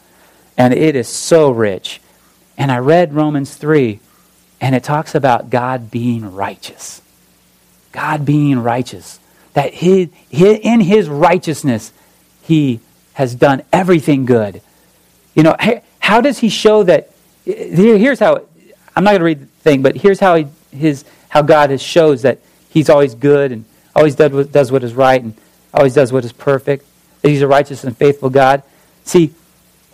and 0.58 0.74
it 0.74 0.96
is 0.96 1.10
so 1.10 1.52
rich. 1.52 2.00
And 2.58 2.72
I 2.72 2.78
read 2.78 3.14
Romans 3.14 3.56
three, 3.56 4.00
and 4.62 4.76
it 4.76 4.84
talks 4.84 5.16
about 5.16 5.50
God 5.50 5.92
being 5.92 6.34
righteous, 6.34 7.02
God 7.92 8.26
being 8.26 8.60
righteous. 8.60 9.20
That 9.54 9.74
he, 9.74 10.10
in 10.32 10.80
His 10.80 11.10
righteousness, 11.10 11.92
He 12.44 12.80
has 13.14 13.36
done 13.36 13.64
everything 13.74 14.26
good. 14.26 14.62
You 15.36 15.44
know, 15.44 15.58
how 16.00 16.22
does 16.22 16.40
He 16.40 16.48
show 16.48 16.84
that? 16.84 17.10
Here's 17.44 18.20
how. 18.20 18.46
I'm 18.96 19.04
not 19.04 19.12
going 19.12 19.20
to 19.20 19.26
read 19.26 19.42
the 19.42 19.46
thing, 19.46 19.82
but 19.82 19.96
here's 19.96 20.20
how 20.20 20.36
he, 20.36 20.48
his 20.72 21.06
how 21.32 21.42
God 21.42 21.70
has 21.70 21.82
shows 21.82 22.22
that 22.24 22.40
He's 22.70 22.90
always 22.90 23.16
good 23.16 23.52
and 23.52 23.66
always 23.96 24.16
does 24.16 24.72
what 24.72 24.84
is 24.84 24.94
right 24.94 25.22
and 25.22 25.34
always 25.74 25.94
does 25.94 26.12
what 26.12 26.26
is 26.26 26.34
perfect. 26.34 26.86
That 27.22 27.30
He's 27.30 27.42
a 27.42 27.48
righteous 27.48 27.86
and 27.86 27.96
faithful 27.96 28.30
God. 28.30 28.64
See, 29.06 29.34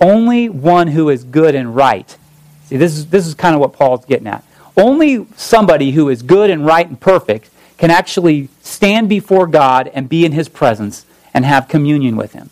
only 0.02 0.50
one 0.50 0.88
who 0.88 1.10
is 1.10 1.24
good 1.24 1.54
and 1.54 1.76
right. 1.76 2.18
See, 2.66 2.78
this 2.78 2.98
is, 2.98 3.08
this 3.08 3.28
is 3.28 3.36
kind 3.36 3.54
of 3.54 3.62
what 3.62 3.74
Paul's 3.74 4.04
getting 4.06 4.26
at. 4.26 4.44
Only 4.76 5.28
somebody 5.36 5.92
who 5.92 6.10
is 6.10 6.24
good 6.24 6.50
and 6.50 6.66
right 6.66 6.88
and 6.88 7.00
perfect 7.00 7.52
can 7.78 7.92
actually 7.92 8.50
stand 8.64 9.08
before 9.08 9.46
God 9.46 9.92
and 9.94 10.10
be 10.10 10.26
in 10.26 10.32
His 10.32 10.50
presence 10.50 11.06
and 11.36 11.46
have 11.46 11.68
communion 11.68 12.16
with 12.16 12.34
Him. 12.34 12.50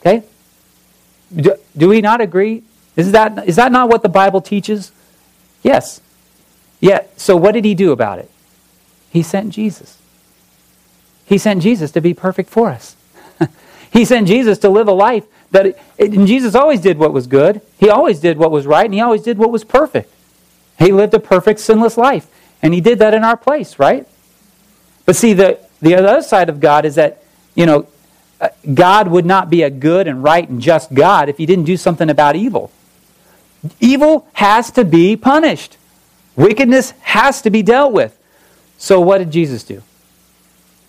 Okay? 0.00 0.24
Do, 1.34 1.54
do 1.74 1.88
we 1.88 2.02
not 2.02 2.20
agree? 2.20 2.64
Is 2.96 3.12
that, 3.12 3.48
is 3.48 3.56
that 3.56 3.72
not 3.72 3.88
what 3.88 4.02
the 4.02 4.10
Bible 4.10 4.42
teaches? 4.42 4.92
Yes. 5.62 6.02
Yeah, 6.80 7.04
so 7.16 7.36
what 7.36 7.52
did 7.52 7.64
he 7.64 7.74
do 7.74 7.92
about 7.92 8.18
it? 8.18 8.30
He 9.10 9.22
sent 9.22 9.50
Jesus. 9.50 9.98
He 11.26 11.38
sent 11.38 11.62
Jesus 11.62 11.90
to 11.92 12.00
be 12.00 12.14
perfect 12.14 12.50
for 12.50 12.70
us. 12.70 12.96
he 13.92 14.04
sent 14.04 14.26
Jesus 14.26 14.58
to 14.58 14.68
live 14.68 14.88
a 14.88 14.92
life 14.92 15.24
that, 15.50 15.66
it, 15.66 15.78
and 15.98 16.26
Jesus 16.26 16.54
always 16.54 16.80
did 16.80 16.98
what 16.98 17.12
was 17.12 17.26
good. 17.26 17.60
He 17.78 17.90
always 17.90 18.20
did 18.20 18.38
what 18.38 18.50
was 18.50 18.66
right, 18.66 18.84
and 18.84 18.94
he 18.94 19.00
always 19.00 19.22
did 19.22 19.38
what 19.38 19.50
was 19.50 19.64
perfect. 19.64 20.12
He 20.78 20.92
lived 20.92 21.12
a 21.14 21.20
perfect, 21.20 21.60
sinless 21.60 21.96
life. 21.96 22.26
And 22.62 22.74
he 22.74 22.80
did 22.80 22.98
that 22.98 23.14
in 23.14 23.24
our 23.24 23.36
place, 23.36 23.78
right? 23.78 24.06
But 25.06 25.16
see, 25.16 25.32
the, 25.32 25.58
the 25.80 25.94
other 25.94 26.22
side 26.22 26.48
of 26.48 26.60
God 26.60 26.84
is 26.84 26.94
that, 26.96 27.22
you 27.54 27.66
know, 27.66 27.86
uh, 28.40 28.48
God 28.72 29.08
would 29.08 29.26
not 29.26 29.50
be 29.50 29.62
a 29.62 29.70
good 29.70 30.06
and 30.06 30.22
right 30.22 30.48
and 30.48 30.60
just 30.60 30.94
God 30.94 31.28
if 31.28 31.36
he 31.36 31.46
didn't 31.46 31.64
do 31.64 31.76
something 31.76 32.08
about 32.08 32.36
evil. 32.36 32.70
Evil 33.78 34.26
has 34.34 34.70
to 34.72 34.84
be 34.84 35.16
punished. 35.16 35.76
Wickedness 36.40 36.92
has 37.02 37.42
to 37.42 37.50
be 37.50 37.62
dealt 37.62 37.92
with. 37.92 38.18
So 38.78 38.98
what 38.98 39.18
did 39.18 39.30
Jesus 39.30 39.62
do? 39.62 39.82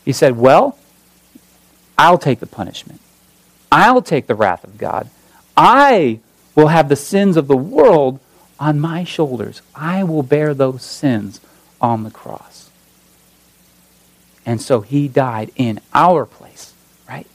He 0.06 0.14
said, 0.14 0.38
Well, 0.38 0.78
I'll 1.98 2.18
take 2.18 2.40
the 2.40 2.48
punishment. 2.48 3.02
I'll 3.70 4.02
take 4.02 4.28
the 4.28 4.36
wrath 4.36 4.64
of 4.64 4.78
God. 4.78 5.10
I 5.58 6.20
will 6.56 6.68
have 6.68 6.88
the 6.88 6.96
sins 6.96 7.36
of 7.36 7.50
the 7.50 7.58
world 7.58 8.22
on 8.62 8.80
my 8.80 9.04
shoulders. 9.04 9.62
I 9.76 10.06
will 10.06 10.24
bear 10.24 10.54
those 10.54 10.84
sins 10.84 11.42
on 11.82 12.04
the 12.04 12.12
cross. 12.12 12.70
And 14.46 14.62
so 14.62 14.80
he 14.80 15.10
died 15.10 15.52
in 15.58 15.82
our 15.94 16.26
place, 16.26 16.74
right? 17.10 17.28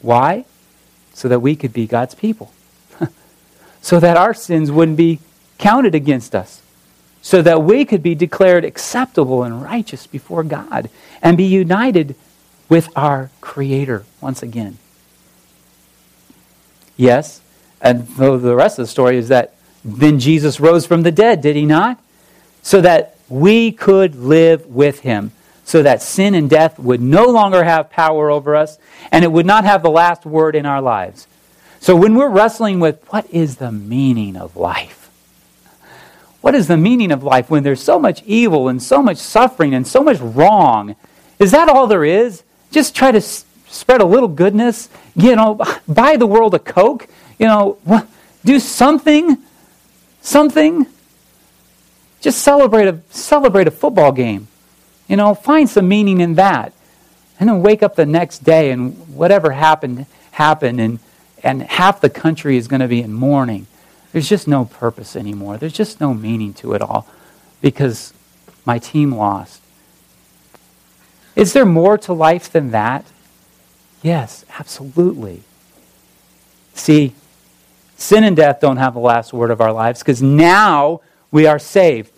Why? 0.00 0.44
So 1.12 1.26
that 1.26 1.40
we 1.40 1.56
could 1.56 1.72
be 1.72 1.88
God's 1.88 2.14
people. 2.14 2.52
so 3.82 3.98
that 3.98 4.16
our 4.16 4.32
sins 4.32 4.70
wouldn't 4.70 4.96
be 4.96 5.18
counted 5.60 5.94
against 5.94 6.34
us. 6.34 6.62
So 7.22 7.42
that 7.42 7.62
we 7.62 7.84
could 7.84 8.02
be 8.02 8.14
declared 8.14 8.64
acceptable 8.64 9.44
and 9.44 9.62
righteous 9.62 10.06
before 10.06 10.42
God 10.42 10.88
and 11.20 11.36
be 11.36 11.44
united 11.44 12.14
with 12.70 12.88
our 12.96 13.30
Creator 13.42 14.04
once 14.22 14.42
again. 14.42 14.78
Yes, 16.96 17.42
and 17.80 18.08
the 18.08 18.56
rest 18.56 18.78
of 18.78 18.84
the 18.84 18.90
story 18.90 19.18
is 19.18 19.28
that 19.28 19.54
then 19.84 20.18
Jesus 20.18 20.60
rose 20.60 20.86
from 20.86 21.02
the 21.02 21.12
dead, 21.12 21.42
did 21.42 21.56
he 21.56 21.66
not? 21.66 22.00
So 22.62 22.80
that 22.80 23.16
we 23.28 23.70
could 23.70 24.16
live 24.16 24.66
with 24.66 25.00
him. 25.00 25.32
So 25.64 25.82
that 25.82 26.02
sin 26.02 26.34
and 26.34 26.48
death 26.48 26.78
would 26.78 27.00
no 27.00 27.26
longer 27.26 27.64
have 27.64 27.90
power 27.90 28.30
over 28.30 28.56
us, 28.56 28.78
and 29.12 29.24
it 29.24 29.32
would 29.32 29.46
not 29.46 29.64
have 29.64 29.82
the 29.82 29.90
last 29.90 30.24
word 30.24 30.56
in 30.56 30.66
our 30.66 30.80
lives. 30.80 31.26
So 31.80 31.94
when 31.94 32.14
we're 32.14 32.28
wrestling 32.28 32.80
with 32.80 33.02
what 33.10 33.28
is 33.30 33.56
the 33.56 33.72
meaning 33.72 34.36
of 34.36 34.56
life? 34.56 34.99
What 36.40 36.54
is 36.54 36.68
the 36.68 36.76
meaning 36.76 37.12
of 37.12 37.22
life 37.22 37.50
when 37.50 37.62
there's 37.62 37.82
so 37.82 37.98
much 37.98 38.22
evil 38.24 38.68
and 38.68 38.82
so 38.82 39.02
much 39.02 39.18
suffering 39.18 39.74
and 39.74 39.86
so 39.86 40.02
much 40.02 40.18
wrong? 40.20 40.96
Is 41.38 41.50
that 41.50 41.68
all 41.68 41.86
there 41.86 42.04
is? 42.04 42.42
Just 42.70 42.94
try 42.94 43.12
to 43.12 43.20
spread 43.20 44.00
a 44.00 44.04
little 44.04 44.28
goodness, 44.28 44.88
you 45.14 45.36
know, 45.36 45.60
buy 45.88 46.16
the 46.16 46.26
world 46.26 46.54
a 46.54 46.58
Coke, 46.58 47.08
you 47.38 47.46
know, 47.46 47.78
do 48.44 48.58
something, 48.58 49.38
something. 50.22 50.86
Just 52.20 52.42
celebrate 52.42 52.88
a, 52.88 53.00
celebrate 53.10 53.66
a 53.66 53.70
football 53.70 54.12
game. 54.12 54.48
You 55.08 55.16
know, 55.16 55.34
find 55.34 55.68
some 55.68 55.88
meaning 55.88 56.20
in 56.20 56.34
that. 56.34 56.72
And 57.38 57.48
then 57.48 57.62
wake 57.62 57.82
up 57.82 57.96
the 57.96 58.04
next 58.04 58.44
day 58.44 58.70
and 58.70 58.94
whatever 59.16 59.52
happened, 59.52 60.06
happened, 60.32 60.78
and, 60.80 60.98
and 61.42 61.62
half 61.62 62.02
the 62.02 62.10
country 62.10 62.58
is 62.58 62.68
going 62.68 62.80
to 62.80 62.88
be 62.88 63.00
in 63.00 63.12
mourning. 63.12 63.66
There's 64.12 64.28
just 64.28 64.48
no 64.48 64.64
purpose 64.64 65.14
anymore. 65.14 65.56
There's 65.56 65.72
just 65.72 66.00
no 66.00 66.14
meaning 66.14 66.52
to 66.54 66.74
it 66.74 66.82
all 66.82 67.06
because 67.60 68.12
my 68.64 68.78
team 68.78 69.14
lost. 69.14 69.62
Is 71.36 71.52
there 71.52 71.64
more 71.64 71.96
to 71.98 72.12
life 72.12 72.50
than 72.50 72.70
that? 72.72 73.04
Yes, 74.02 74.44
absolutely. 74.58 75.42
See, 76.74 77.14
sin 77.96 78.24
and 78.24 78.36
death 78.36 78.60
don't 78.60 78.78
have 78.78 78.94
the 78.94 79.00
last 79.00 79.32
word 79.32 79.50
of 79.50 79.60
our 79.60 79.72
lives 79.72 80.00
because 80.00 80.22
now 80.22 81.00
we 81.30 81.46
are 81.46 81.58
saved. 81.58 82.10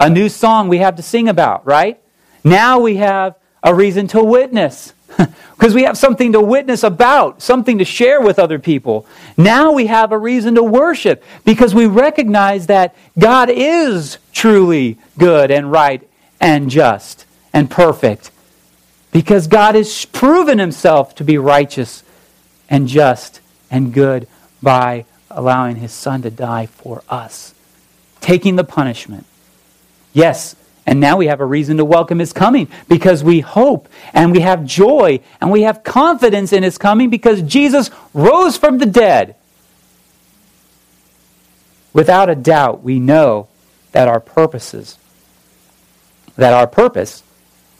A 0.00 0.10
new 0.10 0.28
song 0.28 0.68
we 0.68 0.78
have 0.78 0.96
to 0.96 1.02
sing 1.02 1.28
about, 1.28 1.66
right? 1.66 2.00
Now 2.44 2.78
we 2.78 2.96
have 2.96 3.36
a 3.62 3.74
reason 3.74 4.06
to 4.08 4.22
witness 4.22 4.92
because 5.56 5.74
we 5.74 5.82
have 5.82 5.98
something 5.98 6.32
to 6.32 6.40
witness 6.40 6.82
about, 6.82 7.42
something 7.42 7.78
to 7.78 7.84
share 7.84 8.20
with 8.20 8.38
other 8.38 8.58
people. 8.58 9.06
Now 9.36 9.72
we 9.72 9.86
have 9.86 10.12
a 10.12 10.18
reason 10.18 10.54
to 10.54 10.62
worship 10.62 11.24
because 11.44 11.74
we 11.74 11.86
recognize 11.86 12.68
that 12.68 12.94
God 13.18 13.50
is 13.50 14.18
truly 14.32 14.98
good 15.18 15.50
and 15.50 15.70
right 15.70 16.08
and 16.40 16.70
just 16.70 17.26
and 17.52 17.70
perfect 17.70 18.30
because 19.10 19.46
God 19.46 19.74
has 19.74 20.04
proven 20.04 20.58
himself 20.58 21.14
to 21.16 21.24
be 21.24 21.38
righteous 21.38 22.04
and 22.68 22.86
just 22.86 23.40
and 23.70 23.92
good 23.92 24.28
by 24.62 25.04
allowing 25.30 25.76
his 25.76 25.92
son 25.92 26.22
to 26.22 26.30
die 26.30 26.66
for 26.66 27.02
us, 27.08 27.54
taking 28.20 28.56
the 28.56 28.64
punishment. 28.64 29.26
Yes, 30.12 30.56
and 30.88 31.00
now 31.00 31.18
we 31.18 31.26
have 31.26 31.40
a 31.40 31.44
reason 31.44 31.76
to 31.76 31.84
welcome 31.84 32.18
his 32.18 32.32
coming 32.32 32.66
because 32.88 33.22
we 33.22 33.40
hope 33.40 33.90
and 34.14 34.32
we 34.32 34.40
have 34.40 34.64
joy 34.64 35.20
and 35.38 35.50
we 35.50 35.60
have 35.60 35.84
confidence 35.84 36.50
in 36.50 36.62
his 36.62 36.78
coming 36.78 37.10
because 37.10 37.42
Jesus 37.42 37.90
rose 38.14 38.56
from 38.56 38.78
the 38.78 38.86
dead. 38.86 39.36
Without 41.92 42.30
a 42.30 42.34
doubt, 42.34 42.82
we 42.82 42.98
know 42.98 43.48
that 43.92 44.08
our 44.08 44.18
purposes, 44.18 44.96
that 46.36 46.54
our 46.54 46.66
purpose 46.66 47.22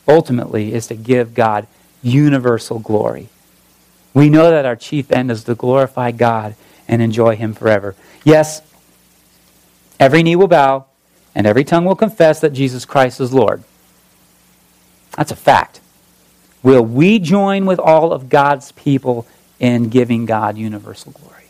ultimately 0.06 0.74
is 0.74 0.86
to 0.88 0.94
give 0.94 1.32
God 1.32 1.66
universal 2.02 2.78
glory. 2.78 3.30
We 4.12 4.28
know 4.28 4.50
that 4.50 4.66
our 4.66 4.76
chief 4.76 5.10
end 5.10 5.30
is 5.30 5.44
to 5.44 5.54
glorify 5.54 6.10
God 6.10 6.56
and 6.86 7.00
enjoy 7.00 7.36
Him 7.36 7.54
forever. 7.54 7.94
Yes, 8.22 8.60
every 9.98 10.22
knee 10.22 10.36
will 10.36 10.46
bow 10.46 10.84
and 11.34 11.46
every 11.46 11.64
tongue 11.64 11.84
will 11.84 11.96
confess 11.96 12.40
that 12.40 12.52
Jesus 12.52 12.84
Christ 12.84 13.20
is 13.20 13.32
Lord. 13.32 13.62
That's 15.16 15.32
a 15.32 15.36
fact. 15.36 15.80
Will 16.62 16.82
we 16.82 17.18
join 17.18 17.66
with 17.66 17.78
all 17.78 18.12
of 18.12 18.28
God's 18.28 18.72
people 18.72 19.26
in 19.58 19.88
giving 19.88 20.26
God 20.26 20.56
universal 20.56 21.12
glory? 21.12 21.44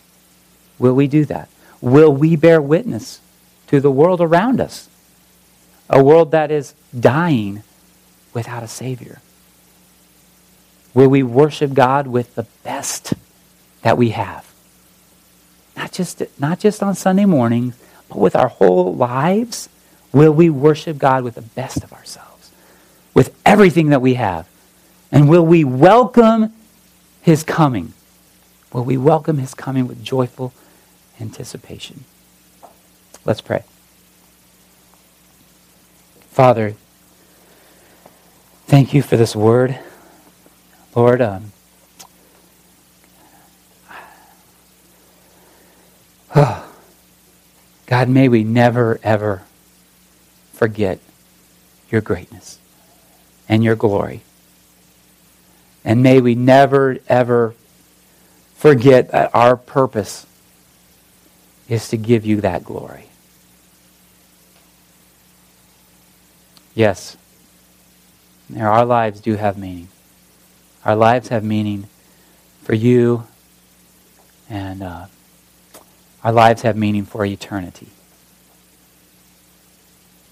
Will 0.79 0.95
we 0.95 1.07
do 1.07 1.25
that? 1.27 1.49
Will 1.81 2.13
we 2.13 2.37
bear 2.37 2.61
witness 2.61 3.21
to 3.69 3.81
the 3.81 3.91
world 3.91 4.21
around 4.21 4.61
us? 4.61 4.89
A 5.91 6.03
world 6.03 6.33
that 6.33 6.51
is 6.51 6.75
dying 6.99 7.63
without 8.35 8.63
a 8.63 8.69
Savior? 8.69 9.21
Will 10.95 11.09
we 11.09 11.23
worship 11.23 11.75
God 11.75 12.07
with 12.07 12.35
the 12.35 12.47
best 12.63 13.15
that 13.83 13.97
we 13.97 14.11
have? 14.11 14.47
Not 15.77 15.93
just, 15.93 16.23
not 16.41 16.59
just 16.59 16.83
on 16.83 16.95
Sunday 16.95 17.25
mornings, 17.25 17.77
but 18.09 18.19
with 18.19 18.37
our 18.37 18.49
whole 18.49 18.95
lives. 18.95 19.69
Will 20.13 20.33
we 20.33 20.49
worship 20.49 20.99
God 20.99 21.25
with 21.25 21.35
the 21.35 21.43
best 21.43 21.85
of 21.85 21.93
ourselves? 21.93 22.51
With 23.15 23.35
everything 23.45 23.91
that 23.91 24.01
we 24.01 24.15
have? 24.15 24.49
And 25.13 25.29
will 25.29 25.45
we 25.45 25.65
welcome 25.65 26.53
His 27.21 27.43
coming? 27.43 27.93
Will 28.73 28.85
we 28.85 28.97
welcome 28.97 29.39
His 29.39 29.55
coming 29.55 29.87
with 29.87 30.03
joyful 30.05 30.53
anticipation? 31.21 32.05
Let's 33.25 33.41
pray. 33.41 33.65
Father, 36.31 36.75
Thank 38.69 38.93
you 38.93 39.01
for 39.01 39.17
this 39.17 39.35
word. 39.35 39.79
Lord, 40.95 41.23
um, 41.23 41.53
God, 47.89 48.11
may 48.11 48.29
we 48.29 48.45
never, 48.45 49.01
ever 49.03 49.45
forget 50.53 50.99
your 51.91 52.03
greatness 52.03 52.59
and 53.49 53.65
your 53.65 53.77
glory. 53.77 54.21
And 55.87 56.03
may 56.03 56.21
we 56.21 56.35
never, 56.35 56.99
ever 57.09 57.55
forget 58.55 59.11
that 59.13 59.35
our 59.35 59.57
purpose 59.57 60.27
is 61.67 61.89
to 61.89 61.97
give 61.97 62.27
you 62.27 62.43
that 62.43 62.63
glory. 62.63 63.07
Yes. 66.75 67.17
Our 68.55 68.85
lives 68.85 69.23
do 69.23 69.37
have 69.37 69.57
meaning. 69.57 69.89
Our 70.85 70.95
lives 70.95 71.29
have 71.29 71.43
meaning 71.43 71.89
for 72.65 72.75
you, 72.75 73.25
and 74.51 74.83
uh, 74.83 75.07
our 76.23 76.33
lives 76.33 76.63
have 76.63 76.77
meaning 76.77 77.05
for 77.05 77.25
eternity. 77.25 77.89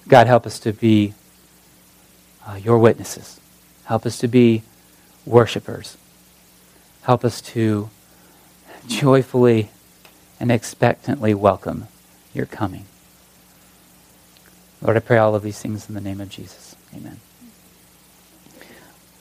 God, 0.08 0.26
help 0.26 0.46
us 0.46 0.58
to 0.60 0.72
be 0.72 1.14
uh, 2.46 2.54
your 2.54 2.78
witnesses. 2.78 3.40
Help 3.84 4.06
us 4.06 4.18
to 4.18 4.28
be 4.28 4.62
worshipers. 5.24 5.96
Help 7.02 7.24
us 7.24 7.40
to 7.40 7.90
joyfully 8.86 9.70
and 10.38 10.52
expectantly 10.52 11.34
welcome 11.34 11.88
your 12.32 12.46
coming. 12.46 12.86
Lord, 14.82 14.96
I 14.96 15.00
pray 15.00 15.18
all 15.18 15.34
of 15.34 15.42
these 15.42 15.60
things 15.60 15.88
in 15.88 15.94
the 15.94 16.00
name 16.00 16.20
of 16.20 16.28
Jesus. 16.28 16.76
Amen. 16.94 17.20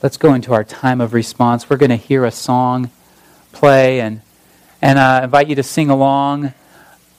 Let's 0.02 0.16
go 0.16 0.34
into 0.34 0.52
our 0.52 0.62
time 0.62 1.00
of 1.00 1.14
response. 1.14 1.70
We're 1.70 1.78
going 1.78 1.90
to 1.90 1.96
hear 1.96 2.24
a 2.24 2.30
song 2.30 2.90
play 3.52 4.00
and 4.00 4.20
and 4.82 4.98
I 4.98 5.20
uh, 5.20 5.24
invite 5.24 5.48
you 5.48 5.54
to 5.56 5.62
sing 5.62 5.90
along. 5.90 6.52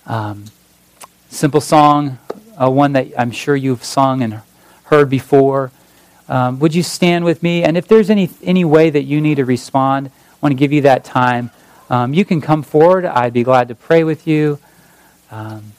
Um, 0.06 0.46
simple 1.30 1.62
song, 1.62 2.18
uh, 2.62 2.70
one 2.70 2.94
that 2.94 3.08
I'm 3.18 3.32
sure 3.32 3.56
you've 3.56 3.84
sung 3.84 4.22
and 4.22 4.42
heard 4.86 5.10
before. 5.10 5.72
Um, 6.30 6.60
would 6.60 6.76
you 6.76 6.84
stand 6.84 7.26
with 7.26 7.42
me? 7.42 7.64
And 7.64 7.78
if 7.78 7.88
there's 7.88 8.10
any 8.10 8.30
any 8.44 8.66
way 8.66 8.90
that 8.90 9.04
you 9.04 9.22
need 9.22 9.36
to 9.36 9.46
respond, 9.46 10.08
I 10.08 10.36
want 10.42 10.52
to 10.52 10.58
give 10.58 10.72
you 10.72 10.82
that 10.82 11.04
time. 11.04 11.52
Um, 11.90 12.14
you 12.14 12.26
can 12.26 12.42
come 12.42 12.64
forward. 12.64 13.06
I'd 13.06 13.34
be 13.34 13.44
glad 13.44 13.70
to 13.70 13.76
pray 13.76 14.04
with 14.04 14.28
you. 14.28 14.60
Um, 15.32 15.72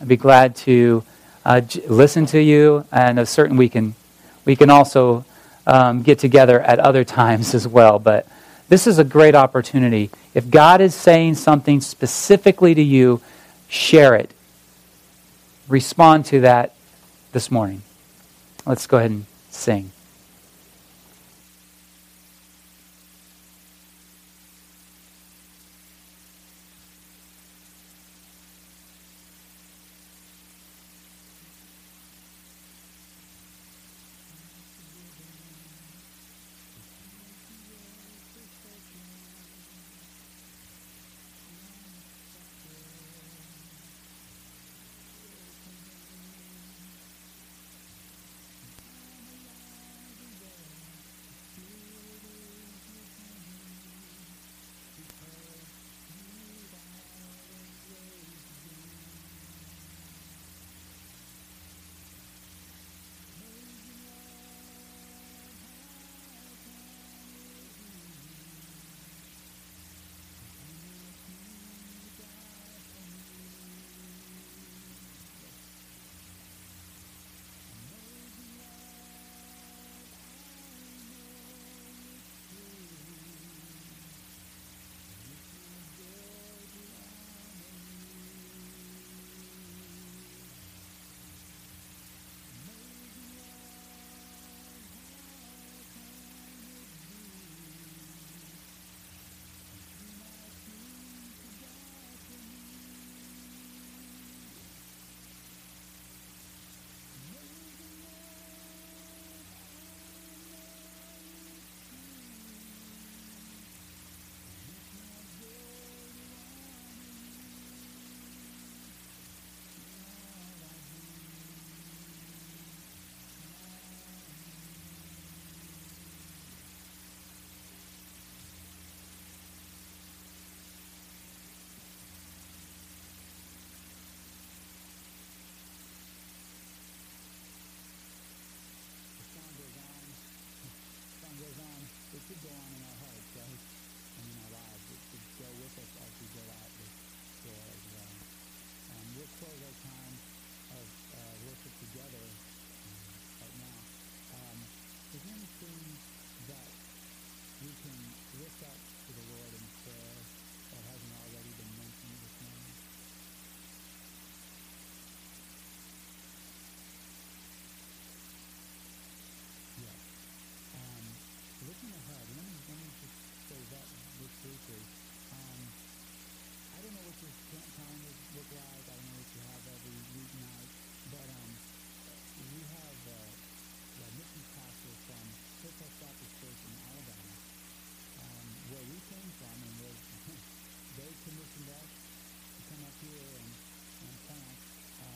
I'd 0.00 0.08
be 0.08 0.16
glad 0.16 0.56
to 0.56 1.02
uh, 1.44 1.60
j- 1.60 1.86
listen 1.86 2.26
to 2.26 2.40
you, 2.40 2.84
and 2.92 3.18
a 3.18 3.26
certain 3.26 3.56
we 3.56 3.68
can 3.68 3.94
we 4.44 4.56
can 4.56 4.70
also 4.70 5.24
um, 5.66 6.02
get 6.02 6.18
together 6.18 6.60
at 6.60 6.78
other 6.78 7.04
times 7.20 7.54
as 7.54 7.66
well. 7.68 7.98
But 7.98 8.26
this 8.68 8.86
is 8.86 8.98
a 8.98 9.04
great 9.04 9.34
opportunity. 9.34 10.10
If 10.36 10.50
God 10.50 10.82
is 10.82 10.94
saying 10.94 11.36
something 11.36 11.80
specifically 11.80 12.74
to 12.74 12.82
you, 12.82 13.22
share 13.70 14.14
it. 14.14 14.34
Respond 15.66 16.26
to 16.26 16.42
that 16.42 16.74
this 17.32 17.50
morning. 17.50 17.80
Let's 18.66 18.86
go 18.86 18.98
ahead 18.98 19.12
and 19.12 19.24
sing. 19.48 19.92